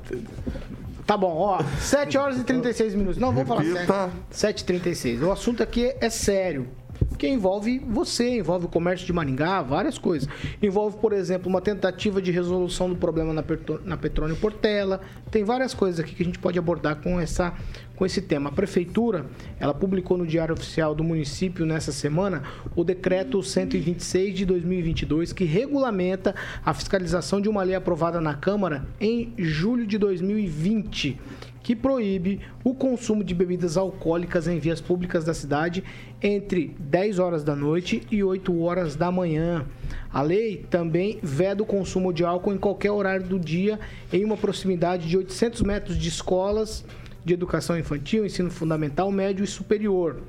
Tá 1.05 1.15
bom, 1.15 1.33
ó. 1.37 1.61
7 1.79 2.17
horas 2.17 2.37
e 2.39 2.43
36 2.43 2.93
minutos. 2.95 3.17
Não, 3.17 3.31
vamos 3.31 3.47
falar 3.47 3.63
sério. 3.63 4.11
7h36. 4.33 5.21
O 5.25 5.31
assunto 5.31 5.63
aqui 5.63 5.93
é 6.01 6.09
sério. 6.09 6.67
Porque 7.09 7.27
envolve 7.27 7.79
você, 7.79 8.37
envolve 8.39 8.65
o 8.65 8.69
comércio 8.69 9.05
de 9.05 9.13
Maringá, 9.13 9.61
várias 9.61 9.97
coisas. 9.97 10.27
Envolve, 10.61 10.97
por 10.97 11.13
exemplo, 11.13 11.47
uma 11.47 11.61
tentativa 11.61 12.21
de 12.21 12.31
resolução 12.31 12.89
do 12.89 12.95
problema 12.95 13.33
na, 13.33 13.41
Petro- 13.43 13.79
na 13.85 13.95
Petróleo 13.95 14.35
Portela. 14.35 14.99
Tem 15.31 15.43
várias 15.43 15.73
coisas 15.73 15.99
aqui 15.99 16.13
que 16.13 16.23
a 16.23 16.25
gente 16.25 16.39
pode 16.39 16.57
abordar 16.59 16.97
com, 16.97 17.19
essa, 17.19 17.53
com 17.97 18.05
esse 18.05 18.21
tema. 18.21 18.49
A 18.49 18.53
Prefeitura, 18.53 19.25
ela 19.59 19.73
publicou 19.73 20.17
no 20.17 20.25
Diário 20.25 20.53
Oficial 20.53 20.95
do 20.95 21.03
município 21.03 21.65
nessa 21.65 21.91
semana 21.91 22.43
o 22.75 22.83
Decreto 22.83 23.43
126 23.43 24.35
de 24.35 24.45
2022, 24.45 25.33
que 25.33 25.43
regulamenta 25.43 26.33
a 26.63 26.73
fiscalização 26.73 27.41
de 27.41 27.49
uma 27.49 27.63
lei 27.63 27.75
aprovada 27.75 28.21
na 28.21 28.35
Câmara 28.35 28.85
em 29.01 29.33
julho 29.37 29.85
de 29.85 29.97
2020 29.97 31.19
que 31.67 31.75
proíbe 31.75 32.39
o 32.63 32.73
consumo 32.73 33.25
de 33.25 33.35
bebidas 33.35 33.75
alcoólicas 33.75 34.47
em 34.47 34.57
vias 34.57 34.79
públicas 34.79 35.25
da 35.25 35.33
cidade 35.33 35.83
entre 36.23 36.73
10 36.79 37.19
horas 37.19 37.43
da 37.43 37.57
noite 37.57 38.03
e 38.09 38.23
8 38.23 38.57
horas 38.61 38.95
da 38.95 39.11
manhã. 39.11 39.65
A 40.09 40.21
lei 40.21 40.65
também 40.69 41.19
veda 41.21 41.61
o 41.61 41.65
consumo 41.65 42.13
de 42.13 42.23
álcool 42.23 42.53
em 42.53 42.57
qualquer 42.57 42.91
horário 42.91 43.27
do 43.27 43.37
dia 43.37 43.81
em 44.13 44.23
uma 44.23 44.37
proximidade 44.37 45.09
de 45.09 45.17
800 45.17 45.61
metros 45.63 45.97
de 45.97 46.07
escolas 46.07 46.85
de 47.27 47.33
educação 47.33 47.77
infantil, 47.77 48.25
ensino 48.25 48.49
fundamental, 48.49 49.11
médio 49.11 49.43
e 49.43 49.47
superior. 49.47 50.21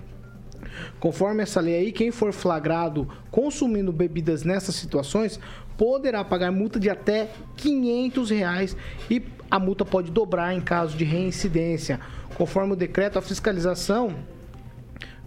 Conforme 0.99 1.43
essa 1.43 1.61
lei 1.61 1.77
aí, 1.77 1.93
quem 1.93 2.11
for 2.11 2.33
flagrado 2.33 3.09
consumindo 3.31 3.93
bebidas 3.93 4.43
nessas 4.43 4.75
situações 4.75 5.39
poderá 5.77 6.25
pagar 6.25 6.51
multa 6.51 6.81
de 6.81 6.91
até 6.91 7.31
500 7.57 8.31
reais 8.31 8.77
e 9.09 9.23
a 9.51 9.59
multa 9.59 9.85
pode 9.85 10.11
dobrar 10.11 10.53
em 10.53 10.61
caso 10.61 10.97
de 10.97 11.05
reincidência. 11.05 12.01
Conforme 12.35 12.73
o 12.73 12.77
decreto, 12.77 13.19
a 13.19 13.23
fiscalização 13.23 14.15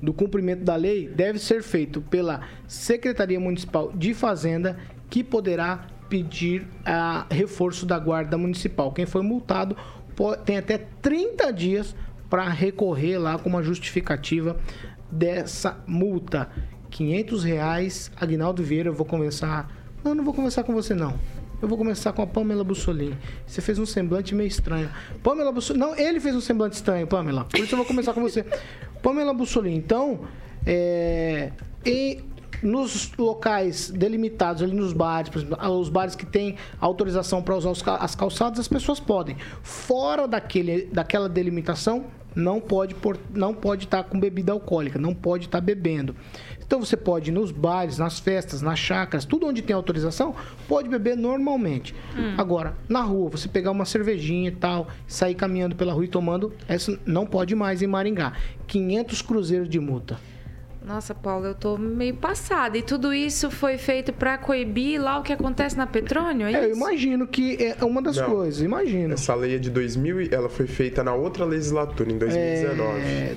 do 0.02 0.14
cumprimento 0.14 0.64
da 0.64 0.76
lei 0.76 1.08
deve 1.08 1.40
ser 1.40 1.64
feito 1.64 2.02
pela 2.02 2.42
Secretaria 2.68 3.40
Municipal 3.40 3.92
de 3.94 4.14
Fazenda, 4.14 4.78
que 5.10 5.24
poderá 5.24 5.88
pedir 6.10 6.68
a 6.86 7.26
reforço 7.32 7.86
da 7.86 7.98
Guarda 7.98 8.38
Municipal. 8.38 8.92
Quem 8.92 9.06
foi 9.06 9.22
multado 9.22 9.78
tem 10.46 10.58
até 10.58 10.78
30 10.78 11.52
dias 11.52 11.96
para 12.30 12.48
recorrer 12.50 13.18
lá 13.18 13.38
com 13.38 13.50
uma 13.50 13.62
justificativa 13.62 14.58
dessa 15.12 15.78
multa. 15.86 16.50
500 16.90 17.44
reais. 17.44 18.12
Aguinaldo 18.20 18.64
Vieira, 18.64 18.90
eu 18.90 18.94
vou 18.94 19.06
conversar. 19.06 19.72
Não, 20.04 20.16
não 20.16 20.24
vou 20.24 20.34
conversar 20.34 20.64
com 20.64 20.74
você, 20.74 20.94
não. 20.94 21.20
Eu 21.62 21.68
vou 21.68 21.78
começar 21.78 22.12
com 22.12 22.22
a 22.22 22.28
Pamela 22.28 22.64
Bussolini. 22.64 23.16
Você 23.46 23.62
fez 23.62 23.78
um 23.78 23.86
semblante 23.86 24.34
meio 24.34 24.48
estranho. 24.48 24.90
Pamela 25.22 25.52
Bussolini. 25.52 25.86
Não, 25.86 25.96
ele 25.96 26.20
fez 26.20 26.36
um 26.36 26.42
semblante 26.42 26.76
estranho, 26.76 27.06
Pamela. 27.06 27.46
Por 27.46 27.60
isso 27.60 27.74
eu 27.74 27.78
vou 27.78 27.86
começar 27.86 28.14
com 28.14 28.22
você. 28.22 28.46
Pamela 29.04 29.34
Bussolini, 29.34 29.76
então, 29.76 30.22
é, 30.66 31.52
e 31.86 32.24
nos 32.62 33.12
locais 33.18 33.90
delimitados, 33.90 34.62
ali 34.62 34.74
nos 34.74 34.94
bares, 34.94 35.30
por 35.30 35.40
exemplo, 35.40 35.80
os 35.80 35.90
bares 35.90 36.16
que 36.16 36.26
têm 36.26 36.56
autorização 36.80 37.42
para 37.42 37.56
usar 37.56 37.72
as 38.00 38.16
calçadas, 38.16 38.60
as 38.60 38.68
pessoas 38.68 39.00
podem. 39.00 39.36
Fora 39.62 40.28
daquele, 40.28 40.86
daquela 40.86 41.28
delimitação, 41.28 42.06
não 42.36 42.62
pode 42.62 42.96
não 43.34 43.54
pode 43.54 43.86
estar 43.86 44.04
com 44.04 44.20
bebida 44.20 44.52
alcoólica, 44.52 44.98
não 44.98 45.14
pode 45.14 45.46
estar 45.46 45.60
bebendo. 45.60 46.16
Então 46.66 46.80
você 46.80 46.96
pode 46.96 47.30
ir 47.30 47.34
nos 47.34 47.52
bares, 47.52 47.98
nas 47.98 48.20
festas, 48.20 48.62
nas 48.62 48.80
chácaras, 48.80 49.26
tudo 49.26 49.46
onde 49.46 49.62
tem 49.62 49.76
autorização, 49.76 50.34
pode 50.70 50.88
beber 50.88 51.18
normalmente. 51.18 51.94
Agora, 52.38 52.78
na 52.88 53.02
rua, 53.02 53.30
você 53.30 53.50
pegar 53.50 53.72
uma 53.72 53.84
cervejinha 53.84 54.48
e 54.48 54.56
tal, 54.56 54.88
sair 55.06 55.36
caminhando 55.36 55.76
pela 55.76 55.92
rua 55.92 56.06
e 56.06 56.08
tomando, 56.08 56.54
essa 56.70 56.98
não 57.06 57.26
pode 57.26 57.54
mais 57.56 57.82
em 57.82 57.88
Maringá. 57.88 58.34
500 58.68 59.22
cruzeiros 59.22 59.68
de 59.68 59.82
multa. 59.82 60.18
Nossa, 60.84 61.14
Paulo, 61.14 61.46
eu 61.46 61.54
tô 61.54 61.78
meio 61.78 62.16
passada. 62.16 62.76
E 62.78 62.82
tudo 62.82 63.14
isso 63.14 63.52
foi 63.52 63.78
feito 63.78 64.12
pra 64.12 64.38
coibir 64.38 65.00
lá 65.02 65.20
o 65.20 65.24
que 65.24 65.32
acontece 65.32 65.78
na 65.78 65.86
Petrônio, 65.86 66.48
é 66.48 66.54
É, 66.54 66.66
eu 66.66 66.76
imagino 66.76 67.28
que 67.28 67.56
é 67.80 67.86
uma 67.86 68.02
das 68.02 68.18
Não. 68.18 68.30
coisas, 68.30 68.62
imagino. 68.62 69.14
Essa 69.14 69.36
lei 69.36 69.56
é 69.56 69.60
de 69.60 69.70
2000 69.70 70.22
e 70.22 70.30
ela 70.34 70.50
foi 70.50 70.66
feita 70.66 71.04
na 71.04 71.14
outra 71.14 71.46
legislatura, 71.46 72.12
em 72.12 72.18
2019. 72.18 73.00
É, 73.00 73.36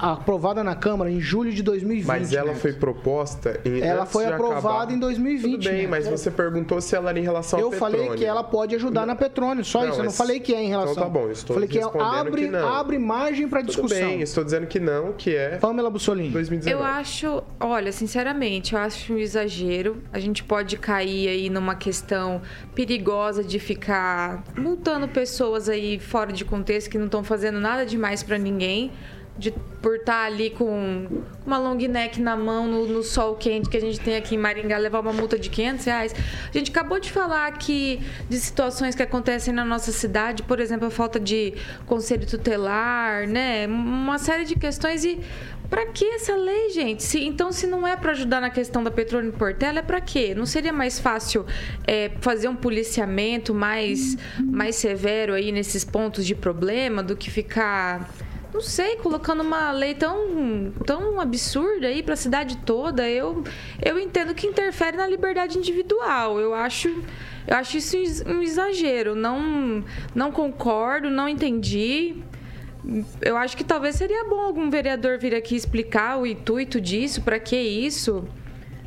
aprovada 0.00 0.64
na 0.64 0.74
Câmara 0.74 1.10
em 1.10 1.20
julho 1.20 1.52
de 1.52 1.62
2020. 1.62 2.06
Mas 2.06 2.32
ela 2.32 2.52
né? 2.52 2.58
foi 2.58 2.72
proposta 2.72 3.60
em. 3.64 3.80
Ela 3.80 4.06
foi 4.06 4.24
aprovada 4.26 4.78
acabar. 4.78 4.92
em 4.94 4.98
2020. 4.98 5.52
Tudo 5.52 5.64
bem, 5.70 5.82
né? 5.82 5.88
mas 5.88 6.08
você 6.08 6.30
perguntou 6.30 6.80
se 6.80 6.96
ela 6.96 7.10
era 7.10 7.18
em 7.18 7.22
relação 7.22 7.58
Eu 7.60 7.66
ao 7.66 7.72
falei 7.72 8.00
petróleo. 8.00 8.18
que 8.18 8.24
ela 8.24 8.42
pode 8.42 8.74
ajudar 8.74 9.06
na 9.06 9.14
Petrônio, 9.14 9.64
só 9.64 9.82
Não, 9.82 9.90
isso. 9.90 10.00
Eu 10.00 10.04
não 10.04 10.10
falei 10.12 10.40
que 10.40 10.54
é 10.54 10.62
em 10.62 10.68
relação. 10.68 10.92
Então 10.92 11.04
tá 11.04 11.10
bom, 11.10 11.22
eu 11.24 11.32
estou 11.32 11.54
falei 11.54 11.68
que 11.68 11.78
é- 11.78 11.82
respondendo 11.82 12.14
abre, 12.14 12.42
que 12.44 12.50
não. 12.50 12.68
abre 12.68 12.98
margem 12.98 13.48
para 13.48 13.60
Tudo 13.60 13.68
discussão. 13.68 13.98
bem, 14.08 14.20
estou 14.22 14.42
dizendo 14.44 14.66
que 14.66 14.80
não, 14.80 15.12
que 15.12 15.34
é 15.36 15.56
Pamela 15.58 15.90
Bussolini. 15.90 16.30
2019. 16.30 16.82
Eu 16.82 16.86
acho, 16.86 17.42
olha, 17.58 17.92
sinceramente, 17.92 18.74
eu 18.74 18.80
acho 18.80 19.12
um 19.12 19.18
exagero. 19.18 19.98
A 20.12 20.18
gente 20.18 20.42
pode 20.44 20.76
cair 20.78 21.28
aí 21.28 21.50
numa 21.50 21.74
questão 21.74 22.40
perigosa 22.74 23.44
de 23.44 23.58
ficar 23.58 24.42
multando 24.56 25.06
pessoas 25.08 25.68
aí 25.68 25.98
fora 25.98 26.32
de 26.32 26.44
contexto 26.44 26.88
que 26.90 26.98
não 26.98 27.06
estão 27.06 27.22
fazendo 27.22 27.60
nada 27.60 27.84
demais 27.84 28.22
pra 28.22 28.38
ninguém. 28.38 28.90
De, 29.38 29.52
por 29.80 29.96
estar 29.96 30.26
ali 30.26 30.50
com 30.50 31.06
uma 31.46 31.56
long 31.56 31.74
neck 31.76 32.20
na 32.20 32.36
mão, 32.36 32.66
no, 32.66 32.86
no 32.86 33.02
sol 33.02 33.36
quente 33.36 33.70
que 33.70 33.76
a 33.76 33.80
gente 33.80 33.98
tem 33.98 34.16
aqui 34.16 34.34
em 34.34 34.38
Maringá, 34.38 34.76
levar 34.76 35.00
uma 35.00 35.12
multa 35.14 35.38
de 35.38 35.48
500 35.48 35.84
reais. 35.86 36.14
A 36.48 36.58
gente 36.58 36.70
acabou 36.70 37.00
de 37.00 37.10
falar 37.10 37.46
aqui 37.46 38.00
de 38.28 38.36
situações 38.38 38.94
que 38.94 39.02
acontecem 39.02 39.54
na 39.54 39.64
nossa 39.64 39.92
cidade, 39.92 40.42
por 40.42 40.60
exemplo, 40.60 40.88
a 40.88 40.90
falta 40.90 41.18
de 41.18 41.54
conselho 41.86 42.26
tutelar, 42.26 43.26
né? 43.26 43.66
Uma 43.66 44.18
série 44.18 44.44
de 44.44 44.56
questões 44.56 45.04
e 45.04 45.18
Pra 45.70 45.86
que 45.86 46.04
essa 46.04 46.34
lei, 46.34 46.70
gente? 46.70 47.00
Se- 47.04 47.24
então, 47.24 47.52
se 47.52 47.64
não 47.64 47.86
é 47.86 47.94
pra 47.94 48.10
ajudar 48.10 48.40
na 48.40 48.50
questão 48.50 48.82
da 48.82 48.90
Petróleo 48.90 49.28
e 49.28 49.32
Portela, 49.32 49.78
é 49.78 49.82
pra 49.82 50.00
quê? 50.00 50.34
Não 50.34 50.44
seria 50.44 50.72
mais 50.72 50.98
fácil 50.98 51.46
é, 51.86 52.10
fazer 52.20 52.48
um 52.48 52.56
policiamento 52.56 53.54
mais, 53.54 54.16
mais 54.42 54.74
severo 54.74 55.32
aí 55.32 55.52
nesses 55.52 55.84
pontos 55.84 56.26
de 56.26 56.34
problema 56.34 57.04
do 57.04 57.14
que 57.14 57.30
ficar, 57.30 58.10
não 58.52 58.60
sei, 58.60 58.96
colocando 58.96 59.42
uma 59.42 59.70
lei 59.70 59.94
tão, 59.94 60.72
tão 60.84 61.20
absurda 61.20 61.86
aí 61.86 62.02
pra 62.02 62.16
cidade 62.16 62.58
toda? 62.58 63.08
Eu, 63.08 63.44
eu 63.80 63.98
entendo 63.98 64.34
que 64.34 64.46
interfere 64.46 64.96
na 64.96 65.06
liberdade 65.06 65.56
individual. 65.56 66.40
Eu 66.40 66.52
acho, 66.52 66.88
eu 67.46 67.56
acho 67.56 67.76
isso 67.76 67.96
um 68.26 68.42
exagero. 68.42 69.14
Não, 69.14 69.84
não 70.14 70.32
concordo, 70.32 71.08
não 71.10 71.28
entendi. 71.28 72.16
Eu 73.20 73.36
acho 73.36 73.56
que 73.56 73.62
talvez 73.62 73.96
seria 73.96 74.24
bom 74.24 74.40
algum 74.40 74.68
vereador 74.68 75.18
vir 75.18 75.34
aqui 75.34 75.54
explicar 75.54 76.18
o 76.18 76.26
intuito 76.26 76.80
disso, 76.80 77.22
pra 77.22 77.38
que 77.38 77.56
isso. 77.56 78.24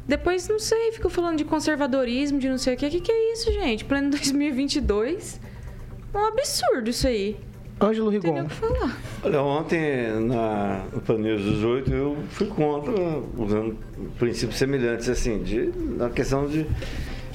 Depois, 0.06 0.48
não 0.50 0.60
sei, 0.60 0.92
ficou 0.92 1.10
falando 1.10 1.38
de 1.38 1.46
conservadorismo, 1.46 2.38
de 2.38 2.50
não 2.50 2.58
sei 2.58 2.74
o 2.74 2.78
que. 2.78 2.86
O 2.86 2.90
que, 2.90 3.00
que 3.00 3.12
é 3.12 3.34
isso, 3.34 3.52
gente? 3.54 3.86
Plano 3.86 4.10
2022? 4.10 5.40
É 6.14 6.18
um 6.18 6.26
absurdo 6.26 6.90
isso 6.90 7.08
aí. 7.08 7.38
Ângelo 7.86 8.10
Rigon. 8.10 8.44
o 8.44 8.48
que 8.48 8.56
falar. 8.56 8.98
Olha, 9.24 9.42
ontem 9.42 10.08
na, 10.22 10.84
no 10.92 11.02
Paneiro 11.02 11.42
18 11.42 11.94
eu 11.94 12.18
fui 12.30 12.48
contra, 12.48 12.94
usando 13.38 13.78
princípios 14.18 14.58
semelhantes, 14.58 15.10
assim, 15.10 15.44
de, 15.44 15.72
na 15.98 16.10
questão 16.10 16.48
de 16.48 16.66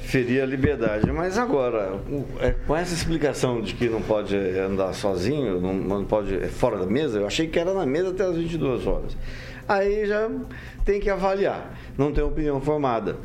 ferir 0.09 0.41
a 0.41 0.45
liberdade. 0.45 1.11
Mas 1.11 1.37
agora, 1.37 1.99
é, 2.39 2.51
com 2.65 2.75
essa 2.75 2.93
explicação 2.93 3.61
de 3.61 3.75
que 3.75 3.87
não 3.87 4.01
pode 4.01 4.35
andar 4.35 4.93
sozinho, 4.93 5.61
não, 5.61 5.73
não 5.73 6.03
pode 6.03 6.35
é 6.35 6.47
fora 6.47 6.77
da 6.77 6.85
mesa, 6.85 7.19
eu 7.19 7.27
achei 7.27 7.47
que 7.47 7.59
era 7.59 7.73
na 7.73 7.85
mesa 7.85 8.09
até 8.09 8.23
as 8.23 8.35
22 8.35 8.87
horas. 8.87 9.15
Aí 9.67 10.07
já 10.07 10.27
tem 10.83 10.99
que 10.99 11.09
avaliar, 11.11 11.77
não 11.95 12.11
tem 12.11 12.23
opinião 12.23 12.59
formada. 12.59 13.17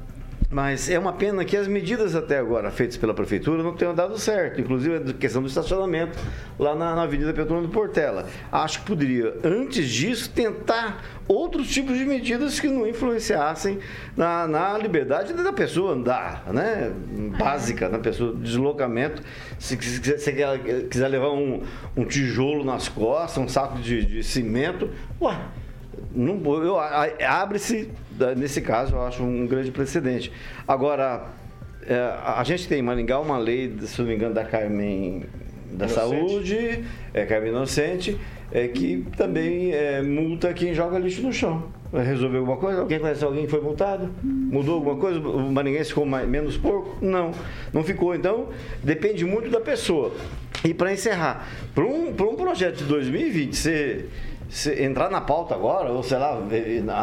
Mas 0.51 0.89
é 0.89 0.99
uma 0.99 1.13
pena 1.13 1.45
que 1.45 1.57
as 1.57 1.67
medidas 1.67 2.15
até 2.15 2.39
agora 2.39 2.71
feitas 2.71 2.97
pela 2.97 3.13
prefeitura 3.13 3.63
não 3.63 3.75
tenham 3.75 3.95
dado 3.95 4.17
certo, 4.19 4.61
inclusive 4.61 5.11
a 5.11 5.13
questão 5.15 5.43
do 5.43 5.49
estacionamento 5.49 6.17
lá 6.59 6.75
na, 6.75 6.95
na 6.95 7.03
Avenida 7.03 7.33
Petrônio 7.33 7.67
do 7.67 7.73
Portela. 7.73 8.27
Acho 8.53 8.81
que 8.81 8.87
poderia, 8.87 9.35
antes 9.43 9.89
disso, 9.89 10.31
tentar 10.31 11.03
outros 11.27 11.69
tipos 11.69 11.99
de 11.99 12.05
medidas 12.05 12.61
que 12.61 12.69
não 12.69 12.87
influenciassem 12.87 13.79
na, 14.17 14.47
na 14.47 14.79
liberdade 14.79 15.33
da 15.33 15.53
pessoa 15.53 15.93
andar, 15.93 16.45
né? 16.53 16.93
Básica, 17.39 17.89
na 17.89 17.99
pessoa, 17.99 18.35
deslocamento. 18.35 19.23
Se, 19.59 19.77
se, 19.83 20.19
se 20.19 20.41
ela 20.41 20.59
quiser 20.59 21.09
levar 21.09 21.31
um, 21.31 21.63
um 21.97 22.05
tijolo 22.05 22.65
nas 22.65 22.89
costas, 22.89 23.43
um 23.43 23.49
saco 23.49 23.79
de, 23.79 24.05
de 24.05 24.23
cimento, 24.23 24.91
ué, 25.21 25.37
não, 26.15 26.41
abre-se, 27.27 27.91
nesse 28.37 28.61
caso, 28.61 28.95
eu 28.97 29.03
acho 29.03 29.23
um 29.23 29.47
grande 29.47 29.71
precedente. 29.71 30.31
Agora, 30.67 31.27
é, 31.87 31.97
a 32.25 32.43
gente 32.45 32.67
tem 32.69 32.79
em 32.79 32.83
Maringá 32.83 33.19
uma 33.21 33.39
lei, 33.39 33.75
se 33.83 34.01
não 34.01 34.09
me 34.09 34.15
engano, 34.15 34.35
da 34.35 34.45
Carmen 34.45 35.25
da 35.73 35.87
Inocente. 35.87 35.95
Saúde, 36.31 36.85
é, 37.13 37.25
Carmen 37.27 37.51
Inocente, 37.51 38.17
é, 38.53 38.69
que 38.69 39.05
também 39.17 39.73
é, 39.73 40.01
multa 40.03 40.53
quem 40.55 40.73
joga 40.75 40.99
lixo 40.99 41.23
no 41.23 41.33
chão. 41.33 41.65
Vai 41.91 42.05
resolver 42.05 42.39
alguma 42.39 42.57
coisa? 42.57 42.81
Alguém 42.81 42.99
conhece 42.99 43.25
alguém 43.25 43.45
que 43.45 43.51
foi 43.51 43.61
multado? 43.61 44.11
Mudou 44.23 44.77
alguma 44.77 44.97
coisa? 44.97 45.21
O 45.21 45.53
maringuense 45.53 45.91
ficou 45.91 46.05
mais, 46.05 46.29
menos 46.29 46.57
porco? 46.57 46.97
Não, 47.01 47.31
não 47.73 47.85
ficou. 47.85 48.15
Então, 48.15 48.49
depende 48.83 49.25
muito 49.25 49.49
da 49.49 49.61
pessoa. 49.61 50.13
E 50.65 50.73
para 50.75 50.93
encerrar, 50.93 51.47
para 51.75 51.85
um, 51.85 52.13
pra 52.13 52.27
um 52.27 52.35
projeto 52.35 52.79
de 52.79 52.85
2020 52.85 53.55
ser, 53.55 53.67
ser- 53.67 54.09
entrar 54.81 55.11
na 55.11 55.21
pauta 55.21 55.55
agora, 55.55 55.91
ou 55.91 56.03
sei 56.03 56.19
lá, 56.19 56.39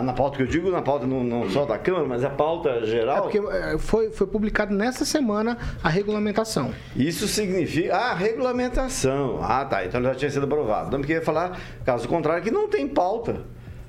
na, 0.02 0.14
pauta 0.14 0.38
que 0.38 0.44
eu 0.44 0.48
digo, 0.48 0.72
na 0.72 0.82
pauta 0.82 1.06
não, 1.06 1.24
não 1.24 1.50
só 1.50 1.66
da 1.66 1.78
Câmara, 1.78 2.06
mas 2.06 2.24
a 2.24 2.30
pauta 2.30 2.70
É 2.70 2.86
geral. 2.86 3.24
porque 3.24 3.40
é, 3.40 3.78
foi, 3.78 4.10
foi 4.12 4.28
publicado 4.28 4.74
nessa 4.74 5.04
semana 5.04 5.58
a 5.84 5.90
regulamentação. 5.90 6.72
Isso 6.96 7.28
significa 7.28 7.96
a 7.96 8.14
regulamentação. 8.14 9.40
Ah, 9.42 9.66
tá. 9.66 9.86
Então 9.86 10.02
já 10.02 10.16
tinha 10.16 10.30
sido 10.32 10.44
aprovado. 10.46 10.92
Não 10.92 11.00
porque 11.00 11.14
eu 11.14 11.18
ia 11.18 11.22
falar, 11.26 11.60
caso 11.86 12.08
contrário, 12.08 12.44
que 12.44 12.52
não 12.52 12.68
tem 12.70 12.88
pauta 12.88 13.42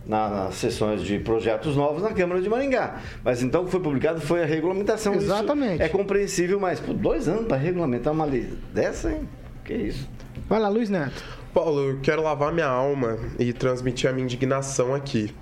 na- 0.06 0.28
nas 0.28 0.54
sessões 0.54 1.02
de 1.02 1.18
projetos 1.20 1.76
novos 1.76 2.02
na 2.02 2.10
Câmara 2.12 2.40
de 2.40 2.48
Maringá. 2.48 2.96
Mas 3.22 3.42
então 3.42 3.62
o 3.62 3.64
que 3.66 3.70
foi 3.70 3.80
publicado 3.80 4.20
foi 4.20 4.42
a 4.42 4.46
regulamentação. 4.46 5.14
Isso 5.14 5.24
Exatamente. 5.26 5.82
é 5.82 5.88
compreensível, 5.88 6.58
mas 6.58 6.80
por 6.80 6.94
dois 6.94 7.28
anos 7.28 7.46
para 7.46 7.56
regulamentar 7.56 8.12
uma 8.12 8.24
lei 8.24 8.52
dessa, 8.72 9.10
hein? 9.12 9.28
Que 9.64 9.74
isso? 9.74 10.08
Vai 10.48 10.58
lá, 10.58 10.68
Luiz 10.68 10.90
Neto. 10.90 11.41
Paulo, 11.52 11.90
eu 11.90 12.00
quero 12.00 12.22
lavar 12.22 12.50
minha 12.50 12.66
alma 12.66 13.18
e 13.38 13.52
transmitir 13.52 14.08
a 14.08 14.12
minha 14.12 14.24
indignação 14.24 14.94
aqui. 14.94 15.34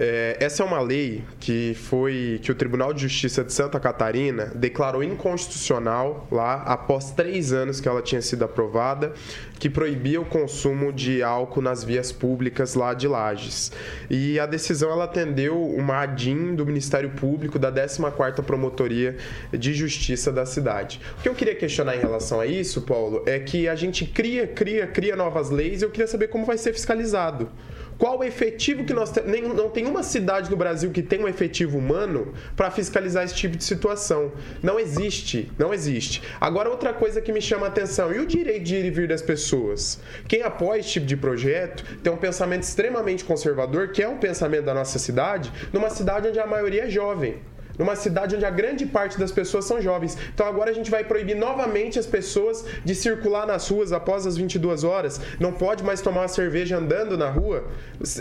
É, 0.00 0.36
essa 0.38 0.62
é 0.62 0.66
uma 0.66 0.80
lei 0.80 1.24
que 1.40 1.74
foi 1.74 2.38
que 2.40 2.52
o 2.52 2.54
Tribunal 2.54 2.94
de 2.94 3.02
Justiça 3.02 3.42
de 3.42 3.52
Santa 3.52 3.80
Catarina 3.80 4.52
declarou 4.54 5.02
inconstitucional 5.02 6.28
lá 6.30 6.62
após 6.62 7.10
três 7.10 7.52
anos 7.52 7.80
que 7.80 7.88
ela 7.88 8.00
tinha 8.00 8.22
sido 8.22 8.44
aprovada, 8.44 9.12
que 9.58 9.68
proibia 9.68 10.20
o 10.20 10.24
consumo 10.24 10.92
de 10.92 11.20
álcool 11.20 11.62
nas 11.62 11.82
vias 11.82 12.12
públicas 12.12 12.76
lá 12.76 12.94
de 12.94 13.08
Lages. 13.08 13.72
E 14.08 14.38
a 14.38 14.46
decisão 14.46 14.88
ela 14.88 15.02
atendeu 15.02 15.60
uma 15.60 16.02
ADIM 16.02 16.54
do 16.54 16.64
Ministério 16.64 17.10
Público 17.10 17.58
da 17.58 17.72
14ª 17.72 18.40
Promotoria 18.44 19.16
de 19.52 19.74
Justiça 19.74 20.30
da 20.30 20.46
cidade. 20.46 21.00
O 21.18 21.22
que 21.22 21.28
eu 21.28 21.34
queria 21.34 21.56
questionar 21.56 21.96
em 21.96 22.00
relação 22.00 22.38
a 22.38 22.46
isso, 22.46 22.82
Paulo, 22.82 23.24
é 23.26 23.40
que 23.40 23.66
a 23.66 23.74
gente 23.74 24.06
cria, 24.06 24.46
cria, 24.46 24.86
cria 24.86 25.16
novas 25.16 25.50
leis 25.50 25.82
e 25.82 25.84
eu 25.84 25.90
queria 25.90 26.06
saber 26.06 26.28
como 26.28 26.46
vai 26.46 26.56
ser 26.56 26.72
fiscalizado. 26.72 27.50
Qual 27.98 28.20
o 28.20 28.24
efetivo 28.24 28.84
que 28.84 28.94
nós 28.94 29.10
temos? 29.10 29.56
Não 29.56 29.68
tem 29.68 29.84
uma 29.86 30.04
cidade 30.04 30.48
no 30.48 30.56
Brasil 30.56 30.92
que 30.92 31.02
tem 31.02 31.20
um 31.20 31.26
efetivo 31.26 31.76
humano 31.78 32.32
para 32.54 32.70
fiscalizar 32.70 33.24
esse 33.24 33.34
tipo 33.34 33.56
de 33.56 33.64
situação. 33.64 34.30
Não 34.62 34.78
existe, 34.78 35.50
não 35.58 35.74
existe. 35.74 36.22
Agora, 36.40 36.70
outra 36.70 36.92
coisa 36.92 37.20
que 37.20 37.32
me 37.32 37.42
chama 37.42 37.66
a 37.66 37.68
atenção, 37.68 38.12
e 38.12 38.20
o 38.20 38.26
direito 38.26 38.62
de 38.62 38.76
ir 38.76 38.84
e 38.84 38.90
vir 38.90 39.08
das 39.08 39.20
pessoas? 39.20 39.98
Quem 40.28 40.42
apoia 40.42 40.78
esse 40.78 40.90
tipo 40.90 41.06
de 41.06 41.16
projeto 41.16 41.84
tem 42.00 42.12
um 42.12 42.16
pensamento 42.16 42.62
extremamente 42.62 43.24
conservador, 43.24 43.88
que 43.88 44.00
é 44.00 44.08
um 44.08 44.18
pensamento 44.18 44.64
da 44.64 44.74
nossa 44.74 44.98
cidade, 44.98 45.52
numa 45.72 45.90
cidade 45.90 46.28
onde 46.28 46.38
a 46.38 46.46
maioria 46.46 46.84
é 46.84 46.90
jovem 46.90 47.38
numa 47.78 47.96
cidade 47.96 48.36
onde 48.36 48.44
a 48.44 48.50
grande 48.50 48.86
parte 48.86 49.18
das 49.18 49.32
pessoas 49.32 49.64
são 49.64 49.80
jovens. 49.80 50.16
Então 50.34 50.46
agora 50.46 50.70
a 50.70 50.74
gente 50.74 50.90
vai 50.90 51.04
proibir 51.04 51.36
novamente 51.36 51.98
as 51.98 52.06
pessoas 52.06 52.64
de 52.84 52.94
circular 52.94 53.46
nas 53.46 53.68
ruas 53.68 53.92
após 53.92 54.26
as 54.26 54.36
22 54.36 54.84
horas. 54.84 55.20
Não 55.38 55.52
pode 55.52 55.84
mais 55.84 56.00
tomar 56.00 56.22
uma 56.22 56.28
cerveja 56.28 56.76
andando 56.76 57.16
na 57.16 57.30
rua. 57.30 57.68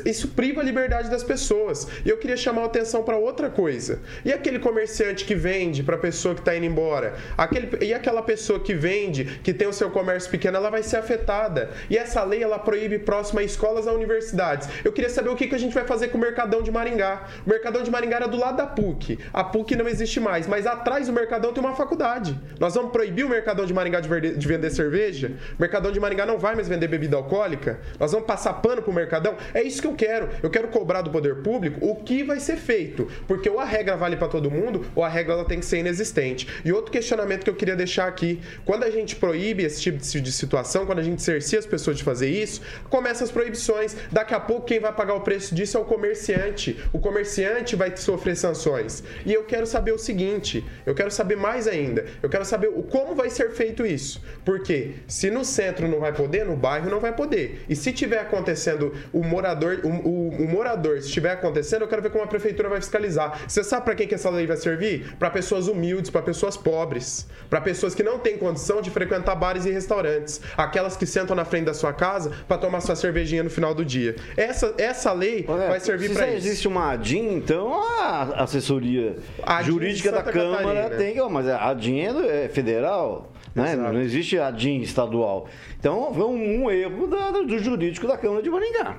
Isso 0.05 0.29
priva 0.29 0.61
a 0.61 0.63
liberdade 0.63 1.09
das 1.09 1.23
pessoas. 1.23 1.87
E 2.05 2.09
eu 2.09 2.17
queria 2.17 2.37
chamar 2.37 2.63
a 2.63 2.65
atenção 2.65 3.03
para 3.03 3.17
outra 3.17 3.49
coisa. 3.49 3.99
E 4.23 4.31
aquele 4.31 4.59
comerciante 4.59 5.25
que 5.25 5.35
vende 5.35 5.83
para 5.83 5.95
a 5.95 5.99
pessoa 5.99 6.35
que 6.35 6.41
está 6.41 6.55
indo 6.55 6.65
embora? 6.65 7.15
Aquele, 7.37 7.85
e 7.85 7.93
aquela 7.93 8.21
pessoa 8.21 8.59
que 8.59 8.73
vende, 8.73 9.25
que 9.43 9.53
tem 9.53 9.67
o 9.67 9.73
seu 9.73 9.89
comércio 9.89 10.29
pequeno, 10.29 10.57
ela 10.57 10.69
vai 10.69 10.83
ser 10.83 10.97
afetada. 10.97 11.71
E 11.89 11.97
essa 11.97 12.23
lei 12.23 12.43
ela 12.43 12.59
proíbe 12.59 12.99
próximo 12.99 13.39
a 13.39 13.43
escolas 13.43 13.87
a 13.87 13.93
universidades. 13.93 14.69
Eu 14.83 14.91
queria 14.91 15.09
saber 15.09 15.29
o 15.29 15.35
que, 15.35 15.47
que 15.47 15.55
a 15.55 15.59
gente 15.59 15.73
vai 15.73 15.85
fazer 15.85 16.09
com 16.09 16.17
o 16.17 16.21
Mercadão 16.21 16.61
de 16.61 16.71
Maringá. 16.71 17.27
O 17.45 17.49
Mercadão 17.49 17.83
de 17.83 17.89
Maringá 17.89 18.17
era 18.17 18.27
do 18.27 18.37
lado 18.37 18.57
da 18.57 18.67
PUC. 18.67 19.19
A 19.33 19.43
PUC 19.47 19.75
não 19.75 19.87
existe 19.87 20.19
mais, 20.19 20.47
mas 20.47 20.65
atrás 20.65 21.07
do 21.07 21.13
Mercadão 21.13 21.51
tem 21.53 21.63
uma 21.63 21.75
faculdade. 21.75 22.39
Nós 22.59 22.75
vamos 22.75 22.91
proibir 22.91 23.25
o 23.25 23.29
Mercadão 23.29 23.65
de 23.65 23.73
Maringá 23.73 23.99
de, 23.99 24.07
verde- 24.07 24.35
de 24.37 24.47
vender 24.47 24.69
cerveja? 24.69 25.31
O 25.57 25.61
Mercadão 25.61 25.91
de 25.91 25.99
Maringá 25.99 26.25
não 26.25 26.37
vai 26.37 26.55
mais 26.55 26.67
vender 26.67 26.87
bebida 26.87 27.17
alcoólica? 27.17 27.79
Nós 27.99 28.11
vamos 28.11 28.27
passar 28.27 28.53
pano 28.53 28.81
pro 28.81 28.93
Mercadão? 28.93 29.35
É 29.53 29.61
isso 29.63 29.81
que 29.81 29.87
eu 29.87 29.93
quero. 29.93 30.29
Eu 30.41 30.49
quero 30.49 30.67
cobrar 30.69 31.01
do 31.01 31.09
poder 31.09 31.37
público 31.37 31.85
o 31.85 31.95
que 31.95 32.23
vai 32.23 32.39
ser 32.39 32.57
feito. 32.57 33.07
Porque 33.27 33.49
ou 33.49 33.59
a 33.59 33.65
regra 33.65 33.95
vale 33.97 34.15
para 34.17 34.27
todo 34.27 34.49
mundo, 34.51 34.85
ou 34.95 35.03
a 35.03 35.09
regra 35.09 35.33
ela 35.33 35.45
tem 35.45 35.59
que 35.59 35.65
ser 35.65 35.79
inexistente. 35.79 36.47
E 36.63 36.71
outro 36.71 36.91
questionamento 36.91 37.43
que 37.43 37.49
eu 37.49 37.55
queria 37.55 37.75
deixar 37.75 38.07
aqui: 38.07 38.39
quando 38.65 38.83
a 38.83 38.89
gente 38.91 39.15
proíbe 39.15 39.63
esse 39.63 39.81
tipo 39.81 39.97
de 39.97 40.31
situação, 40.31 40.85
quando 40.85 40.99
a 40.99 41.03
gente 41.03 41.21
cercia 41.21 41.59
as 41.59 41.65
pessoas 41.65 41.97
de 41.97 42.03
fazer 42.03 42.29
isso, 42.29 42.61
começam 42.89 43.25
as 43.25 43.31
proibições. 43.31 43.95
Daqui 44.11 44.33
a 44.33 44.39
pouco 44.39 44.65
quem 44.65 44.79
vai 44.79 44.91
pagar 44.93 45.13
o 45.13 45.21
preço 45.21 45.53
disso 45.55 45.77
é 45.77 45.79
o 45.79 45.85
comerciante. 45.85 46.79
O 46.91 46.99
comerciante 46.99 47.75
vai 47.75 47.95
sofrer 47.95 48.35
sanções. 48.35 49.03
E 49.25 49.36
eu 49.37 49.43
quero 49.45 49.65
saber 49.65 49.91
o 49.93 49.97
seguinte: 49.97 50.63
eu 50.85 50.93
quero 50.93 51.11
saber 51.11 51.35
mais 51.37 51.67
ainda. 51.67 52.05
Eu 52.21 52.29
quero 52.29 52.43
saber 52.45 52.67
o 52.67 52.83
como 52.83 53.15
vai 53.15 53.29
ser 53.29 53.51
feito 53.51 53.85
isso. 53.85 54.21
Porque 54.43 54.95
se 55.07 55.29
no 55.29 55.43
centro 55.45 55.87
não 55.87 55.99
vai 55.99 56.13
poder, 56.13 56.45
no 56.45 56.55
bairro 56.55 56.89
não 56.89 56.99
vai 56.99 57.13
poder. 57.15 57.63
E 57.69 57.75
se 57.75 57.91
tiver 57.93 58.19
acontecendo 58.19 58.93
o 59.13 59.23
morador, 59.23 59.79
o, 59.83 59.87
o- 59.89 60.29
o 60.43 60.47
morador, 60.47 60.99
se 61.01 61.07
estiver 61.07 61.31
acontecendo, 61.31 61.81
eu 61.83 61.87
quero 61.87 62.01
ver 62.01 62.09
como 62.11 62.23
a 62.23 62.27
prefeitura 62.27 62.69
vai 62.69 62.79
fiscalizar. 62.81 63.41
Você 63.47 63.63
sabe 63.63 63.85
para 63.85 63.95
quem 63.95 64.07
que 64.07 64.15
essa 64.15 64.29
lei 64.29 64.45
vai 64.47 64.57
servir? 64.57 65.15
Para 65.19 65.29
pessoas 65.29 65.67
humildes, 65.67 66.09
para 66.09 66.21
pessoas 66.21 66.57
pobres, 66.57 67.27
para 67.49 67.61
pessoas 67.61 67.93
que 67.95 68.03
não 68.03 68.19
têm 68.19 68.37
condição 68.37 68.81
de 68.81 68.89
frequentar 68.89 69.35
bares 69.35 69.65
e 69.65 69.71
restaurantes, 69.71 70.41
aquelas 70.57 70.97
que 70.97 71.05
sentam 71.05 71.35
na 71.35 71.45
frente 71.45 71.65
da 71.65 71.73
sua 71.73 71.93
casa 71.93 72.31
para 72.47 72.57
tomar 72.57 72.81
sua 72.81 72.95
cervejinha 72.95 73.43
no 73.43 73.49
final 73.49 73.73
do 73.73 73.85
dia. 73.85 74.15
Essa, 74.35 74.73
essa 74.77 75.11
lei 75.13 75.43
vai 75.43 75.79
servir 75.79 76.07
Se 76.09 76.13
para 76.15 76.27
isso. 76.27 76.37
existe 76.47 76.67
uma 76.67 76.91
ADIM, 76.91 77.35
então 77.35 77.73
a 78.01 78.43
assessoria 78.43 79.15
A 79.43 79.61
jurídica 79.63 80.11
da 80.11 80.23
Câmara 80.23 80.73
Catarina. 80.83 80.89
tem, 80.97 81.19
ó, 81.21 81.29
mas 81.29 81.47
a 81.47 81.69
ADIM 81.69 81.99
é 81.99 82.45
é 82.45 82.49
federal, 82.49 83.31
né? 83.55 83.75
Não 83.75 83.99
existe 84.01 84.37
ADIM 84.37 84.81
estadual. 84.81 85.47
Então 85.79 86.13
foi 86.13 86.23
um, 86.25 86.63
um 86.63 86.71
erro 86.71 87.07
da- 87.07 87.31
do 87.31 87.57
jurídico 87.59 88.07
da 88.07 88.17
Câmara 88.17 88.41
de 88.41 88.49
Maringá. 88.49 88.97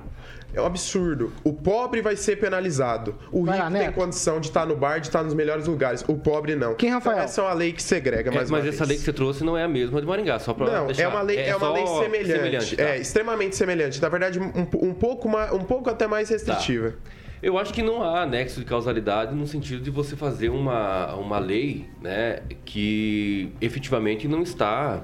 É 0.54 0.62
um 0.62 0.64
absurdo. 0.64 1.30
O 1.44 1.52
pobre 1.52 2.00
vai 2.00 2.16
ser 2.16 2.36
penalizado. 2.36 3.14
O 3.30 3.44
Vai 3.44 3.58
lá, 3.58 3.64
rico 3.66 3.76
tem 3.76 3.86
Neto. 3.88 3.94
condição 3.94 4.40
de 4.40 4.46
estar 4.48 4.64
no 4.64 4.74
bar, 4.74 4.98
de 4.98 5.06
estar 5.08 5.22
nos 5.22 5.34
melhores 5.34 5.66
lugares. 5.66 6.02
O 6.08 6.16
pobre 6.16 6.56
não. 6.56 6.74
Quem, 6.74 6.88
Rafael? 6.88 7.16
Então, 7.16 7.24
essa 7.26 7.40
é 7.42 7.44
uma 7.44 7.52
lei 7.52 7.70
que 7.72 7.82
segrega 7.82 8.30
É, 8.30 8.34
mas 8.34 8.48
uma 8.48 8.58
essa 8.60 8.68
vez. 8.70 8.88
lei 8.88 8.96
que 8.96 9.04
você 9.04 9.12
trouxe 9.12 9.44
não 9.44 9.58
é 9.58 9.64
a 9.64 9.68
mesma 9.68 10.00
de 10.00 10.06
Maringá, 10.06 10.38
só 10.38 10.54
para 10.54 10.70
Não, 10.70 10.86
deixar. 10.86 11.02
é 11.02 11.08
uma 11.08 11.20
lei, 11.20 11.36
é, 11.38 11.54
uma 11.54 11.66
só 11.66 11.72
lei 11.74 11.86
semelhante. 11.86 12.76
tá? 12.78 12.82
É, 12.82 12.96
extremamente 12.98 13.56
semelhante. 13.56 14.00
Na 14.00 14.08
verdade, 14.08 14.40
um, 14.40 14.50
um 14.88 14.94
pouco, 14.94 15.28
mais, 15.28 15.52
um 15.52 15.58
pouco 15.64 15.90
até 15.90 16.06
mais 16.06 16.30
restritiva. 16.30 16.94
Eu 17.42 17.56
acho 17.58 17.72
que 17.72 17.82
não 17.82 18.02
há 18.02 18.26
nexo 18.26 18.58
de 18.58 18.66
causalidade 18.66 19.34
no 19.34 19.46
sentido 19.46 19.82
de 19.82 19.90
você 19.90 20.16
fazer 20.16 20.48
uma, 20.48 21.14
uma 21.14 21.38
lei 21.38 21.86
né, 22.02 22.40
que 22.64 23.52
efetivamente 23.60 24.26
não 24.26 24.42
está 24.42 25.02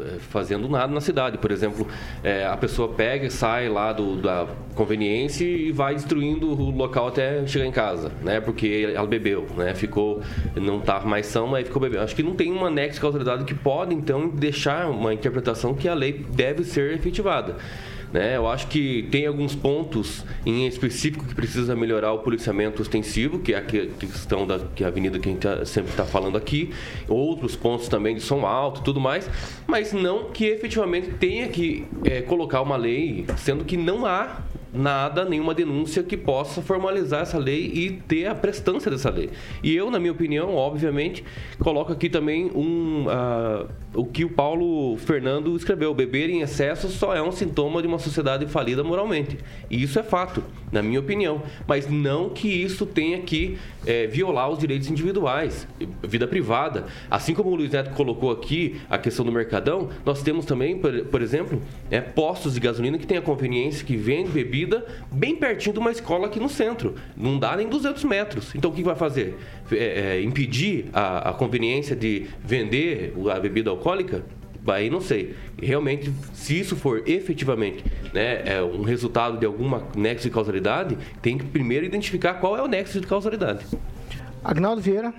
eh, 0.00 0.16
fazendo 0.18 0.68
nada 0.68 0.92
na 0.92 1.00
cidade. 1.00 1.36
Por 1.36 1.50
exemplo, 1.50 1.86
eh, 2.22 2.46
a 2.46 2.56
pessoa 2.56 2.88
pega 2.88 3.28
sai 3.30 3.68
lá 3.68 3.92
do, 3.92 4.16
da 4.16 4.46
conveniência 4.74 5.44
e 5.44 5.72
vai 5.72 5.94
destruindo 5.94 6.48
o 6.48 6.70
local 6.70 7.08
até 7.08 7.46
chegar 7.46 7.66
em 7.66 7.72
casa, 7.72 8.12
né? 8.22 8.40
Porque 8.40 8.90
ela 8.94 9.06
bebeu, 9.06 9.46
né? 9.56 9.74
Ficou, 9.74 10.22
não 10.56 10.78
estava 10.78 11.06
mais 11.06 11.26
são, 11.26 11.48
mas 11.48 11.66
ficou 11.66 11.82
bebendo. 11.82 12.02
Acho 12.02 12.14
que 12.14 12.22
não 12.22 12.34
tem 12.34 12.52
uma 12.52 12.70
nexo 12.70 12.94
de 12.94 13.00
causalidade 13.00 13.44
que 13.44 13.54
pode, 13.54 13.94
então, 13.94 14.28
deixar 14.28 14.88
uma 14.88 15.12
interpretação 15.12 15.74
que 15.74 15.88
a 15.88 15.94
lei 15.94 16.24
deve 16.30 16.64
ser 16.64 16.94
efetivada. 16.94 17.56
Né? 18.12 18.36
Eu 18.36 18.48
acho 18.48 18.66
que 18.68 19.06
tem 19.10 19.26
alguns 19.26 19.54
pontos 19.54 20.24
em 20.46 20.66
específico 20.66 21.26
que 21.26 21.34
precisa 21.34 21.76
melhorar 21.76 22.12
o 22.14 22.20
policiamento 22.20 22.80
ostensivo, 22.80 23.38
que 23.38 23.52
é 23.52 23.58
a 23.58 23.62
que- 23.62 23.88
questão 23.98 24.46
da 24.46 24.58
que 24.74 24.82
é 24.82 24.86
a 24.86 24.88
avenida 24.88 25.18
que 25.18 25.28
a 25.28 25.32
gente 25.32 25.42
tá- 25.42 25.64
sempre 25.66 25.90
está 25.90 26.04
falando 26.04 26.38
aqui, 26.38 26.70
outros 27.06 27.54
pontos 27.54 27.86
também 27.88 28.14
de 28.14 28.22
som 28.22 28.46
alto 28.46 28.80
e 28.80 28.84
tudo 28.84 28.98
mais, 28.98 29.28
mas 29.66 29.92
não 29.92 30.30
que 30.30 30.46
efetivamente 30.46 31.10
tenha 31.20 31.48
que 31.48 31.84
eh, 32.04 32.22
colocar 32.22 32.62
uma 32.62 32.76
lei, 32.76 33.26
sendo 33.36 33.64
que 33.64 33.76
não 33.76 34.06
há 34.06 34.38
nada, 34.72 35.24
nenhuma 35.24 35.54
denúncia 35.54 36.02
que 36.02 36.16
possa 36.16 36.60
formalizar 36.60 37.22
essa 37.22 37.38
lei 37.38 37.70
e 37.74 37.90
ter 37.90 38.26
a 38.26 38.34
prestância 38.34 38.90
dessa 38.90 39.10
lei. 39.10 39.30
E 39.62 39.74
eu, 39.74 39.90
na 39.90 39.98
minha 39.98 40.12
opinião, 40.12 40.54
obviamente, 40.54 41.24
coloco 41.58 41.92
aqui 41.92 42.08
também 42.08 42.50
um, 42.54 43.06
uh, 43.06 43.68
o 43.94 44.04
que 44.04 44.24
o 44.24 44.30
Paulo 44.30 44.96
Fernando 44.98 45.56
escreveu: 45.56 45.94
beber 45.94 46.30
em 46.30 46.42
excesso 46.42 46.88
só 46.88 47.14
é 47.14 47.22
um 47.22 47.32
sintoma 47.32 47.80
de 47.80 47.88
uma 47.88 47.98
sociedade 47.98 48.46
falida 48.46 48.84
moralmente. 48.84 49.38
E 49.70 49.82
isso 49.82 49.98
é 49.98 50.02
fato, 50.02 50.42
na 50.70 50.82
minha 50.82 51.00
opinião. 51.00 51.42
Mas 51.66 51.88
não 51.88 52.28
que 52.30 52.48
isso 52.48 52.84
tenha 52.86 53.18
que 53.20 53.58
é, 53.86 54.06
violar 54.06 54.50
os 54.50 54.58
direitos 54.58 54.90
individuais, 54.90 55.66
vida 56.02 56.26
privada. 56.26 56.86
Assim 57.10 57.34
como 57.34 57.50
o 57.50 57.54
Luiz 57.54 57.70
Neto 57.70 57.90
colocou 57.94 58.30
aqui 58.30 58.80
a 58.88 58.98
questão 58.98 59.24
do 59.24 59.32
mercadão, 59.32 59.88
nós 60.04 60.22
temos 60.22 60.44
também, 60.44 60.78
por, 60.78 60.92
por 61.06 61.22
exemplo, 61.22 61.60
é, 61.90 62.00
postos 62.00 62.54
de 62.54 62.60
gasolina 62.60 62.98
que 62.98 63.06
tem 63.06 63.18
a 63.18 63.22
conveniência 63.22 63.84
que 63.84 63.96
vende 63.96 64.30
bebida 64.58 64.84
bem 65.12 65.36
pertinho 65.36 65.72
de 65.72 65.78
uma 65.78 65.90
escola 65.90 66.26
aqui 66.26 66.40
no 66.40 66.48
centro. 66.48 66.94
Não 67.16 67.38
dá 67.38 67.56
nem 67.56 67.68
200 67.68 68.02
metros. 68.04 68.54
Então 68.54 68.70
o 68.70 68.74
que 68.74 68.82
vai 68.82 68.96
fazer? 68.96 69.36
É, 69.70 70.16
é, 70.16 70.22
impedir 70.22 70.86
a, 70.92 71.30
a 71.30 71.32
conveniência 71.32 71.94
de 71.94 72.26
vender 72.44 73.14
a 73.30 73.38
bebida 73.38 73.70
alcoólica? 73.70 74.24
aí 74.66 74.90
não 74.90 75.00
sei. 75.00 75.34
Realmente, 75.62 76.12
se 76.34 76.58
isso 76.58 76.76
for 76.76 77.02
efetivamente 77.06 77.82
né, 78.12 78.42
é 78.44 78.62
um 78.62 78.82
resultado 78.82 79.38
de 79.38 79.46
alguma 79.46 79.82
nexo 79.96 80.28
de 80.28 80.34
causalidade, 80.34 80.98
tem 81.22 81.38
que 81.38 81.44
primeiro 81.46 81.86
identificar 81.86 82.34
qual 82.34 82.54
é 82.54 82.62
o 82.62 82.66
nexo 82.66 83.00
de 83.00 83.06
causalidade. 83.06 83.64
Agnaldo 84.44 84.82
Vieira. 84.82 85.14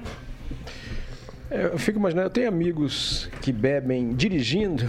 É, 1.50 1.66
eu 1.66 1.80
fico 1.80 1.98
imaginando, 1.98 2.28
eu 2.28 2.32
tenho 2.32 2.48
amigos 2.48 3.28
que 3.42 3.52
bebem 3.52 4.14
dirigindo, 4.14 4.84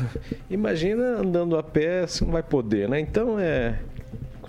imagina 0.50 1.20
andando 1.20 1.56
a 1.56 1.62
pé, 1.62 2.06
você 2.06 2.22
não 2.22 2.32
vai 2.32 2.42
poder, 2.42 2.86
né? 2.86 3.00
Então 3.00 3.38
é, 3.38 3.78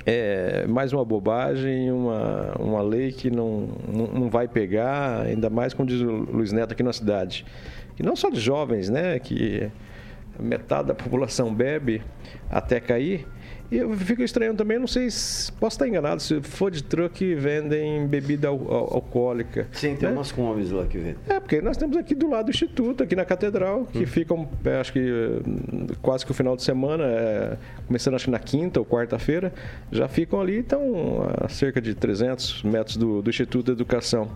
é 0.06 0.66
mais 0.68 0.94
uma 0.94 1.06
bobagem, 1.06 1.92
uma, 1.92 2.54
uma 2.60 2.82
lei 2.82 3.12
que 3.12 3.30
não, 3.30 3.70
não, 3.88 4.08
não 4.08 4.30
vai 4.30 4.48
pegar, 4.48 5.22
ainda 5.22 5.50
mais 5.50 5.74
como 5.74 5.88
diz 5.88 6.02
o 6.02 6.12
Luiz 6.12 6.52
Neto 6.52 6.74
aqui 6.74 6.84
na 6.84 6.94
cidade. 6.94 7.46
E 8.00 8.04
não 8.04 8.16
só 8.16 8.30
de 8.30 8.40
jovens, 8.40 8.90
né? 8.90 9.20
Que 9.20 9.70
metade 10.40 10.88
da 10.88 10.96
população 10.96 11.54
bebe 11.54 12.02
até 12.50 12.80
cair. 12.80 13.28
E 13.72 13.78
eu 13.78 13.94
fico 13.94 14.22
estranhando 14.22 14.58
também, 14.58 14.78
não 14.78 14.86
sei 14.86 15.10
se 15.10 15.50
posso 15.54 15.76
estar 15.76 15.88
enganado, 15.88 16.22
se 16.22 16.42
food 16.42 16.84
truck 16.84 17.34
vendem 17.36 18.06
bebida 18.06 18.50
al 18.50 18.60
al 18.70 18.94
alcoólica. 18.96 19.66
Sim, 19.72 19.96
tem 19.96 20.10
né? 20.10 20.14
umas 20.14 20.30
comes 20.30 20.72
lá 20.72 20.86
que 20.86 20.98
vendem. 20.98 21.16
É, 21.30 21.40
porque 21.40 21.62
nós 21.62 21.78
temos 21.78 21.96
aqui 21.96 22.14
do 22.14 22.30
lado 22.30 22.48
do 22.48 22.50
Instituto, 22.52 23.02
aqui 23.02 23.16
na 23.16 23.24
Catedral, 23.24 23.86
que 23.86 24.00
hum. 24.00 24.08
ficam, 24.08 24.50
é, 24.66 24.82
acho 24.82 24.92
que 24.92 25.10
quase 26.02 26.26
que 26.26 26.32
o 26.32 26.34
final 26.34 26.58
de 26.58 26.64
semana, 26.64 27.06
é, 27.06 27.58
começando 27.88 28.16
acho 28.16 28.26
que 28.26 28.32
na 28.32 28.40
quinta 28.40 28.78
ou 28.78 28.86
quarta-feira, 28.86 29.54
já 29.90 30.10
ficam 30.10 30.42
ali, 30.42 30.60
estão 30.60 31.26
a 31.42 31.48
cerca 31.48 31.82
de 31.82 31.96
300 31.96 32.64
metros 32.64 32.98
do, 32.98 33.22
do 33.22 33.30
Instituto 33.30 33.68
de 33.68 33.72
Educação. 33.72 34.32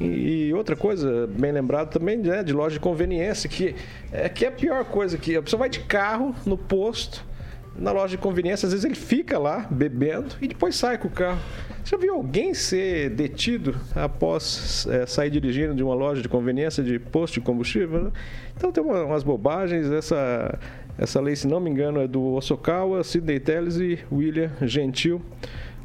E, 0.00 0.48
e, 0.48 0.54
outra 0.54 0.74
coisa, 0.74 1.28
bem 1.28 1.52
lembrado 1.52 1.92
também, 1.92 2.16
né, 2.16 2.42
de 2.42 2.52
loja 2.52 2.74
de 2.74 2.80
conveniência, 2.80 3.48
que 3.48 3.76
é, 4.10 4.28
que 4.28 4.44
é 4.44 4.48
a 4.48 4.52
pior 4.52 4.84
coisa, 4.84 5.16
que 5.16 5.36
a 5.36 5.42
pessoa 5.42 5.60
vai 5.60 5.68
de 5.68 5.78
carro 5.78 6.34
no 6.44 6.58
posto, 6.58 7.29
na 7.76 7.92
loja 7.92 8.16
de 8.16 8.18
conveniência, 8.18 8.66
às 8.66 8.72
vezes 8.72 8.84
ele 8.84 8.94
fica 8.94 9.38
lá 9.38 9.66
bebendo 9.70 10.34
e 10.40 10.48
depois 10.48 10.76
sai 10.76 10.98
com 10.98 11.08
o 11.08 11.10
carro. 11.10 11.40
Você 11.82 11.96
já 11.96 11.96
viu 11.96 12.14
alguém 12.14 12.52
ser 12.52 13.10
detido 13.10 13.74
após 13.94 14.86
é, 14.90 15.06
sair 15.06 15.30
dirigindo 15.30 15.74
de 15.74 15.82
uma 15.82 15.94
loja 15.94 16.20
de 16.20 16.28
conveniência 16.28 16.82
de 16.82 16.98
posto 16.98 17.34
de 17.34 17.40
combustível? 17.40 18.04
Né? 18.04 18.10
Então 18.56 18.70
tem 18.70 18.82
umas 18.84 19.22
bobagens. 19.22 19.90
Essa, 19.90 20.58
essa 20.98 21.20
lei, 21.20 21.34
se 21.34 21.46
não 21.46 21.60
me 21.60 21.70
engano, 21.70 22.00
é 22.00 22.06
do 22.06 22.34
Osokawa, 22.34 23.02
Sidney 23.02 23.40
Telles 23.40 23.76
e 23.76 23.98
William 24.12 24.50
Gentil 24.62 25.22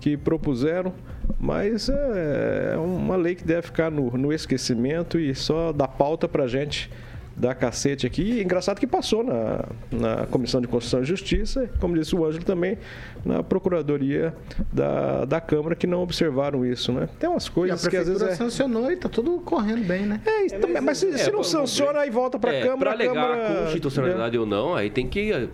que 0.05 0.15
propuseram, 0.15 0.93
mas 1.39 1.89
é, 1.89 2.73
é 2.73 2.77
uma 2.77 3.15
lei 3.15 3.33
que 3.33 3.43
deve 3.43 3.63
ficar 3.63 3.89
no, 3.89 4.15
no 4.15 4.31
esquecimento 4.31 5.19
e 5.19 5.33
só 5.33 5.71
dá 5.71 5.87
pauta 5.87 6.27
para 6.27 6.45
gente 6.45 6.91
dar 7.35 7.53
cacete 7.55 8.07
aqui. 8.07 8.21
E 8.21 8.43
engraçado 8.43 8.79
que 8.79 8.87
passou 8.87 9.23
na, 9.23 9.65
na 9.91 10.25
Comissão 10.27 10.61
de 10.61 10.67
Constituição 10.67 11.01
e 11.01 11.05
Justiça, 11.05 11.69
como 11.79 11.95
disse 11.95 12.15
o 12.15 12.25
Ângelo 12.25 12.45
também, 12.45 12.77
na 13.25 13.43
Procuradoria 13.43 14.33
da, 14.71 15.25
da 15.25 15.41
Câmara, 15.41 15.75
que 15.75 15.85
não 15.85 16.01
observaram 16.01 16.65
isso, 16.65 16.91
né? 16.91 17.09
Tem 17.19 17.29
umas 17.29 17.49
coisas 17.49 17.83
e 17.83 17.87
a 17.87 17.89
que 17.89 17.97
às 17.97 18.07
vezes. 18.07 18.21
É... 18.21 18.35
sancionou 18.35 18.91
e 18.91 18.95
tá 18.95 19.09
tudo 19.09 19.39
correndo 19.39 19.85
bem, 19.85 20.05
né? 20.05 20.21
É, 20.25 20.45
isso 20.45 20.55
é, 20.55 20.59
também, 20.59 20.81
mas, 20.81 20.97
se, 20.97 21.09
é, 21.09 21.17
se 21.17 21.31
não 21.31 21.43
sanciona, 21.43 21.99
aí 21.99 22.09
volta 22.09 22.39
para 22.39 22.51
a 22.51 22.55
é, 22.55 22.61
Câmara. 22.61 22.77
Para 22.77 22.91
alegar 22.91 23.13
Câmara... 23.13 23.63
constitucionalidade 23.63 24.37
ou 24.37 24.45
não, 24.45 24.75
aí 24.75 24.89
tem 24.89 25.07
que. 25.07 25.31
É, 25.31 25.47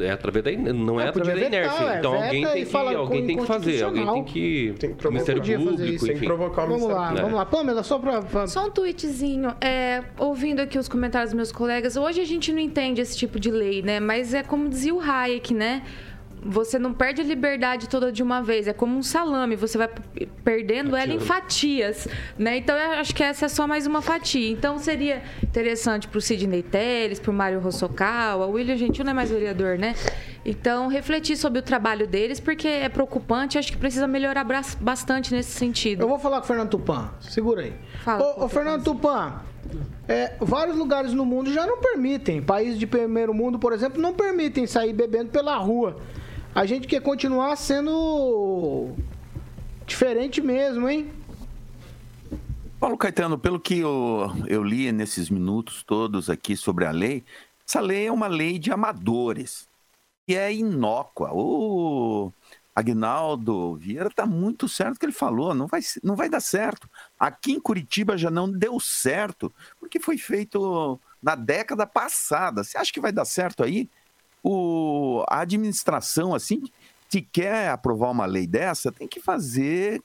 é 0.00 0.10
através 0.10 0.44
da, 0.44 0.72
não 0.72 1.00
é, 1.00 1.04
é 1.04 1.08
através 1.08 1.40
da 1.40 1.46
inércia. 1.46 1.78
Vetar, 1.78 1.98
então 1.98 2.14
alguém 2.14 2.46
tem 2.46 2.64
que, 2.64 2.76
alguém 2.76 3.26
tem 3.26 3.36
que 3.36 3.46
fazer, 3.46 3.82
alguém 3.82 4.06
tem 4.06 4.24
que. 4.24 4.74
Tem 4.78 4.94
que 4.94 5.08
Ministério 5.08 5.42
Público, 5.42 5.82
enfim. 5.82 6.06
Tem 6.06 6.18
que 6.18 6.26
provocar 6.26 6.64
o 6.64 6.68
Vamos 6.68 6.88
lá, 6.88 7.12
vamos 7.12 7.32
lá. 7.32 7.46
Pamela, 7.46 7.82
só 7.82 7.98
para. 7.98 8.46
Só 8.46 8.66
um 8.66 8.70
tweetzinho. 8.70 9.54
ouvindo 10.18 10.60
aqui 10.60 10.78
os 10.78 10.88
comentários 10.88 11.27
dos 11.28 11.34
meus 11.34 11.52
colegas, 11.52 11.96
hoje 11.96 12.20
a 12.20 12.24
gente 12.24 12.52
não 12.52 12.58
entende 12.58 13.00
esse 13.00 13.16
tipo 13.16 13.38
de 13.38 13.50
lei, 13.50 13.82
né? 13.82 14.00
Mas 14.00 14.34
é 14.34 14.42
como 14.42 14.68
dizia 14.68 14.94
o 14.94 15.00
Hayek, 15.00 15.54
né? 15.54 15.82
você 16.42 16.78
não 16.78 16.92
perde 16.92 17.20
a 17.20 17.24
liberdade 17.24 17.88
toda 17.88 18.12
de 18.12 18.22
uma 18.22 18.42
vez. 18.42 18.68
É 18.68 18.72
como 18.72 18.96
um 18.96 19.02
salame, 19.02 19.56
você 19.56 19.78
vai 19.78 19.88
perdendo 20.44 20.96
ela 20.96 21.12
em 21.12 21.20
fatias, 21.20 22.08
né? 22.38 22.58
Então 22.58 22.76
eu 22.76 22.92
acho 22.92 23.14
que 23.14 23.22
essa 23.22 23.46
é 23.46 23.48
só 23.48 23.66
mais 23.66 23.86
uma 23.86 24.00
fatia. 24.00 24.50
Então 24.50 24.78
seria 24.78 25.22
interessante 25.42 26.08
para 26.08 26.18
o 26.18 26.20
Sidney 26.20 26.62
Telles, 26.62 27.18
para 27.18 27.30
o 27.30 27.34
Mário 27.34 27.60
Rossokawa, 27.60 28.46
o 28.46 28.52
William 28.52 28.76
Gentil 28.76 29.04
não 29.04 29.12
é 29.12 29.14
mais 29.14 29.30
vereador, 29.30 29.78
né? 29.78 29.94
Então 30.44 30.88
refletir 30.88 31.36
sobre 31.36 31.58
o 31.58 31.62
trabalho 31.62 32.06
deles, 32.06 32.40
porque 32.40 32.68
é 32.68 32.88
preocupante. 32.88 33.58
Acho 33.58 33.72
que 33.72 33.78
precisa 33.78 34.06
melhorar 34.06 34.46
bastante 34.80 35.32
nesse 35.34 35.50
sentido. 35.50 36.02
Eu 36.02 36.08
vou 36.08 36.18
falar 36.18 36.38
com 36.38 36.44
o 36.44 36.46
Fernando 36.46 36.70
Tupan. 36.70 37.10
Segura 37.20 37.62
aí. 37.62 37.74
Fala, 38.02 38.24
ô, 38.24 38.44
ô 38.44 38.48
Fernando 38.48 38.84
Tupan. 38.84 39.42
É, 40.06 40.36
vários 40.40 40.76
lugares 40.76 41.12
no 41.12 41.24
mundo 41.24 41.52
já 41.52 41.66
não 41.66 41.78
permitem. 41.78 42.42
Países 42.42 42.78
de 42.78 42.86
primeiro 42.86 43.34
mundo, 43.34 43.58
por 43.58 43.72
exemplo, 43.72 44.00
não 44.00 44.14
permitem 44.14 44.66
sair 44.66 44.92
bebendo 44.92 45.30
pela 45.30 45.56
rua. 45.56 45.96
A 46.54 46.64
gente 46.64 46.88
quer 46.88 47.00
continuar 47.00 47.56
sendo 47.56 48.94
diferente 49.86 50.40
mesmo, 50.40 50.88
hein? 50.88 51.10
Paulo 52.80 52.96
Caetano, 52.96 53.38
pelo 53.38 53.58
que 53.58 53.78
eu, 53.78 54.30
eu 54.46 54.62
li 54.62 54.90
nesses 54.92 55.30
minutos 55.30 55.82
todos 55.82 56.30
aqui 56.30 56.56
sobre 56.56 56.84
a 56.84 56.90
lei, 56.90 57.24
essa 57.66 57.80
lei 57.80 58.06
é 58.06 58.12
uma 58.12 58.28
lei 58.28 58.58
de 58.58 58.70
amadores 58.70 59.68
e 60.28 60.34
é 60.34 60.52
inócua. 60.52 61.30
O 61.32 62.32
Agnaldo 62.74 63.74
Vieira 63.74 64.08
está 64.08 64.24
muito 64.24 64.68
certo 64.68 64.98
que 64.98 65.06
ele 65.06 65.12
falou, 65.12 65.54
não 65.54 65.66
vai, 65.66 65.80
não 66.02 66.14
vai 66.14 66.28
dar 66.28 66.40
certo. 66.40 66.88
Aqui 67.18 67.52
em 67.52 67.60
Curitiba 67.60 68.16
já 68.16 68.30
não 68.30 68.50
deu 68.50 68.78
certo, 68.78 69.52
porque 69.80 69.98
foi 69.98 70.16
feito 70.16 71.00
na 71.22 71.34
década 71.34 71.86
passada. 71.86 72.62
Você 72.62 72.78
acha 72.78 72.92
que 72.92 73.00
vai 73.00 73.10
dar 73.10 73.24
certo 73.24 73.64
aí? 73.64 73.88
O, 74.42 75.24
a 75.28 75.40
administração, 75.40 76.34
assim, 76.34 76.62
se 77.08 77.20
quer 77.20 77.70
aprovar 77.70 78.10
uma 78.10 78.24
lei 78.24 78.46
dessa, 78.46 78.92
tem 78.92 79.08
que 79.08 79.20
fazer, 79.20 80.00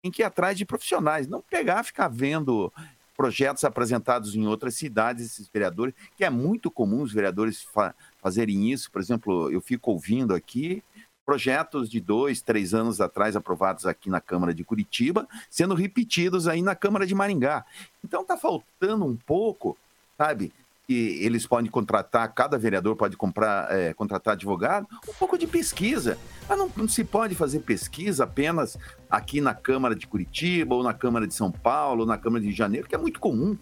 tem 0.00 0.10
que 0.10 0.22
ir 0.22 0.24
atrás 0.24 0.56
de 0.56 0.64
profissionais, 0.64 1.26
não 1.26 1.42
pegar, 1.42 1.84
ficar 1.84 2.08
vendo 2.08 2.72
projetos 3.20 3.64
apresentados 3.64 4.34
em 4.34 4.46
outras 4.46 4.76
cidades, 4.76 5.26
esses 5.26 5.46
vereadores, 5.46 5.94
que 6.16 6.24
é 6.24 6.30
muito 6.30 6.70
comum 6.70 7.02
os 7.02 7.12
vereadores 7.12 7.62
fa 7.62 7.94
fazerem 8.22 8.72
isso. 8.72 8.90
Por 8.90 9.00
exemplo, 9.00 9.50
eu 9.50 9.60
fico 9.60 9.90
ouvindo 9.90 10.34
aqui 10.34 10.82
projetos 11.30 11.88
de 11.88 12.00
dois, 12.00 12.42
três 12.42 12.74
anos 12.74 13.00
atrás 13.00 13.36
aprovados 13.36 13.86
aqui 13.86 14.10
na 14.10 14.20
Câmara 14.20 14.52
de 14.52 14.64
Curitiba, 14.64 15.28
sendo 15.48 15.76
repetidos 15.76 16.48
aí 16.48 16.60
na 16.60 16.74
Câmara 16.74 17.06
de 17.06 17.14
Maringá. 17.14 17.64
Então 18.04 18.22
está 18.22 18.36
faltando 18.36 19.04
um 19.04 19.14
pouco, 19.14 19.78
sabe, 20.18 20.52
que 20.88 21.22
eles 21.22 21.46
podem 21.46 21.70
contratar, 21.70 22.34
cada 22.34 22.58
vereador 22.58 22.96
pode 22.96 23.16
comprar, 23.16 23.70
é, 23.70 23.94
contratar 23.94 24.32
advogado, 24.32 24.88
um 25.08 25.14
pouco 25.20 25.38
de 25.38 25.46
pesquisa. 25.46 26.18
Mas 26.48 26.58
não, 26.58 26.68
não, 26.76 26.88
se 26.88 27.04
pode 27.04 27.36
fazer 27.36 27.60
pesquisa 27.60 28.24
apenas 28.24 28.76
aqui 29.08 29.40
na 29.40 29.54
Câmara 29.54 29.94
de 29.94 30.08
Curitiba, 30.08 30.74
ou 30.74 30.82
na 30.82 30.92
Câmara 30.92 31.28
de 31.28 31.34
São 31.34 31.52
Paulo, 31.52 32.00
ou 32.00 32.06
na 32.08 32.18
Câmara 32.18 32.42
de 32.42 32.50
Janeiro, 32.50 32.88
que 32.88 32.94
é 32.96 32.98
muito 32.98 33.20
comum. 33.20 33.56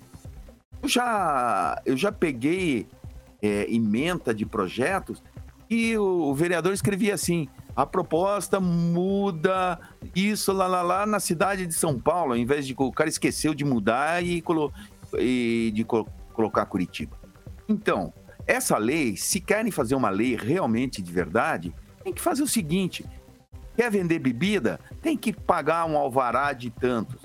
Eu 0.83 0.89
já, 0.89 1.83
eu 1.85 1.99
já 1.99 2.11
peguei 2.11 2.87
é, 3.43 3.71
emenda 3.71 4.33
de 4.33 4.47
projetos 4.47 5.23
e 5.71 5.97
o, 5.99 6.03
o 6.03 6.35
vereador 6.35 6.73
escrevia 6.73 7.15
assim: 7.15 7.49
a 7.79 7.87
proposta 7.87 8.59
muda 8.59 9.79
isso 10.13 10.53
lá, 10.53 10.67
lá, 10.67 10.83
lá 10.83 11.07
na 11.07 11.21
cidade 11.21 11.65
de 11.65 11.75
São 11.75 11.97
Paulo, 11.97 12.33
ao 12.33 12.37
invés 12.37 12.67
de 12.67 12.75
o 12.77 12.91
cara 12.91 13.09
esqueceu 13.09 13.55
de 13.55 13.65
mudar 13.65 14.21
e, 14.21 14.43
colo, 14.43 14.73
e 15.17 15.71
de 15.73 15.85
colocar 15.85 16.67
Curitiba. 16.67 17.17
Então, 17.69 18.13
essa 18.49 18.77
lei, 18.77 19.17
se 19.17 19.41
querem 19.41 19.71
fazer 19.71 19.95
uma 19.95 20.11
lei 20.11 20.35
realmente 20.35 21.01
de 21.01 21.13
verdade, 21.13 21.73
tem 22.03 22.13
que 22.13 22.21
fazer 22.21 22.43
o 22.43 22.49
seguinte: 22.49 23.07
quer 23.77 23.93
vender 23.93 24.19
bebida? 24.19 24.81
Tem 25.01 25.17
que 25.17 25.33
pagar 25.33 25.85
um 25.85 25.97
alvará 25.97 26.53
de 26.53 26.71
tantos. 26.71 27.23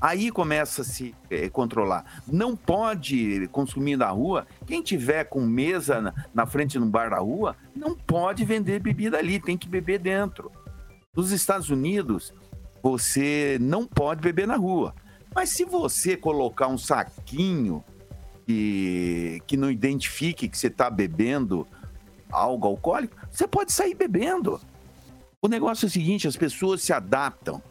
Aí 0.00 0.30
começa 0.30 0.82
a 0.82 0.84
se 0.84 1.14
é, 1.30 1.48
controlar. 1.48 2.22
Não 2.26 2.56
pode 2.56 3.48
consumir 3.52 3.96
na 3.96 4.08
rua. 4.10 4.46
Quem 4.66 4.82
tiver 4.82 5.24
com 5.24 5.40
mesa 5.40 6.00
na, 6.00 6.14
na 6.34 6.46
frente 6.46 6.72
de 6.72 6.80
um 6.80 6.90
bar 6.90 7.10
da 7.10 7.18
rua, 7.18 7.56
não 7.74 7.94
pode 7.94 8.44
vender 8.44 8.80
bebida 8.80 9.18
ali, 9.18 9.40
tem 9.40 9.56
que 9.56 9.68
beber 9.68 9.98
dentro. 9.98 10.50
Nos 11.16 11.30
Estados 11.30 11.70
Unidos, 11.70 12.34
você 12.82 13.56
não 13.60 13.86
pode 13.86 14.20
beber 14.20 14.46
na 14.46 14.56
rua. 14.56 14.94
Mas 15.34 15.50
se 15.50 15.64
você 15.64 16.16
colocar 16.16 16.68
um 16.68 16.78
saquinho 16.78 17.82
que, 18.46 19.42
que 19.46 19.56
não 19.56 19.70
identifique 19.70 20.48
que 20.48 20.58
você 20.58 20.66
está 20.66 20.90
bebendo 20.90 21.66
algo 22.30 22.66
alcoólico, 22.66 23.16
você 23.30 23.46
pode 23.46 23.72
sair 23.72 23.94
bebendo. 23.94 24.60
O 25.40 25.48
negócio 25.48 25.86
é 25.86 25.88
o 25.88 25.90
seguinte: 25.90 26.28
as 26.28 26.36
pessoas 26.36 26.82
se 26.82 26.92
adaptam. 26.92 27.62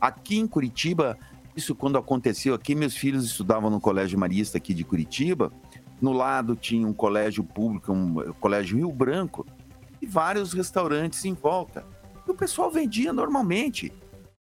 Aqui 0.00 0.38
em 0.38 0.46
Curitiba, 0.46 1.18
isso 1.56 1.74
quando 1.74 1.96
aconteceu 1.96 2.54
aqui, 2.54 2.74
meus 2.74 2.94
filhos 2.94 3.24
estudavam 3.24 3.70
no 3.70 3.80
Colégio 3.80 4.18
Marista 4.18 4.58
aqui 4.58 4.74
de 4.74 4.84
Curitiba. 4.84 5.50
No 6.00 6.12
lado 6.12 6.54
tinha 6.54 6.86
um 6.86 6.92
colégio 6.92 7.42
público, 7.42 7.90
um 7.92 8.32
colégio 8.34 8.76
Rio 8.76 8.92
Branco, 8.92 9.46
e 10.00 10.06
vários 10.06 10.52
restaurantes 10.52 11.24
em 11.24 11.32
volta. 11.32 11.86
E 12.26 12.30
o 12.30 12.34
pessoal 12.34 12.70
vendia 12.70 13.12
normalmente. 13.12 13.90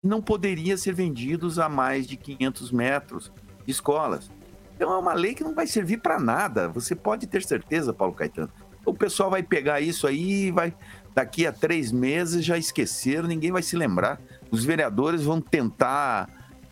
Não 0.02 0.22
poderia 0.22 0.78
ser 0.78 0.94
vendidos 0.94 1.58
a 1.58 1.68
mais 1.68 2.06
de 2.06 2.16
500 2.16 2.72
metros 2.72 3.32
de 3.64 3.70
escolas. 3.70 4.30
Então 4.74 4.92
é 4.92 4.98
uma 4.98 5.12
lei 5.12 5.34
que 5.34 5.44
não 5.44 5.54
vai 5.54 5.66
servir 5.66 5.98
para 5.98 6.18
nada. 6.18 6.68
Você 6.68 6.94
pode 6.94 7.26
ter 7.26 7.42
certeza, 7.42 7.92
Paulo 7.92 8.14
Caetano. 8.14 8.50
O 8.84 8.94
pessoal 8.94 9.28
vai 9.28 9.42
pegar 9.42 9.80
isso 9.80 10.06
aí 10.06 10.46
e 10.46 10.50
vai. 10.50 10.74
Daqui 11.14 11.46
a 11.46 11.52
três 11.52 11.90
meses 11.90 12.44
já 12.44 12.56
esqueceram, 12.56 13.26
ninguém 13.26 13.50
vai 13.50 13.62
se 13.62 13.76
lembrar. 13.76 14.20
Os 14.50 14.64
vereadores 14.64 15.22
vão 15.22 15.40
tentar 15.40 16.28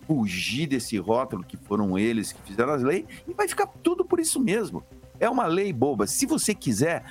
fugir 0.07 0.67
desse 0.67 0.97
rótulo 0.99 1.45
que 1.45 1.57
foram 1.57 1.99
eles 1.99 2.33
que 2.33 2.43
fizeram 2.43 2.73
as 2.73 2.83
leis 2.83 3.05
e 3.27 3.33
vai 3.33 3.49
ficar 3.49 3.67
tudo 3.67 4.05
por 4.05 4.21
isso 4.21 4.41
mesmo. 4.41 4.83
É 5.19 5.29
uma 5.29 5.47
lei 5.47 5.73
boba. 5.73 6.07
Se 6.07 6.27
você 6.27 6.55
quiser, 6.55 7.05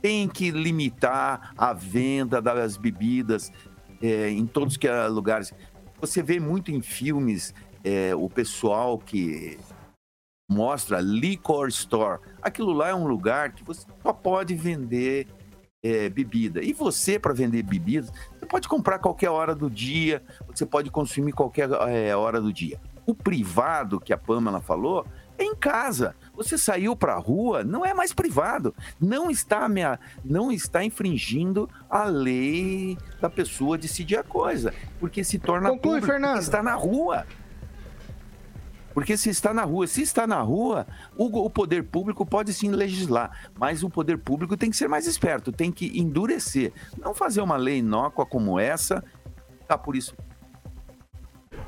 tem 0.00 0.28
que 0.28 0.50
limitar 0.50 1.52
a 1.56 1.72
venda 1.72 2.40
das 2.40 2.76
bebidas 2.76 3.52
é, 4.02 4.30
em 4.30 4.46
todos 4.46 4.76
que 4.76 4.88
lugares. 5.08 5.52
Você 6.00 6.22
vê 6.22 6.40
muito 6.40 6.70
em 6.70 6.80
filmes 6.80 7.54
é, 7.84 8.14
o 8.14 8.28
pessoal 8.28 8.98
que 8.98 9.58
mostra 10.50 11.00
liquor 11.00 11.68
store. 11.68 12.20
Aquilo 12.42 12.72
lá 12.72 12.88
é 12.88 12.94
um 12.94 13.06
lugar 13.06 13.52
que 13.52 13.62
você 13.62 13.86
só 14.02 14.12
pode 14.12 14.54
vender 14.54 15.28
é, 15.82 16.08
bebida. 16.08 16.62
E 16.62 16.72
você, 16.72 17.18
para 17.18 17.32
vender 17.32 17.62
bebidas, 17.62 18.10
pode 18.50 18.68
comprar 18.68 18.98
qualquer 18.98 19.30
hora 19.30 19.54
do 19.54 19.70
dia, 19.70 20.22
você 20.48 20.66
pode 20.66 20.90
consumir 20.90 21.32
qualquer 21.32 21.70
é, 21.88 22.14
hora 22.14 22.40
do 22.40 22.52
dia. 22.52 22.80
O 23.06 23.14
privado, 23.14 24.00
que 24.00 24.12
a 24.12 24.18
Pamela 24.18 24.60
falou, 24.60 25.06
é 25.38 25.44
em 25.44 25.54
casa. 25.54 26.14
Você 26.36 26.58
saiu 26.58 26.94
para 26.94 27.14
a 27.14 27.18
rua, 27.18 27.64
não 27.64 27.86
é 27.86 27.94
mais 27.94 28.12
privado. 28.12 28.74
Não 29.00 29.30
está, 29.30 29.68
minha, 29.68 29.98
não 30.24 30.52
está 30.52 30.84
infringindo 30.84 31.68
a 31.88 32.04
lei 32.04 32.98
da 33.20 33.30
pessoa 33.30 33.78
decidir 33.78 34.18
a 34.18 34.24
coisa. 34.24 34.74
Porque 34.98 35.24
se 35.24 35.38
torna 35.38 35.70
Conclui, 35.70 35.94
público, 35.94 36.06
Fernando. 36.06 36.40
está 36.40 36.62
na 36.62 36.74
rua. 36.74 37.24
Porque 38.92 39.16
se 39.16 39.30
está 39.30 39.54
na 39.54 39.62
rua, 39.62 39.86
se 39.86 40.02
está 40.02 40.26
na 40.26 40.40
rua, 40.40 40.86
o, 41.16 41.26
o, 41.46 41.50
poder 41.50 41.84
público 41.84 42.26
pode 42.26 42.52
sim 42.52 42.70
legislar, 42.70 43.48
mas 43.58 43.82
o 43.82 43.90
poder 43.90 44.18
público 44.18 44.56
tem 44.56 44.70
que 44.70 44.76
ser 44.76 44.88
mais 44.88 45.06
esperto, 45.06 45.52
tem 45.52 45.70
que 45.70 45.98
endurecer. 45.98 46.72
Não 46.98 47.14
fazer 47.14 47.40
uma 47.40 47.56
lei 47.56 47.78
inócua 47.78 48.26
como 48.26 48.58
essa, 48.58 49.02
tá 49.68 49.78
por 49.78 49.94
isso. 49.94 50.14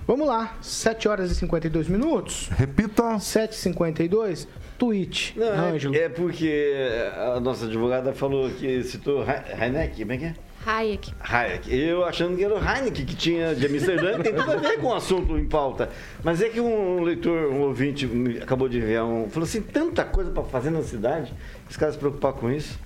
Vamos 0.07 0.27
lá, 0.27 0.57
7 0.61 1.09
horas 1.09 1.31
e 1.31 1.35
52 1.37 1.89
minutos. 1.89 2.49
Repita. 2.49 3.03
7h52. 3.18 4.49
Tweet, 4.79 5.39
Não, 5.39 5.47
é- 5.47 5.70
Ângelo. 5.70 5.95
é, 5.95 6.09
porque 6.09 6.83
a 7.14 7.39
nossa 7.39 7.66
advogada 7.66 8.12
falou 8.12 8.51
que 8.51 8.83
citou 8.83 9.25
Heineck, 9.25 10.01
como 10.01 10.12
é 10.12 10.16
que 10.16 10.25
é? 10.25 10.35
Hayek. 10.66 11.12
Hayek. 11.20 11.74
Eu 11.74 12.04
achando 12.04 12.36
que 12.36 12.44
era 12.44 12.54
o 12.54 12.58
Heineken 12.58 13.04
que 13.04 13.16
tinha 13.16 13.54
de 13.54 13.66
Amsterdã, 13.66 14.18
tem 14.20 14.34
tudo 14.34 14.52
a 14.52 14.56
ver 14.56 14.78
com 14.80 14.88
o 14.88 14.94
assunto 14.94 15.36
em 15.38 15.46
pauta. 15.46 15.90
Mas 16.22 16.40
é 16.40 16.48
que 16.48 16.60
um 16.60 17.02
leitor, 17.02 17.50
um 17.50 17.62
ouvinte, 17.62 18.06
me 18.06 18.38
acabou 18.38 18.68
de 18.68 18.78
enviar 18.78 19.04
um. 19.04 19.28
Falou 19.28 19.46
assim: 19.46 19.60
tanta 19.60 20.04
coisa 20.04 20.30
para 20.30 20.44
fazer 20.44 20.70
na 20.70 20.82
cidade, 20.82 21.32
os 21.68 21.76
caras 21.76 21.94
se 21.94 21.98
preocupar 21.98 22.32
com 22.32 22.50
isso. 22.50 22.78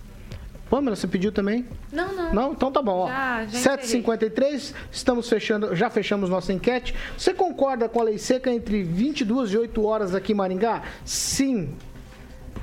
Pamela, 0.69 0.97
você 0.97 1.07
pediu 1.07 1.31
também? 1.31 1.65
Não, 1.93 2.13
não. 2.13 2.35
Não? 2.35 2.53
Então 2.53 2.73
tá 2.73 2.83
bom. 2.83 3.05
ó. 3.05 3.09
Já, 3.09 3.47
já 3.47 3.77
7h53, 3.79 4.75
estamos 4.91 5.29
fechando, 5.29 5.77
já 5.77 5.89
fechamos 5.89 6.29
nossa 6.29 6.53
enquete. 6.53 6.93
Você 7.17 7.33
concorda 7.33 7.89
com 7.89 8.01
a 8.01 8.05
lei 8.05 8.19
seca 8.19 8.51
entre 8.51 8.83
22 8.83 9.53
e 9.53 9.59
8 9.59 9.85
horas 9.85 10.15
aqui 10.15 10.33
em 10.33 10.35
Maringá? 10.35 10.83
Sim. 11.05 11.75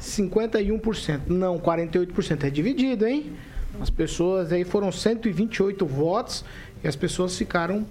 51%. 0.02 1.22
Não, 1.28 1.58
48%. 1.58 2.44
É 2.44 2.50
dividido, 2.50 3.06
hein? 3.08 3.32
As 3.82 3.90
pessoas 3.90 4.52
aí 4.52 4.64
foram 4.64 4.92
128 4.92 5.86
votos 5.86 6.46
e 6.84 6.88
as 6.88 6.96
pessoas 6.96 7.38
ficaram 7.38 7.86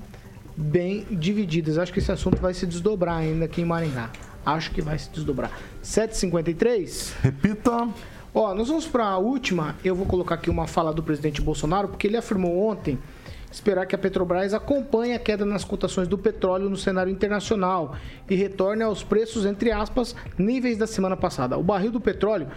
bem 0.56 1.06
divididas. 1.10 1.78
Acho 1.78 1.92
que 1.92 1.98
esse 1.98 2.12
assunto 2.12 2.40
vai 2.40 2.54
se 2.54 2.66
desdobrar 2.66 3.18
ainda 3.18 3.44
aqui 3.44 3.62
em 3.62 3.64
Maringá. 3.64 4.10
Acho 4.44 4.70
que 4.70 4.82
vai 4.82 4.98
se 4.98 5.10
desdobrar. 5.10 5.50
7h53. 5.82 7.12
Repita. 7.22 7.88
Ó, 8.34 8.54
nós 8.54 8.68
vamos 8.68 8.86
para 8.86 9.04
a 9.04 9.18
última. 9.18 9.76
Eu 9.84 9.94
vou 9.94 10.06
colocar 10.06 10.36
aqui 10.36 10.50
uma 10.50 10.66
fala 10.66 10.92
do 10.92 11.02
presidente 11.02 11.40
Bolsonaro, 11.40 11.88
porque 11.88 12.06
ele 12.06 12.16
afirmou 12.16 12.66
ontem 12.66 12.98
esperar 13.50 13.84
que 13.86 13.94
a 13.94 13.98
Petrobras 13.98 14.54
acompanhe 14.54 15.12
a 15.12 15.18
queda 15.18 15.44
nas 15.44 15.62
cotações 15.62 16.08
do 16.08 16.16
petróleo 16.16 16.70
no 16.70 16.76
cenário 16.76 17.12
internacional 17.12 17.94
e 18.28 18.34
retorne 18.34 18.82
aos 18.82 19.04
preços, 19.04 19.44
entre 19.44 19.70
aspas, 19.70 20.16
níveis 20.38 20.78
da 20.78 20.86
semana 20.86 21.16
passada. 21.16 21.58
O 21.58 21.62
barril 21.62 21.92
do 21.92 22.00
petróleo 22.00 22.48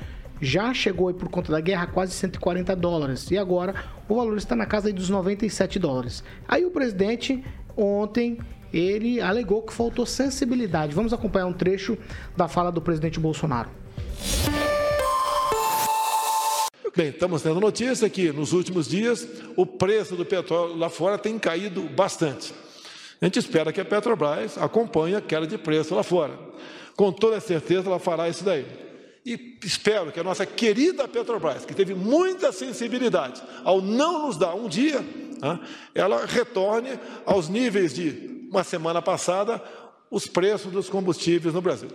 já 0.41 0.73
chegou 0.73 1.07
aí 1.07 1.13
por 1.13 1.29
conta 1.29 1.51
da 1.51 1.59
guerra 1.59 1.83
a 1.83 1.87
quase 1.87 2.13
140 2.13 2.75
dólares 2.75 3.29
e 3.31 3.37
agora 3.37 3.75
o 4.07 4.15
valor 4.15 4.37
está 4.37 4.55
na 4.55 4.65
casa 4.65 4.91
dos 4.91 5.09
97 5.09 5.79
dólares. 5.79 6.23
Aí 6.47 6.65
o 6.65 6.71
presidente 6.71 7.43
ontem 7.75 8.37
ele 8.73 9.21
alegou 9.21 9.61
que 9.61 9.73
faltou 9.73 10.05
sensibilidade. 10.05 10.93
Vamos 10.93 11.13
acompanhar 11.13 11.45
um 11.45 11.53
trecho 11.53 11.97
da 12.35 12.47
fala 12.47 12.71
do 12.71 12.81
presidente 12.81 13.19
Bolsonaro. 13.19 13.69
Bem, 16.95 17.09
estamos 17.09 17.41
tendo 17.41 17.59
notícia 17.59 18.09
que 18.09 18.31
nos 18.31 18.53
últimos 18.53 18.87
dias 18.87 19.27
o 19.57 19.65
preço 19.65 20.15
do 20.15 20.25
petróleo 20.25 20.77
lá 20.77 20.89
fora 20.89 21.17
tem 21.17 21.37
caído 21.37 21.83
bastante. 21.83 22.53
A 23.21 23.25
gente 23.25 23.39
espera 23.39 23.71
que 23.73 23.81
a 23.81 23.85
Petrobras 23.85 24.57
acompanhe 24.57 25.15
a 25.15 25.21
queda 25.21 25.47
de 25.47 25.57
preço 25.57 25.95
lá 25.95 26.03
fora. 26.03 26.37
Com 26.95 27.11
toda 27.11 27.39
certeza 27.39 27.89
ela 27.89 27.99
fará 27.99 28.29
isso 28.29 28.43
daí. 28.43 28.84
E 29.25 29.57
espero 29.63 30.11
que 30.11 30.19
a 30.19 30.23
nossa 30.23 30.45
querida 30.45 31.07
Petrobras, 31.07 31.65
que 31.65 31.73
teve 31.73 31.95
muita 31.95 32.51
sensibilidade 32.51 33.41
ao 33.63 33.81
não 33.81 34.27
nos 34.27 34.37
dar 34.37 34.53
um 34.53 34.67
dia, 34.67 35.03
ela 35.95 36.25
retorne 36.27 36.99
aos 37.25 37.49
níveis 37.49 37.93
de 37.93 38.47
uma 38.51 38.63
semana 38.63 39.01
passada 39.01 39.61
os 40.11 40.27
preços 40.27 40.71
dos 40.71 40.89
combustíveis 40.89 41.55
no 41.55 41.61
Brasil. 41.61 41.89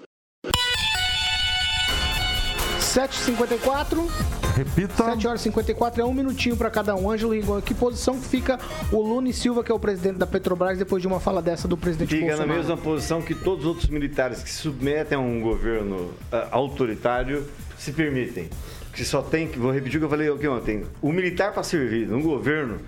7h54. 2.90 4.08
Repita. 4.56 5.04
7 5.04 5.26
horas 5.28 5.40
e 5.40 5.44
54 5.44 6.02
é 6.02 6.04
um 6.04 6.12
minutinho 6.12 6.56
para 6.56 6.68
cada 6.70 6.96
um. 6.96 7.08
Ângelo 7.08 7.32
Rigon, 7.32 7.60
que 7.60 7.72
posição 7.72 8.18
que 8.18 8.26
fica 8.26 8.58
o 8.90 9.00
Lune 9.00 9.32
Silva, 9.32 9.62
que 9.62 9.70
é 9.70 9.74
o 9.74 9.78
presidente 9.78 10.18
da 10.18 10.26
Petrobras, 10.26 10.76
depois 10.76 11.00
de 11.00 11.06
uma 11.06 11.20
fala 11.20 11.40
dessa 11.40 11.68
do 11.68 11.76
presidente 11.76 12.08
Fica 12.08 12.22
na 12.22 12.30
Bolsonaro? 12.30 12.58
mesma 12.58 12.76
posição 12.76 13.22
que 13.22 13.34
todos 13.34 13.60
os 13.64 13.66
outros 13.66 13.88
militares 13.88 14.42
que 14.42 14.50
se 14.50 14.56
submetem 14.56 15.16
a 15.16 15.20
um 15.20 15.40
governo 15.40 16.12
ah, 16.32 16.48
autoritário 16.50 17.46
se 17.78 17.92
permitem. 17.92 18.50
Que 18.92 19.04
só 19.04 19.22
tem 19.22 19.46
que, 19.46 19.56
vou 19.56 19.70
repetir 19.70 19.96
o 19.96 20.00
que 20.00 20.06
eu 20.06 20.10
falei 20.10 20.28
aqui 20.28 20.48
ontem, 20.48 20.84
o 21.00 21.12
militar 21.12 21.52
para 21.52 21.62
servir 21.62 22.08
num 22.08 22.20
governo 22.20 22.78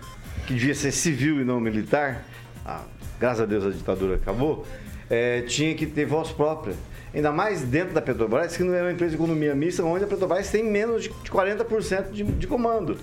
que 0.48 0.54
devia 0.54 0.74
ser 0.74 0.90
civil 0.90 1.40
e 1.40 1.44
não 1.44 1.60
militar, 1.60 2.24
ah, 2.66 2.82
graças 3.20 3.42
a 3.42 3.46
Deus 3.46 3.64
a 3.64 3.70
ditadura 3.70 4.16
acabou, 4.16 4.66
eh, 5.08 5.42
tinha 5.42 5.72
que 5.76 5.86
ter 5.86 6.04
voz 6.06 6.30
própria. 6.30 6.74
Ainda 7.14 7.30
mais 7.30 7.62
dentro 7.62 7.94
da 7.94 8.00
Petrobras, 8.00 8.56
que 8.56 8.62
não 8.62 8.74
é 8.74 8.82
uma 8.82 8.92
empresa 8.92 9.10
de 9.10 9.22
economia 9.22 9.54
mista, 9.54 9.84
onde 9.84 10.04
a 10.04 10.06
Petrobras 10.06 10.50
tem 10.50 10.64
menos 10.64 11.04
de 11.04 11.10
40% 11.10 12.10
de, 12.10 12.24
de 12.24 12.46
comando. 12.46 12.96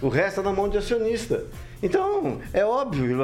O 0.00 0.08
resto 0.08 0.40
é 0.40 0.42
na 0.42 0.52
mão 0.52 0.68
de 0.68 0.76
acionista. 0.76 1.44
Então, 1.80 2.40
é 2.52 2.64
óbvio, 2.64 3.16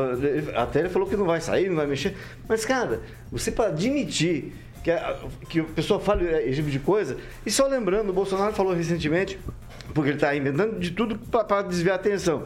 até 0.55 0.81
ele 0.81 0.89
falou 0.89 1.09
que 1.09 1.17
não 1.17 1.27
vai 1.27 1.41
sair, 1.41 1.69
não 1.69 1.77
vai 1.77 1.87
mexer. 1.87 2.17
Mas, 2.49 2.65
cara, 2.65 3.01
você 3.31 3.51
para 3.51 3.71
admitir 3.71 4.53
que 4.83 4.91
a, 4.91 5.17
que 5.49 5.61
a 5.61 5.65
pessoa 5.65 5.99
fale 5.99 6.27
esse 6.45 6.57
tipo 6.57 6.71
de 6.71 6.79
coisa, 6.79 7.17
e 7.45 7.51
só 7.51 7.67
lembrando, 7.67 8.11
o 8.11 8.13
Bolsonaro 8.13 8.53
falou 8.53 8.73
recentemente, 8.73 9.39
porque 9.93 10.11
ele 10.11 10.17
está 10.17 10.35
inventando 10.37 10.79
de 10.79 10.93
tudo 10.93 11.19
para 11.19 11.63
desviar 11.63 11.97
a 11.97 12.01
atenção. 12.01 12.45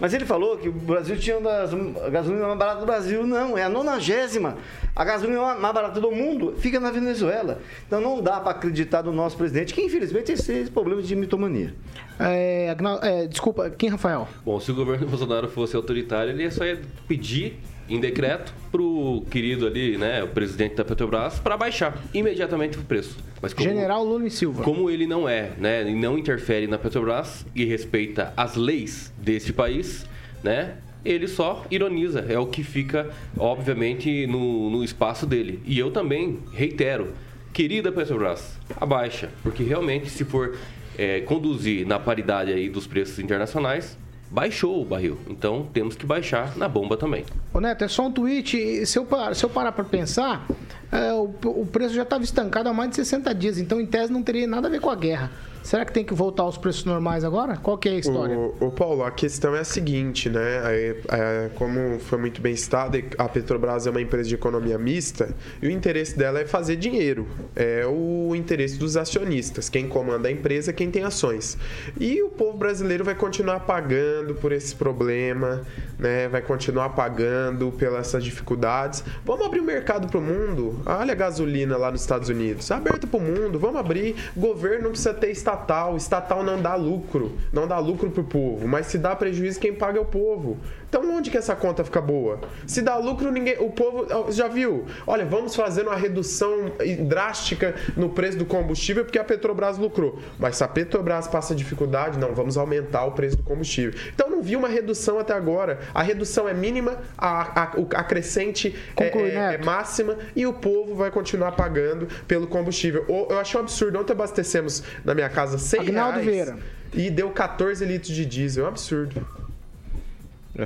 Mas 0.00 0.14
ele 0.14 0.24
falou 0.24 0.56
que 0.56 0.68
o 0.68 0.72
Brasil 0.72 1.16
tinha 1.18 1.38
uma 1.38 1.50
das 1.50 1.74
a 1.74 2.08
gasolina 2.08 2.46
mais 2.46 2.58
barata 2.58 2.80
do 2.80 2.86
Brasil. 2.86 3.26
Não, 3.26 3.56
é 3.56 3.64
a 3.64 3.68
nonagésima. 3.68 4.56
A 4.96 5.04
gasolina 5.04 5.54
mais 5.54 5.74
barata 5.74 6.00
do 6.00 6.10
mundo 6.10 6.54
fica 6.58 6.80
na 6.80 6.90
Venezuela. 6.90 7.60
Então 7.86 8.00
não 8.00 8.22
dá 8.22 8.40
para 8.40 8.52
acreditar 8.52 9.02
no 9.02 9.12
nosso 9.12 9.36
presidente, 9.36 9.74
que 9.74 9.82
infelizmente 9.82 10.26
tem 10.26 10.34
esse 10.34 10.70
problema 10.70 11.02
de 11.02 11.14
mitomania. 11.14 11.74
É, 12.18 12.74
é, 13.02 13.26
desculpa, 13.26 13.70
quem, 13.70 13.88
Rafael? 13.90 14.26
Bom, 14.44 14.58
se 14.58 14.70
o 14.70 14.74
governo 14.74 15.06
Bolsonaro 15.08 15.48
fosse 15.48 15.76
autoritário, 15.76 16.32
ele 16.32 16.50
só 16.50 16.64
ia 16.64 16.80
pedir 17.06 17.60
em 17.90 17.98
decreto 17.98 18.54
pro 18.70 19.24
querido 19.30 19.66
ali, 19.66 19.98
né, 19.98 20.22
o 20.22 20.28
presidente 20.28 20.76
da 20.76 20.84
Petrobras, 20.84 21.40
para 21.40 21.56
baixar 21.56 21.98
imediatamente 22.14 22.78
o 22.78 22.82
preço. 22.82 23.18
Mas 23.42 23.52
como, 23.52 23.68
General 23.68 24.04
Lune 24.04 24.30
Silva. 24.30 24.62
como 24.62 24.88
ele 24.88 25.06
não 25.06 25.28
é, 25.28 25.50
né, 25.58 25.88
e 25.90 25.94
não 25.94 26.16
interfere 26.16 26.66
na 26.66 26.78
Petrobras 26.78 27.44
e 27.54 27.64
respeita 27.64 28.32
as 28.36 28.54
leis 28.54 29.12
deste 29.18 29.52
país, 29.52 30.06
né, 30.42 30.76
ele 31.04 31.26
só 31.26 31.64
ironiza. 31.70 32.26
É 32.28 32.38
o 32.38 32.46
que 32.46 32.62
fica, 32.62 33.10
obviamente, 33.36 34.26
no, 34.26 34.70
no 34.70 34.84
espaço 34.84 35.26
dele. 35.26 35.60
E 35.64 35.78
eu 35.78 35.90
também 35.90 36.38
reitero, 36.52 37.12
querida 37.52 37.90
Petrobras, 37.90 38.58
abaixa, 38.76 39.30
porque 39.42 39.62
realmente, 39.62 40.08
se 40.10 40.24
for 40.24 40.56
é, 40.96 41.20
conduzir 41.22 41.86
na 41.86 41.98
paridade 41.98 42.52
aí 42.52 42.68
dos 42.68 42.86
preços 42.86 43.18
internacionais, 43.18 43.98
baixou 44.30 44.80
o 44.80 44.84
barril. 44.84 45.18
Então 45.28 45.66
temos 45.72 45.96
que 45.96 46.06
baixar 46.06 46.56
na 46.56 46.68
bomba 46.68 46.96
também. 46.96 47.24
Ô 47.52 47.60
Neto, 47.60 47.84
é 47.84 47.88
só 47.88 48.06
um 48.06 48.12
tweet. 48.12 48.86
Se 48.86 48.98
eu, 48.98 49.04
par- 49.04 49.34
se 49.34 49.44
eu 49.44 49.50
parar 49.50 49.72
para 49.72 49.84
pensar, 49.84 50.46
é, 50.92 51.12
o, 51.12 51.30
o 51.44 51.66
preço 51.66 51.94
já 51.94 52.02
estava 52.02 52.22
estancado 52.22 52.68
há 52.68 52.72
mais 52.72 52.90
de 52.90 52.96
60 52.96 53.34
dias. 53.34 53.58
Então, 53.58 53.80
em 53.80 53.86
tese, 53.86 54.12
não 54.12 54.22
teria 54.22 54.46
nada 54.46 54.68
a 54.68 54.70
ver 54.70 54.80
com 54.80 54.90
a 54.90 54.94
guerra. 54.94 55.30
Será 55.62 55.84
que 55.84 55.92
tem 55.92 56.04
que 56.04 56.14
voltar 56.14 56.42
aos 56.42 56.58
preços 56.58 56.84
normais 56.84 57.24
agora? 57.24 57.56
Qual 57.56 57.78
que 57.78 57.88
é 57.88 57.92
a 57.92 57.98
história? 57.98 58.36
O, 58.36 58.66
o 58.66 58.70
Paulo, 58.70 59.04
a 59.04 59.10
questão 59.10 59.54
é 59.54 59.60
a 59.60 59.64
seguinte, 59.64 60.28
né? 60.28 60.60
É, 60.64 60.96
é, 61.08 61.50
como 61.54 61.98
foi 62.00 62.18
muito 62.18 62.40
bem 62.40 62.54
citado, 62.56 62.98
a 63.18 63.28
Petrobras 63.28 63.86
é 63.86 63.90
uma 63.90 64.00
empresa 64.00 64.28
de 64.28 64.34
economia 64.34 64.78
mista 64.78 65.34
e 65.62 65.66
o 65.66 65.70
interesse 65.70 66.16
dela 66.16 66.40
é 66.40 66.46
fazer 66.46 66.76
dinheiro. 66.76 67.26
É 67.54 67.86
o 67.86 68.34
interesse 68.34 68.76
dos 68.76 68.96
acionistas. 68.96 69.68
Quem 69.68 69.88
comanda 69.88 70.28
a 70.28 70.32
empresa 70.32 70.72
quem 70.72 70.90
tem 70.90 71.04
ações. 71.04 71.56
E 71.98 72.22
o 72.22 72.28
povo 72.28 72.56
brasileiro 72.56 73.04
vai 73.04 73.14
continuar 73.14 73.60
pagando 73.60 74.34
por 74.34 74.52
esse 74.52 74.74
problema, 74.74 75.62
né? 75.98 76.28
Vai 76.28 76.42
continuar 76.42 76.90
pagando 76.90 77.70
pelas 77.72 78.10
essas 78.10 78.24
dificuldades. 78.24 79.04
Vamos 79.24 79.46
abrir 79.46 79.60
o 79.60 79.64
mercado 79.64 80.08
para 80.08 80.18
o 80.18 80.22
mundo. 80.22 80.80
Olha 80.84 81.12
a 81.12 81.14
gasolina 81.14 81.76
lá 81.76 81.90
nos 81.90 82.00
Estados 82.00 82.28
Unidos. 82.28 82.70
Aberto 82.70 83.06
para 83.06 83.18
o 83.18 83.22
mundo. 83.22 83.58
Vamos 83.58 83.78
abrir. 83.78 84.16
Governo 84.36 84.84
não 84.84 84.90
precisa 84.90 85.14
ter 85.14 85.30
estatal. 85.50 85.96
Estatal 85.96 86.42
não 86.42 86.60
dá 86.60 86.74
lucro. 86.74 87.32
Não 87.52 87.66
dá 87.66 87.78
lucro 87.78 88.10
pro 88.10 88.24
povo. 88.24 88.66
Mas 88.66 88.86
se 88.86 88.98
dá 88.98 89.14
prejuízo, 89.14 89.60
quem 89.60 89.74
paga 89.74 89.98
é 89.98 90.02
o 90.02 90.04
povo. 90.04 90.58
Então 90.90 91.08
onde 91.16 91.30
que 91.30 91.38
essa 91.38 91.54
conta 91.54 91.84
fica 91.84 92.00
boa? 92.00 92.40
Se 92.66 92.82
dá 92.82 92.96
lucro, 92.96 93.30
ninguém. 93.30 93.56
O 93.60 93.70
povo. 93.70 94.06
Já 94.32 94.48
viu? 94.48 94.84
Olha, 95.06 95.24
vamos 95.24 95.54
fazer 95.54 95.82
uma 95.82 95.94
redução 95.94 96.72
drástica 97.06 97.76
no 97.96 98.10
preço 98.10 98.36
do 98.36 98.44
combustível 98.44 99.04
porque 99.04 99.18
a 99.18 99.22
Petrobras 99.24 99.78
lucrou. 99.78 100.18
Mas 100.36 100.56
se 100.56 100.64
a 100.64 100.68
Petrobras 100.68 101.28
passa 101.28 101.54
dificuldade, 101.54 102.18
não, 102.18 102.34
vamos 102.34 102.56
aumentar 102.56 103.04
o 103.04 103.12
preço 103.12 103.36
do 103.36 103.42
combustível. 103.44 103.98
Então 104.12 104.28
não 104.28 104.42
vi 104.42 104.56
uma 104.56 104.66
redução 104.68 105.18
até 105.20 105.32
agora. 105.32 105.78
A 105.94 106.02
redução 106.02 106.48
é 106.48 106.52
mínima, 106.52 106.98
a, 107.16 107.62
a, 107.62 107.62
a 107.94 108.04
crescente 108.04 108.74
é, 108.96 109.04
Conclui, 109.10 109.30
é- 109.30 109.34
Neto. 109.34 109.62
é 109.62 109.64
máxima 109.64 110.16
e 110.34 110.44
o 110.44 110.52
povo 110.52 110.96
vai 110.96 111.10
continuar 111.12 111.52
pagando 111.52 112.08
pelo 112.26 112.48
combustível. 112.48 113.04
Eu 113.08 113.38
achei 113.38 113.58
um 113.60 113.62
absurdo. 113.62 113.96
Ontem 114.00 114.12
abastecemos 114.12 114.82
na 115.04 115.14
minha 115.14 115.28
casa 115.28 115.56
100 115.56 115.80
Agnaldo 115.82 116.18
reais 116.18 116.26
Vieira. 116.48 116.58
e 116.92 117.08
deu 117.10 117.30
14 117.30 117.84
litros 117.84 118.12
de 118.12 118.26
diesel. 118.26 118.64
É 118.64 118.66
um 118.66 118.70
absurdo. 118.70 119.24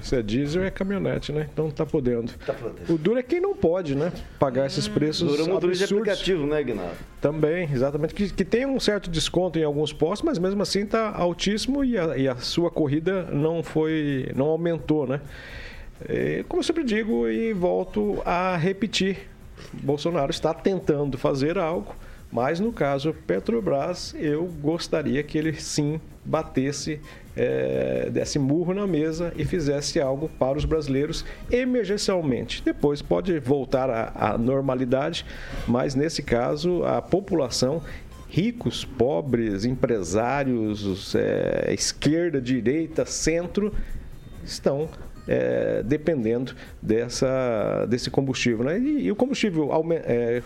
Se 0.03 0.17
é 0.17 0.23
diesel, 0.23 0.65
é 0.65 0.71
caminhonete, 0.71 1.31
né? 1.31 1.49
Então 1.53 1.71
tá 1.71 1.85
podendo. 1.85 2.33
O 2.89 2.97
duro 2.97 3.19
é 3.19 3.23
quem 3.23 3.41
não 3.41 3.55
pode, 3.55 3.95
né? 3.95 4.11
Pagar 4.39 4.67
esses 4.67 4.89
preços 4.89 5.47
motorista 5.47 5.87
de 5.87 5.95
absurdos. 5.95 6.09
aplicativo, 6.09 6.47
né, 6.47 6.63
Guinaldo? 6.63 6.95
Também, 7.21 7.69
exatamente. 7.71 8.15
Que, 8.15 8.31
que 8.33 8.45
tem 8.45 8.67
um 8.67 8.81
certo 8.81 9.11
desconto 9.11 9.59
em 9.59 9.63
alguns 9.63 9.93
postos, 9.93 10.25
mas 10.25 10.39
mesmo 10.39 10.63
assim 10.63 10.85
está 10.85 11.15
altíssimo 11.15 11.85
e 11.85 11.99
a, 11.99 12.17
e 12.17 12.27
a 12.27 12.37
sua 12.37 12.71
corrida 12.71 13.25
não 13.25 13.63
foi, 13.63 14.31
não 14.35 14.47
aumentou, 14.47 15.07
né? 15.07 15.21
É, 16.09 16.45
como 16.49 16.61
eu 16.61 16.65
sempre 16.65 16.83
digo 16.83 17.29
e 17.29 17.53
volto 17.53 18.21
a 18.25 18.57
repetir, 18.57 19.29
Bolsonaro 19.73 20.31
está 20.31 20.53
tentando 20.53 21.17
fazer 21.17 21.59
algo, 21.59 21.95
mas 22.35 22.59
no 22.59 22.73
caso 22.73 23.15
Petrobras, 23.29 24.13
eu 24.19 24.45
gostaria 24.61 25.23
que 25.23 25.39
ele 25.39 25.55
sim 25.55 26.01
batesse, 26.25 27.01
é, 27.37 28.11
desse 28.11 28.41
murro 28.41 28.75
na 28.75 28.89
mesa 28.89 29.33
e 29.37 29.45
fizesse 29.45 30.01
algo 30.01 30.29
para 30.37 30.59
os 30.59 30.65
brasileiros 30.65 31.25
emergencialmente. 31.49 32.61
Depois 32.65 33.01
pode 33.01 33.39
voltar 33.39 33.89
à, 33.89 34.33
à 34.33 34.37
normalidade, 34.37 35.25
mas 35.69 35.95
nesse 35.95 36.25
caso 36.25 36.85
a 36.85 37.01
população 37.01 37.81
ricos, 38.29 38.85
pobres, 38.85 39.65
empresários, 39.65 40.85
os, 40.85 41.15
é, 41.15 41.73
esquerda, 41.73 42.41
direita, 42.41 43.07
centro, 43.07 43.73
estão 44.43 44.89
é, 45.27 45.83
dependendo 45.83 46.55
dessa, 46.81 47.87
desse 47.87 48.11
combustível. 48.11 48.65
Né? 48.65 48.79
E, 48.79 49.07
e 49.07 49.13
o 49.13 49.17
combustível, 49.17 49.71
é, 50.05 50.43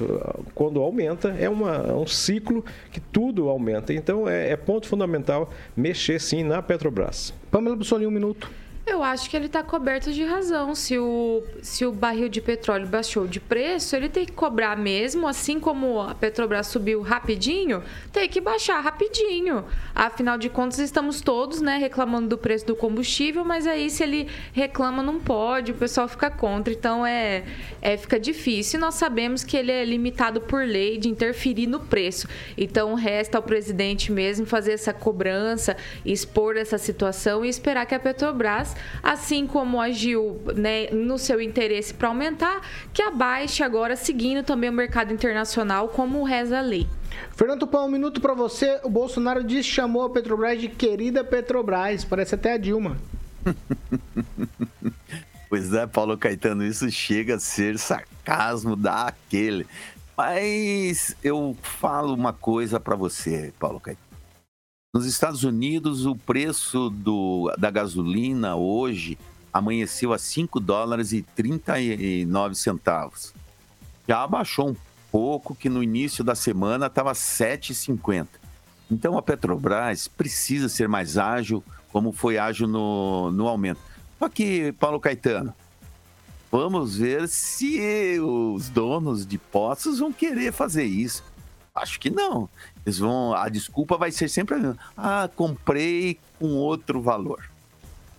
quando 0.55 0.81
aumenta, 0.81 1.31
é 1.39 1.49
uma, 1.49 1.76
é 1.76 1.95
um 1.95 2.07
ciclo 2.07 2.64
que 2.93 3.01
tudo 3.01 3.49
aumenta. 3.49 3.93
Então 3.93 4.29
é, 4.29 4.51
é 4.51 4.57
ponto 4.57 4.87
fundamental 4.87 5.51
mexer 5.76 6.20
sim 6.20 6.43
na 6.43 6.62
Petrobras. 6.62 7.33
Pamela 7.51 7.76
Bussolini, 7.76 8.07
um 8.07 8.11
minuto. 8.11 8.51
Eu 8.89 9.05
acho 9.05 9.28
que 9.28 9.36
ele 9.36 9.47
está 9.47 9.62
coberto 9.62 10.11
de 10.11 10.24
razão. 10.24 10.74
Se 10.74 10.99
o, 10.99 11.43
se 11.61 11.84
o 11.84 11.93
barril 11.93 12.28
de 12.28 12.41
petróleo 12.41 12.86
baixou 12.86 13.26
de 13.26 13.39
preço, 13.39 13.95
ele 13.95 14.09
tem 14.09 14.24
que 14.24 14.32
cobrar 14.32 14.76
mesmo, 14.76 15.28
assim 15.28 15.61
como 15.61 16.01
a 16.01 16.14
Petrobras 16.14 16.68
subiu 16.68 17.03
rapidinho, 17.03 17.82
tem 18.11 18.26
que 18.26 18.41
baixar 18.41 18.80
rapidinho. 18.80 19.64
Afinal 19.95 20.39
de 20.39 20.49
contas, 20.49 20.78
estamos 20.78 21.20
todos 21.20 21.61
né, 21.61 21.76
reclamando 21.76 22.28
do 22.28 22.39
preço 22.39 22.66
do 22.66 22.74
combustível, 22.74 23.45
mas 23.45 23.66
aí 23.66 23.91
se 23.91 24.03
ele 24.03 24.26
reclama, 24.55 25.03
não 25.03 25.20
pode, 25.20 25.72
o 25.72 25.74
pessoal 25.74 26.09
fica 26.09 26.30
contra. 26.30 26.72
Então 26.72 27.05
é, 27.05 27.45
é 27.82 27.97
fica 27.97 28.18
difícil. 28.18 28.78
E 28.78 28.80
nós 28.80 28.95
sabemos 28.95 29.45
que 29.45 29.57
ele 29.57 29.70
é 29.70 29.84
limitado 29.84 30.41
por 30.41 30.64
lei 30.64 30.97
de 30.97 31.11
interferir 31.11 31.66
no 31.66 31.80
preço. 31.80 32.26
Então 32.57 32.95
resta 32.95 33.36
ao 33.36 33.43
presidente 33.43 34.11
mesmo 34.11 34.47
fazer 34.47 34.72
essa 34.72 34.95
cobrança, 34.95 35.76
expor 36.07 36.57
essa 36.57 36.78
situação 36.78 37.45
e 37.45 37.49
esperar 37.49 37.84
que 37.84 37.95
a 37.95 38.01
Petrobras, 38.01 38.78
assim 39.03 39.47
como 39.47 39.81
agiu 39.81 40.41
né, 40.55 40.89
no 40.91 41.18
seu 41.18 41.41
interesse 41.41 41.95
para 41.95 42.09
aumentar, 42.09 42.61
que 42.93 43.03
abaixe 43.03 43.62
agora, 43.62 43.97
seguindo 43.97 44.43
também 44.43 44.70
o 44.70 44.72
mercado 44.72 45.12
internacional, 45.12 45.89
como 45.89 46.22
reza 46.22 46.59
a 46.59 46.62
lei. 46.62 46.87
Fernando 47.37 47.61
Tupan, 47.61 47.85
um 47.85 47.91
minuto 47.91 48.20
pra 48.20 48.35
você. 48.35 48.81
O 48.83 48.91
Bolsonaro 48.91 49.43
disse 49.43 49.68
chamou 49.68 50.03
a 50.03 50.11
Petrobras 50.11 50.61
de 50.61 50.68
querida 50.68 51.24
Petrobras. 51.24 52.05
Parece 52.05 52.35
até 52.35 52.53
a 52.55 52.59
Dilma. 52.59 52.97
Pois 55.49 55.72
é, 55.72 55.87
Paulo 55.87 56.18
Caetano, 56.18 56.62
isso 56.62 56.91
chega 56.91 57.37
a 57.37 57.41
ser 57.41 57.79
sarcasmo 57.79 58.76
daquele. 58.76 59.66
Mas 60.14 61.16
eu 61.24 61.57
falo 61.62 62.12
uma 62.12 62.35
coisa 62.35 62.79
para 62.79 62.95
você, 62.95 63.53
Paulo 63.59 63.81
Caetano. 63.81 64.08
Nos 64.95 65.05
Estados 65.05 65.45
Unidos, 65.45 66.07
o 66.07 66.16
preço 66.16 66.89
do, 66.89 67.55
da 67.59 67.70
gasolina 67.70 68.57
hoje 68.57 69.18
amanheceu 69.53 70.14
a 70.14 70.18
5 70.18 70.59
dólares 70.59 71.12
e 71.12 71.20
39 71.20 72.55
centavos. 72.55 73.34
Já 74.09 74.22
abaixou 74.22 74.70
um 74.70 74.76
pouco, 75.12 75.55
que 75.55 75.68
no 75.68 75.82
início 75.82 76.24
da 76.24 76.34
semana 76.34 76.86
estava 76.86 77.12
7,50. 77.12 78.28
Então 78.91 79.18
a 79.18 79.22
Petrobras 79.22 80.09
precisa 80.09 80.70
ser 80.70 80.89
mais 80.89 81.18
ágil, 81.18 81.62
como 81.93 82.11
foi 82.11 82.39
ágil 82.39 82.66
no, 82.66 83.30
no 83.30 83.47
aumento. 83.47 83.80
Só 84.18 84.26
que, 84.26 84.72
Paulo 84.72 84.99
Caetano, 84.99 85.53
vamos 86.51 86.97
ver 86.97 87.28
se 87.28 88.18
os 88.20 88.70
donos 88.70 89.26
de 89.26 89.36
postos 89.36 89.99
vão 89.99 90.11
querer 90.11 90.51
fazer 90.51 90.84
isso. 90.84 91.22
Acho 91.79 91.99
que 92.01 92.11
não. 92.11 92.49
Eles 92.85 92.99
vão. 92.99 93.35
A 93.35 93.49
desculpa 93.49 93.97
vai 93.97 94.11
ser 94.11 94.29
sempre 94.29 94.55
a 94.55 94.59
mesma. 94.59 94.79
Ah, 94.97 95.29
comprei 95.35 96.18
com 96.39 96.55
outro 96.55 97.01
valor. 97.01 97.49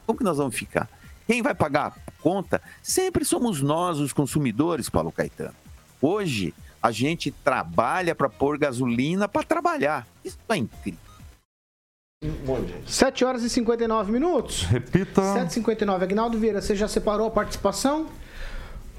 Como 0.06 0.18
que 0.18 0.24
nós 0.24 0.38
vamos 0.38 0.56
ficar? 0.56 0.90
Quem 1.28 1.42
vai 1.42 1.54
pagar 1.54 1.94
a 2.08 2.12
conta 2.22 2.62
sempre 2.82 3.24
somos 3.24 3.62
nós, 3.62 4.00
os 4.00 4.12
consumidores, 4.12 4.90
Paulo 4.90 5.12
Caetano. 5.12 5.54
Hoje, 6.02 6.54
a 6.82 6.92
gente 6.92 7.30
trabalha 7.32 8.16
para 8.16 8.30
pôr 8.30 8.58
gasolina 8.58 9.28
para 9.28 9.44
trabalhar. 9.44 10.08
Isso 10.24 10.38
é 10.50 10.56
incrível. 10.56 11.00
7 12.86 13.24
horas 13.24 13.44
e 13.44 13.50
59 13.50 14.12
minutos. 14.12 14.64
Repita. 14.64 15.22
7h59. 15.22 16.04
Agnaldo 16.04 16.38
Vieira, 16.38 16.62
você 16.62 16.76
já 16.76 16.88
separou 16.88 17.28
a 17.28 17.32
participação? 17.32 18.08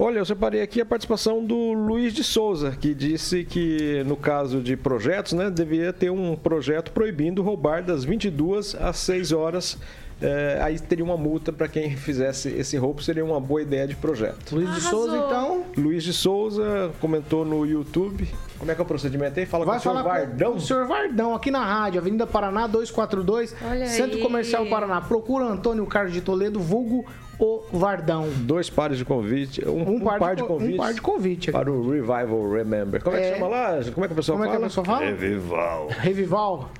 Olha, 0.03 0.21
eu 0.21 0.25
separei 0.25 0.63
aqui 0.63 0.81
a 0.81 0.87
participação 0.87 1.45
do 1.45 1.75
Luiz 1.75 2.15
de 2.15 2.25
Souza, 2.25 2.71
que 2.71 2.95
disse 2.95 3.45
que 3.45 4.03
no 4.07 4.17
caso 4.17 4.63
de 4.63 4.75
projetos, 4.75 5.35
né, 5.35 5.51
deveria 5.51 5.93
ter 5.93 6.09
um 6.09 6.35
projeto 6.35 6.91
proibindo 6.91 7.43
roubar 7.43 7.85
das 7.85 8.03
22 8.03 8.75
às 8.77 8.97
6 8.97 9.31
horas. 9.33 9.77
É, 10.23 10.59
aí 10.63 10.79
teria 10.79 11.05
uma 11.05 11.17
multa 11.17 11.51
para 11.51 11.67
quem 11.67 11.97
fizesse 11.97 12.49
esse 12.51 12.77
roubo, 12.77 13.03
seria 13.03 13.25
uma 13.25 13.41
boa 13.41 13.63
ideia 13.63 13.87
de 13.89 13.97
projeto. 13.97 14.55
Luiz 14.55 14.75
de 14.75 14.81
Souza, 14.83 15.17
então. 15.17 15.65
Luiz 15.77 16.03
de 16.05 16.13
Souza 16.13 16.91
comentou 17.01 17.45
no 17.45 17.65
YouTube. 17.65 18.29
Como 18.59 18.71
é 18.71 18.75
que 18.75 18.81
é 18.81 18.85
o 18.85 18.87
procedimento 18.87 19.41
aí? 19.41 19.47
Fala 19.47 19.65
Vai 19.65 19.77
com 19.77 19.89
o 19.89 19.93
senhor 19.93 20.03
Vardão. 20.05 20.53
com 20.53 20.59
o 20.59 20.61
senhor 20.61 20.87
Vardão, 20.87 21.35
aqui 21.35 21.51
na 21.51 21.65
rádio, 21.65 22.01
Avenida 22.01 22.27
Paraná 22.27 22.67
242, 22.67 23.57
Olha 23.67 23.87
Centro 23.87 24.17
aí. 24.19 24.23
Comercial 24.23 24.67
Paraná. 24.67 25.01
Procura 25.01 25.47
Antônio 25.47 25.87
Carlos 25.87 26.13
de 26.13 26.21
Toledo, 26.21 26.61
vulgo 26.61 27.07
o 27.39 27.63
Vardão. 27.73 28.29
Dois 28.41 28.69
pares 28.69 28.99
de 28.99 29.05
convite. 29.07 29.67
Um, 29.67 29.95
um 29.95 30.01
par, 30.01 30.37
de 30.37 30.43
co- 30.43 30.49
convites. 30.49 30.75
Um 30.75 30.77
par 30.77 30.93
de 30.93 31.01
convite. 31.01 31.51
Para 31.51 31.73
o 31.73 31.91
Revival 31.91 32.51
Remember. 32.53 33.03
Como 33.03 33.17
é, 33.17 33.21
É. 33.23 33.31
que 33.31 33.39
chama 33.39 33.49
lá? 33.49 33.81
Como 33.95 34.05
é 34.05 34.09
que 34.09 34.13
a 34.13 34.17
pessoa 34.17 34.37
Como 34.37 34.45
é 34.45 34.49
que 34.49 34.53
fala? 34.53 34.67
a 34.67 34.69
pessoa 34.69 34.85
fala? 34.85 35.07
Revival. 35.07 35.89
Revival. 35.99 36.71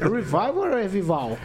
Revival 0.00 0.56
ou 0.56 0.74
Revival? 0.74 1.38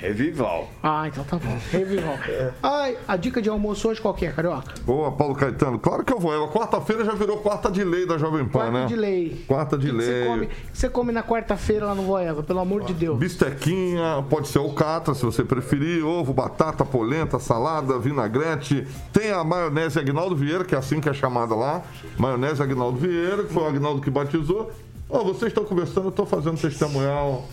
Revival. 0.00 0.68
Ah, 0.82 1.08
então 1.08 1.24
tá 1.24 1.36
bom. 1.36 1.58
Revival. 1.70 2.16
Ai, 2.62 2.96
a 3.06 3.16
dica 3.16 3.42
de 3.42 3.48
almoço 3.48 3.88
hoje 3.88 4.00
qual 4.00 4.14
que 4.14 4.26
é, 4.26 4.30
Carioca? 4.30 4.74
Boa, 4.82 5.10
Paulo 5.12 5.34
Caetano. 5.34 5.78
Claro 5.78 6.04
que 6.04 6.12
eu 6.12 6.18
vou. 6.20 6.32
Eva. 6.32 6.48
Quarta-feira 6.48 7.04
já 7.04 7.12
virou 7.12 7.38
quarta 7.38 7.70
de 7.70 7.82
lei 7.82 8.06
da 8.06 8.16
Jovem 8.16 8.44
Pan, 8.44 8.60
Quarta 8.60 8.72
né? 8.72 8.86
de 8.86 8.96
lei. 8.96 9.44
Quarta 9.46 9.76
de 9.76 9.86
que 9.86 9.92
que 9.92 9.98
lei. 9.98 10.06
Você 10.06 10.26
come, 10.26 10.46
que 10.46 10.54
você 10.72 10.88
come 10.88 11.12
na 11.12 11.22
quarta-feira 11.22 11.86
lá 11.86 11.94
no 11.94 12.02
Voeva, 12.02 12.42
pelo 12.42 12.60
amor 12.60 12.84
de 12.84 12.94
Deus. 12.94 13.18
Bistequinha, 13.18 14.24
pode 14.28 14.48
ser 14.48 14.58
alcatra, 14.58 15.14
se 15.14 15.24
você 15.24 15.42
preferir, 15.42 16.04
ovo, 16.04 16.32
batata, 16.32 16.84
polenta, 16.84 17.38
salada, 17.38 17.98
vinagrete. 17.98 18.86
Tem 19.12 19.32
a 19.32 19.42
maionese 19.42 19.98
Agnaldo 19.98 20.36
Vieira, 20.36 20.64
que 20.64 20.74
é 20.74 20.78
assim 20.78 21.00
que 21.00 21.08
é 21.08 21.12
chamada 21.12 21.54
lá. 21.54 21.82
Maionese 22.16 22.62
Agnaldo 22.62 22.98
Vieira, 22.98 23.44
que 23.44 23.52
foi 23.52 23.62
o 23.62 23.66
Agnaldo 23.66 24.00
que 24.00 24.10
batizou. 24.10 24.70
Ó, 25.10 25.24
vocês 25.24 25.50
estão 25.50 25.64
conversando, 25.64 26.04
eu 26.04 26.10
estou 26.10 26.26
fazendo 26.26 26.60
testemunhal. 26.60 27.44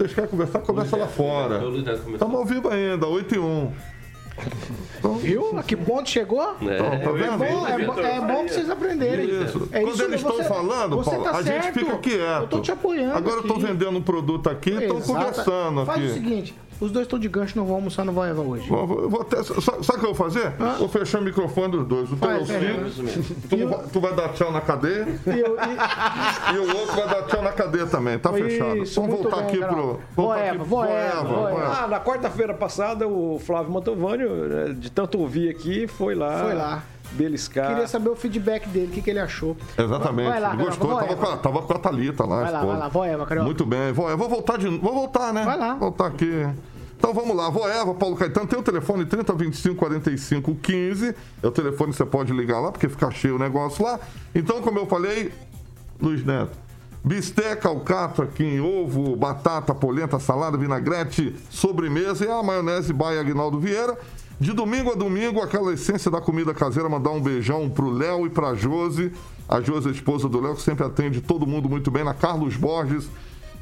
Vocês 0.00 0.14
querem 0.14 0.30
conversar? 0.30 0.60
Conversa 0.60 0.96
lá 0.96 1.06
fora. 1.06 1.60
Estamos 2.14 2.34
ao 2.34 2.44
vivo 2.46 2.70
ainda, 2.70 3.06
8 3.06 3.34
e 3.34 3.38
1. 3.38 3.72
Viu? 5.20 5.58
A 5.58 5.62
que 5.62 5.76
ponto 5.76 6.08
chegou? 6.08 6.56
Então, 6.58 6.88
tá 6.88 6.94
É 6.96 7.12
vendo? 7.12 7.36
bom, 7.36 7.66
é, 7.66 7.84
bom- 7.84 7.98
é 8.00 8.20
bom 8.20 8.44
pra 8.44 8.48
vocês 8.48 8.70
aprenderem. 8.70 9.26
Isso. 9.44 9.68
É 9.70 9.80
Quando 9.82 9.92
isso 9.94 10.02
eles 10.04 10.20
estão 10.22 10.36
você- 10.36 10.44
falando, 10.44 10.96
você 10.96 11.10
Paulo, 11.10 11.24
tá 11.26 11.30
a 11.32 11.42
gente 11.42 11.62
certo. 11.64 11.78
fica 11.80 11.98
quieto. 11.98 12.40
Eu 12.40 12.46
tô 12.48 12.60
te 12.60 12.72
apoiando. 12.72 13.14
Agora 13.18 13.36
eu 13.36 13.42
tô 13.42 13.52
aqui. 13.54 13.62
vendendo 13.66 13.98
um 13.98 14.02
produto 14.02 14.48
aqui 14.48 14.70
e 14.70 14.82
estão 14.84 15.00
conversando 15.02 15.84
Faz 15.84 15.98
aqui. 15.98 16.10
o 16.10 16.14
seguinte: 16.14 16.54
os 16.80 16.90
dois 16.90 17.04
estão 17.06 17.18
de 17.18 17.28
gancho, 17.28 17.56
não 17.58 17.64
vão 17.66 17.76
almoçar 17.76 18.04
no 18.04 18.12
Voeva 18.12 18.40
hoje. 18.40 18.68
Vou- 18.68 18.86
vou- 18.86 19.00
eu 19.02 19.10
vou 19.10 19.20
até, 19.22 19.42
sabe 19.42 19.60
sabe 19.62 19.80
o 19.80 19.84
que 19.84 20.06
eu 20.06 20.14
vou 20.14 20.14
fazer? 20.14 20.50
Vou 20.78 20.88
fechar 20.88 21.20
o 21.20 21.22
microfone 21.22 21.72
dos 21.72 21.86
dois. 21.86 22.10
O 22.12 22.16
teu 22.16 22.30
é 22.30 22.38
Faz, 22.38 22.50
é, 22.50 22.74
tu, 23.48 23.68
vai- 23.68 23.84
tu 23.92 24.00
vai 24.00 24.14
dar 24.14 24.28
tchau 24.30 24.50
na 24.52 24.60
cadeia 24.60 25.06
E 25.26 25.38
eu- 25.40 25.56
e 26.54 26.58
o 26.58 26.76
outro 26.76 26.96
vai 26.96 27.08
dar 27.08 27.22
tchau 27.26 27.42
na 27.42 27.52
cadeia 27.52 27.86
também. 27.86 28.18
Tá 28.18 28.32
fechado. 28.32 28.78
Isso, 28.78 29.00
Vamos 29.00 29.16
voltar 29.20 29.36
bem, 29.36 29.46
aqui 29.46 29.58
Carol. 29.58 29.74
pro. 29.76 29.84
voltar 29.84 30.34
Voeva, 30.40 30.46
aqui 30.48 30.56
pro- 30.58 30.64
Voeva. 30.66 31.78
Ah, 31.84 31.88
na 31.88 32.00
quarta-feira 32.00 32.54
passada, 32.54 33.06
o 33.06 33.38
Flávio 33.44 33.72
Mantovani, 33.72 34.24
né, 34.24 34.74
de 34.78 34.90
tanto 34.90 35.18
ouvir 35.18 35.50
aqui, 35.50 35.86
foi 35.86 36.14
lá. 36.14 36.42
Foi 36.44 36.54
lá. 36.54 36.82
Beliscar. 37.12 37.66
Queria 37.70 37.88
saber 37.88 38.08
o 38.08 38.14
feedback 38.14 38.68
dele, 38.68 38.86
o 38.86 38.90
que, 38.90 39.02
que 39.02 39.10
ele 39.10 39.18
achou. 39.18 39.56
Exatamente. 39.76 40.28
Vai 40.28 40.38
lá, 40.40 40.54
Ele 40.54 40.62
Gostou? 40.64 40.94
Tava 40.96 41.16
com, 41.16 41.26
a, 41.26 41.36
tava 41.38 41.62
com 41.62 41.72
a 41.72 41.78
Thalita 41.80 42.24
lá. 42.24 42.42
Vai 42.42 42.44
lá, 42.44 42.58
esposa. 42.60 42.66
vai 42.66 42.78
lá, 42.78 42.88
Voeva, 42.88 43.26
Carioca. 43.26 43.44
Muito 43.46 43.66
bem. 43.66 43.90
Vou, 43.92 44.08
eu 44.08 44.16
vou 44.16 44.28
voltar 44.28 44.56
de 44.58 44.68
Vou 44.78 44.94
voltar, 44.94 45.32
né? 45.32 45.44
Vai 45.44 45.58
lá. 45.58 45.74
Voltar 45.74 46.06
aqui. 46.06 46.46
Então 47.00 47.14
vamos 47.14 47.34
lá, 47.34 47.48
Voeva, 47.48 47.94
Paulo 47.94 48.14
Caetano, 48.14 48.46
tem 48.46 48.58
o 48.58 48.62
telefone 48.62 49.06
3025 49.06 49.74
45 49.74 50.54
15. 50.56 51.14
É 51.42 51.46
o 51.46 51.50
telefone 51.50 51.92
que 51.92 51.96
você 51.96 52.04
pode 52.04 52.30
ligar 52.30 52.60
lá, 52.60 52.70
porque 52.70 52.90
fica 52.90 53.10
cheio 53.10 53.36
o 53.36 53.38
negócio 53.38 53.82
lá. 53.82 53.98
Então, 54.34 54.60
como 54.60 54.78
eu 54.78 54.86
falei, 54.86 55.32
Luiz 55.98 56.22
Neto, 56.26 56.52
bisteca, 57.02 57.70
alcatra, 57.70 58.26
quim, 58.26 58.60
ovo, 58.60 59.16
batata, 59.16 59.74
polenta, 59.74 60.18
salada, 60.20 60.58
vinagrete, 60.58 61.34
sobremesa 61.48 62.26
e 62.26 62.28
a 62.28 62.42
maionese 62.42 62.92
Baia 62.92 63.18
Aguinaldo 63.18 63.58
Vieira. 63.58 63.96
De 64.38 64.52
domingo 64.52 64.92
a 64.92 64.94
domingo, 64.94 65.40
aquela 65.40 65.72
essência 65.72 66.10
da 66.10 66.20
comida 66.20 66.52
caseira, 66.52 66.86
mandar 66.86 67.12
um 67.12 67.20
beijão 67.22 67.70
pro 67.70 67.88
Léo 67.88 68.26
e 68.26 68.30
pra 68.30 68.54
Josi. 68.54 69.10
A 69.48 69.58
Josi, 69.62 69.88
a 69.88 69.92
esposa 69.92 70.28
do 70.28 70.38
Léo, 70.38 70.54
que 70.54 70.60
sempre 70.60 70.84
atende 70.84 71.22
todo 71.22 71.46
mundo 71.46 71.66
muito 71.66 71.90
bem, 71.90 72.04
na 72.04 72.12
Carlos 72.12 72.56
Borges, 72.58 73.08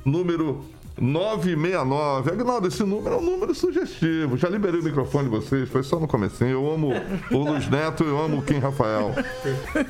número 0.05 0.65
969. 1.01 2.31
Agnaldo, 2.31 2.69
esse 2.69 2.83
número 2.85 3.17
é 3.17 3.19
um 3.19 3.23
número 3.23 3.55
sugestivo. 3.55 4.37
Já 4.37 4.49
liberei 4.49 4.81
o 4.81 4.85
microfone 4.85 5.25
de 5.25 5.31
vocês, 5.31 5.69
foi 5.69 5.83
só 5.83 5.99
no 5.99 6.07
comecinho. 6.09 6.51
Eu 6.51 6.71
amo 6.73 6.93
o 7.31 7.37
Luiz 7.39 7.69
Neto, 7.69 8.05
eu 8.05 8.19
amo 8.21 8.39
o 8.39 8.43
Kim 8.43 8.59
Rafael. 8.59 9.15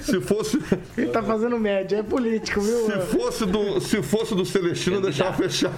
Se 0.00 0.20
fosse, 0.20 0.58
Ele 0.96 1.08
tá 1.08 1.22
fazendo 1.22 1.58
média, 1.58 1.96
é 1.98 2.02
político, 2.02 2.60
viu? 2.60 2.86
se 2.86 2.98
fosse 3.16 3.46
do, 3.46 3.80
se 3.80 4.02
fosse 4.02 4.34
do 4.34 4.44
Celestino, 4.44 4.96
eu 4.96 5.02
deixava 5.02 5.32
fechado. 5.36 5.74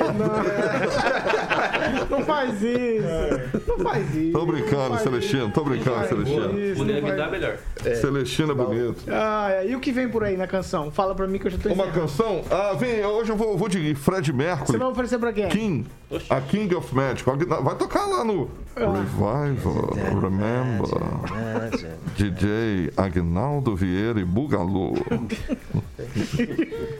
Não 2.10 2.24
faz 2.24 2.54
isso. 2.62 3.60
Não 3.66 3.78
faz 3.78 4.14
isso. 4.14 4.32
Tô 4.32 4.46
brincando, 4.46 4.98
Celestino, 4.98 5.50
tô 5.50 5.64
brincando, 5.64 6.08
Celestino. 6.08 6.58
Isso, 6.60 6.76
Poder 6.80 7.00
não 7.02 7.08
me 7.10 7.16
dar 7.16 7.30
melhor. 7.30 7.56
Celestino 8.00 8.52
é 8.52 8.54
bonito. 8.54 9.04
Ah, 9.08 9.48
é. 9.50 9.68
e 9.70 9.76
o 9.76 9.80
que 9.80 9.92
vem 9.92 10.08
por 10.08 10.24
aí 10.24 10.36
na 10.36 10.46
canção? 10.46 10.90
Fala 10.90 11.14
pra 11.14 11.26
mim 11.26 11.38
que 11.38 11.46
eu 11.46 11.50
já 11.50 11.58
tô 11.58 11.68
Uma 11.70 11.84
encerrando. 11.86 12.00
canção? 12.00 12.42
Ah, 12.50 12.74
vem, 12.74 13.04
hoje 13.04 13.30
eu 13.30 13.36
vou, 13.36 13.56
vou 13.56 13.68
de 13.68 13.94
Fred 13.94 14.30
Você 14.30 14.36
Mercury. 14.36 14.78
vai 14.78 14.88
oferecer 14.88 15.18
pra 15.20 15.32
quem? 15.32 15.48
King, 15.48 15.86
a 16.28 16.40
King 16.40 16.74
of 16.74 16.94
Magic. 16.94 17.24
Vai 17.24 17.76
tocar 17.76 18.06
lá 18.06 18.24
no 18.24 18.50
Revival, 18.76 19.90
Remember, 20.20 20.88
DJ 22.16 22.92
Agnaldo 22.96 23.76
Vieira 23.76 24.20
e 24.20 24.24
Bugalu. 24.24 24.94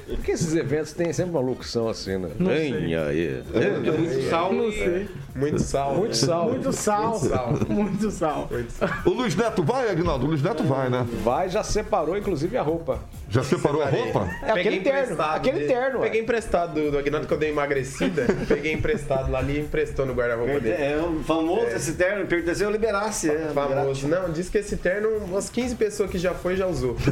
Porque 0.09 0.33
esses 0.33 0.55
eventos 0.55 0.93
têm 0.93 1.13
sempre 1.13 1.33
uma 1.33 1.41
locução 1.41 1.89
assim, 1.89 2.19
né? 2.19 2.31
Vem 2.39 2.95
aí. 2.95 3.43
É 3.55 3.91
muito 3.91 4.29
sal. 4.29 4.53
Não 4.53 4.71
sei. 4.71 5.09
Muito 5.35 5.59
sal. 5.61 5.95
Muito 5.97 6.17
sal. 6.17 6.51
Muito 6.51 6.73
sal. 6.73 7.21
Muito 7.69 8.11
sal. 8.11 8.49
Muito 8.51 8.71
sal. 8.73 8.91
O 9.07 9.11
Luiz 9.11 9.35
Neto 9.35 9.63
vai, 9.63 9.91
Agnaldo? 9.91 10.27
O 10.27 10.29
Luiz 10.29 10.43
Neto 10.43 10.63
vai, 10.65 10.91
né? 10.91 11.07
Vai, 11.25 11.49
já 11.49 11.63
separou, 11.63 12.17
inclusive, 12.17 12.57
a 12.57 12.63
roupa. 12.63 13.01
Já 13.29 13.43
separou 13.43 13.83
a 13.83 13.87
roupa? 13.87 14.29
É 14.43 14.51
aquele 14.51 14.81
terno. 14.81 15.23
Aquele 15.23 15.67
terno. 15.67 16.01
Peguei 16.01 16.21
emprestado 16.21 16.75
do, 16.75 16.91
do 16.91 16.99
Aguinaldo 16.99 17.27
que 17.27 17.33
eu 17.33 17.39
dei 17.39 17.51
emagrecida. 17.51 18.27
peguei 18.47 18.73
emprestado 18.73 19.00
lá 19.09 19.39
ali 19.39 19.57
e 19.57 19.61
emprestou 19.61 20.07
no 20.07 20.15
guarda-roupa 20.15 20.61
dele. 20.61 20.83
É 20.83 21.01
um 21.01 21.23
famoso 21.23 21.67
esse 21.67 21.95
terno, 21.95 22.27
pertenceu 22.27 22.67
ao 22.69 22.73
Liberace. 22.73 23.31
É, 23.31 23.51
Famoso. 23.55 24.09
Não, 24.09 24.31
diz 24.31 24.49
que 24.49 24.59
esse 24.59 24.77
terno, 24.77 25.09
umas 25.25 25.49
15 25.51 25.77
pessoas 25.77 26.11
que 26.11 26.19
já 26.19 26.35
foi 26.35 26.57
já 26.57 26.67
usou. 26.67 26.97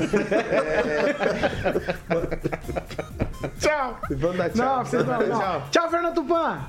Tchau. 3.59 4.01
Vamos 4.11 4.37
dar 4.37 4.51
tchau. 4.51 4.67
Não, 4.67 4.85
vocês 4.85 5.07
não. 5.07 5.19
não. 5.21 5.39
Tchau. 5.39 5.69
Tchau, 5.71 5.91
Fernando 5.91 6.15
Tupan. 6.15 6.61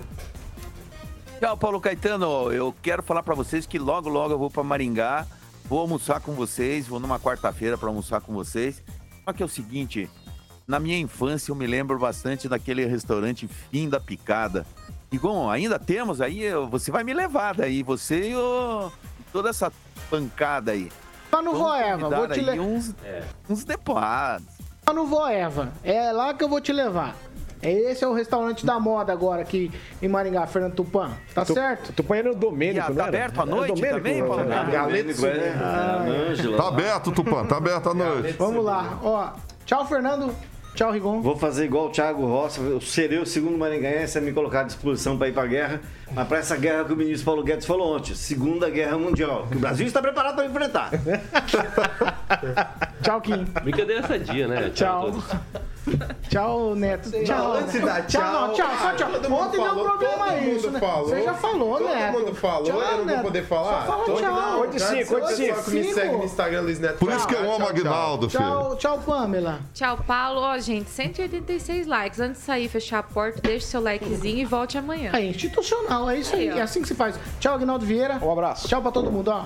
Tchau, 1.39 1.57
Paulo 1.57 1.79
Caetano. 1.79 2.51
Eu 2.51 2.75
quero 2.81 3.01
falar 3.01 3.23
pra 3.23 3.33
vocês 3.33 3.65
que 3.65 3.79
logo, 3.79 4.09
logo 4.09 4.33
eu 4.33 4.37
vou 4.37 4.49
pra 4.49 4.63
Maringá. 4.63 5.25
Vou 5.65 5.79
almoçar 5.79 6.19
com 6.19 6.33
vocês. 6.33 6.87
Vou 6.87 6.99
numa 6.99 7.19
quarta-feira 7.19 7.77
pra 7.77 7.87
almoçar 7.87 8.21
com 8.21 8.33
vocês. 8.33 8.83
Só 9.23 9.33
que 9.33 9.41
é 9.41 9.45
o 9.45 9.49
seguinte: 9.49 10.09
na 10.67 10.79
minha 10.79 10.97
infância 10.97 11.51
eu 11.51 11.55
me 11.55 11.65
lembro 11.65 11.97
bastante 11.97 12.47
daquele 12.47 12.85
restaurante 12.85 13.47
Fim 13.47 13.89
da 13.89 13.99
Picada. 13.99 14.65
E, 15.11 15.17
bom, 15.17 15.49
ainda 15.49 15.79
temos 15.79 16.21
aí. 16.21 16.51
Você 16.69 16.91
vai 16.91 17.03
me 17.03 17.13
levar 17.13 17.55
daí. 17.55 17.81
Você 17.83 18.29
e 18.29 18.35
o- 18.35 18.91
toda 19.33 19.49
essa 19.49 19.71
pancada 20.09 20.71
aí. 20.71 20.91
Tá 21.31 21.41
no 21.41 21.53
Voeva, 21.53 21.97
convidar 21.99 22.17
vou 22.17 22.27
te 22.27 22.41
levar. 22.41 22.61
uns, 22.63 22.95
uns 23.49 23.63
deputados. 23.63 24.45
Tá 24.85 24.93
no 24.93 25.05
Voeva. 25.05 25.71
É 25.83 26.11
lá 26.11 26.33
que 26.33 26.43
eu 26.43 26.49
vou 26.49 26.59
te 26.61 26.71
levar. 26.71 27.15
É 27.61 27.71
Esse 27.71 28.03
é 28.05 28.07
o 28.07 28.13
restaurante 28.13 28.65
da 28.65 28.79
moda 28.79 29.11
agora 29.11 29.41
aqui 29.41 29.69
em 30.01 30.07
Maringá, 30.07 30.47
Fernando 30.47 30.75
Tupan. 30.75 31.11
Tá 31.35 31.43
certo? 31.43 31.91
Tu 31.91 32.03
põe 32.03 32.23
no 32.23 32.31
E, 32.31 32.35
Domênico, 32.35 32.85
ah, 32.85 32.89
não 32.89 32.95
tá 32.95 33.01
era? 33.01 33.09
aberto 33.09 33.39
à 33.39 33.41
Era 33.43 33.51
noite 33.51 33.73
Domênico, 33.75 33.97
também, 33.97 34.19
Paulo 34.25 34.43
né? 34.45 34.55
Caetano? 34.55 34.87
Domênico, 34.87 35.25
é. 35.25 35.49
A 35.61 36.03
Ângela. 36.31 36.57
Tá 36.57 36.67
aberto, 36.69 37.11
Tupã, 37.11 37.45
tá 37.45 37.57
aberto 37.57 37.89
à 37.89 37.93
noite. 37.93 38.31
Vamos 38.37 38.63
lá. 38.63 38.99
Ó, 39.03 39.29
tchau, 39.65 39.85
Fernando. 39.85 40.33
Tchau, 40.75 40.91
Rigon. 40.91 41.21
Vou 41.21 41.35
fazer 41.35 41.65
igual 41.65 41.87
o 41.87 41.89
Thiago 41.89 42.25
Rossi, 42.25 42.59
eu 42.61 42.79
serei 42.79 43.19
o 43.19 43.25
segundo 43.25 43.57
maringaense 43.57 44.17
a 44.17 44.21
me 44.21 44.31
colocar 44.31 44.61
à 44.61 44.63
disposição 44.63 45.17
para 45.17 45.27
ir 45.27 45.33
para 45.33 45.43
a 45.43 45.47
guerra, 45.47 45.81
mas 46.13 46.27
para 46.27 46.37
essa 46.39 46.55
guerra 46.57 46.83
que 46.85 46.93
o 46.93 46.95
ministro 46.95 47.25
Paulo 47.25 47.43
Guedes 47.43 47.65
falou 47.65 47.95
ontem, 47.95 48.13
Segunda 48.15 48.69
Guerra 48.69 48.97
Mundial, 48.97 49.47
que 49.49 49.57
o 49.57 49.59
Brasil 49.59 49.85
está 49.87 50.01
preparado 50.01 50.35
para 50.35 50.45
enfrentar. 50.45 50.91
Tchau, 53.01 53.21
Kim. 53.21 53.43
Brincadeira 53.63 54.07
sadia, 54.07 54.47
né? 54.47 54.69
Tchau. 54.69 55.11
Tchau, 56.29 56.75
Neto. 56.75 57.09
Tchau. 57.23 57.53
antes 57.53 57.81
dar 57.81 58.05
Tchau, 58.05 58.47
não, 58.49 58.53
tchau, 58.53 58.67
só 58.79 58.91
tchau. 58.93 59.11
Todo 59.11 59.29
mundo 59.29 59.41
Ontem 59.43 59.57
deu 59.57 59.65
falou, 59.65 59.85
problema 59.85 60.25
todo 60.27 60.37
isso, 60.43 60.65
mundo 60.67 60.71
né? 60.73 60.79
falou. 60.79 61.09
Você 61.09 61.23
já 61.23 61.33
falou, 61.33 61.77
Todo 61.79 61.87
Neto. 61.89 62.19
mundo 62.19 62.35
falou, 62.35 62.63
Tchau, 62.63 62.75
eu 62.79 62.87
não 62.89 62.97
vou 62.97 63.05
Neto. 63.05 63.21
poder 63.23 63.45
falar? 63.45 63.85
Só 63.85 63.91
fala 63.91 64.05
Todo 64.05 64.19
tchau. 64.19 64.33
mundo- 64.35 64.59
Oito 64.59 64.75
e 64.75 64.79
cinco, 64.79 65.13
Cada 65.13 65.25
oito 65.25 65.41
e 65.41 65.45
pessoa 65.47 65.55
cinco. 65.55 65.63
que 65.63 65.71
me 65.71 65.83
Cinco. 65.83 65.93
segue 65.95 66.17
no 66.17 66.23
Instagram, 66.25 66.61
Luiz 66.61 66.79
Neto. 66.79 66.97
Por 66.99 67.11
isso 67.11 67.27
que 67.27 67.33
eu 67.33 67.39
Tchau, 67.39 67.55
amo 67.55 67.65
tchau, 67.65 68.27
Tchau, 68.27 68.63
filho. 68.65 68.75
tchau, 68.77 68.99
Pamela. 68.99 69.59
Tchau, 69.73 69.97
Paulo. 70.05 70.41
Ó, 70.41 70.57
gente, 70.59 70.89
186 70.91 71.87
likes. 71.87 72.19
Antes 72.19 72.41
de 72.41 72.45
sair, 72.45 72.67
fechar 72.67 72.99
a 72.99 73.03
porta, 73.03 73.41
deixe 73.41 73.65
seu 73.65 73.81
likezinho 73.81 74.37
e 74.39 74.45
volte 74.45 74.77
amanhã. 74.77 75.11
É 75.15 75.25
institucional, 75.25 75.98
é 76.07 76.19
isso 76.19 76.35
aí. 76.35 76.49
É 76.49 76.61
assim 76.61 76.83
que 76.83 76.87
se 76.87 76.93
faz. 76.93 77.19
Tchau, 77.39 77.55
Agnaldo 77.55 77.83
Vieira. 77.83 78.19
Um 78.21 78.31
abraço. 78.31 78.67
Tchau 78.67 78.79
pra 78.79 78.91
todo 78.91 79.11
mundo, 79.11 79.29
ó. 79.29 79.45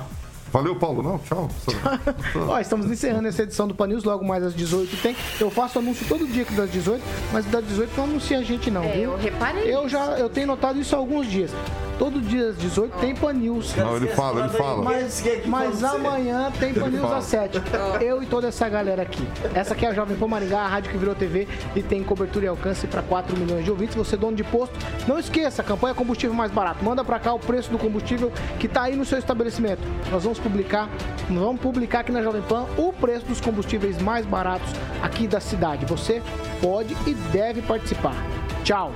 Valeu, 0.53 0.75
Paulo. 0.75 1.01
Não, 1.01 1.17
tchau. 1.17 1.49
Ó, 2.47 2.59
estamos 2.59 2.85
encerrando 2.85 3.27
essa 3.27 3.41
edição 3.41 3.67
do 3.67 3.73
Pan 3.73 3.87
News, 3.87 4.03
logo 4.03 4.23
mais 4.23 4.43
às 4.43 4.53
18 4.53 4.97
tem. 4.97 5.15
Eu 5.39 5.49
faço 5.49 5.79
anúncio 5.79 6.05
todo 6.07 6.27
dia 6.27 6.43
aqui 6.43 6.53
das 6.53 6.71
18, 6.71 7.03
mas 7.31 7.43
das 7.45 7.65
18 7.65 7.97
não 7.97 8.03
anuncia 8.03 8.37
a 8.37 8.43
gente 8.43 8.69
não, 8.69 8.83
É, 8.83 8.91
viu? 8.91 9.11
eu 9.13 9.17
reparei. 9.17 9.73
Eu 9.75 9.89
já 9.89 10.19
eu 10.19 10.29
tenho 10.29 10.45
notado 10.45 10.79
isso 10.79 10.95
há 10.95 10.99
alguns 10.99 11.25
dias. 11.25 11.49
Todo 11.97 12.19
dia 12.19 12.49
às 12.49 12.57
18 12.57 12.97
tem 12.97 13.15
Pan 13.15 13.33
News. 13.33 13.75
Não, 13.75 13.95
ele 13.95 14.07
fala, 14.07 14.41
ele 14.41 14.49
fala. 14.49 14.83
Mas, 14.83 15.23
mas 15.45 15.83
amanhã 15.83 16.51
tem 16.59 16.73
Pan 16.73 16.89
News 16.89 17.11
às 17.11 17.23
7. 17.25 17.61
Eu 18.01 18.21
e 18.21 18.25
toda 18.25 18.47
essa 18.47 18.67
galera 18.67 19.01
aqui. 19.03 19.27
Essa 19.53 19.73
aqui 19.73 19.85
é 19.85 19.89
a 19.89 19.93
Jovem 19.93 20.17
Pan 20.17 20.27
Maringá, 20.27 20.61
a 20.61 20.67
rádio 20.67 20.91
que 20.91 20.97
virou 20.97 21.15
TV 21.15 21.47
e 21.75 21.81
tem 21.83 22.03
cobertura 22.03 22.45
e 22.45 22.47
alcance 22.47 22.87
para 22.87 23.01
4 23.01 23.37
milhões 23.37 23.63
de 23.63 23.71
ouvintes. 23.71 23.95
Você 23.95 24.17
dono 24.17 24.35
de 24.35 24.43
posto, 24.43 24.75
não 25.07 25.17
esqueça, 25.19 25.61
a 25.61 25.65
campanha 25.65 25.93
combustível 25.93 26.35
mais 26.35 26.51
barato. 26.51 26.83
Manda 26.83 27.03
para 27.03 27.19
cá 27.19 27.33
o 27.33 27.39
preço 27.39 27.69
do 27.71 27.77
combustível 27.77 28.31
que 28.59 28.67
tá 28.67 28.83
aí 28.83 28.95
no 28.95 29.05
seu 29.05 29.17
estabelecimento. 29.19 29.81
Nós 30.11 30.23
vamos 30.23 30.39
publicar, 30.43 30.89
vamos 31.29 31.61
publicar 31.61 32.01
aqui 32.01 32.11
na 32.11 32.21
Jovem 32.21 32.41
Pan 32.41 32.65
o 32.77 32.91
preço 32.91 33.25
dos 33.25 33.41
combustíveis 33.41 33.99
mais 34.01 34.25
baratos 34.25 34.69
aqui 35.01 35.27
da 35.27 35.39
cidade. 35.39 35.85
Você 35.85 36.21
pode 36.61 36.95
e 37.07 37.13
deve 37.31 37.61
participar. 37.61 38.15
Tchau. 38.63 38.91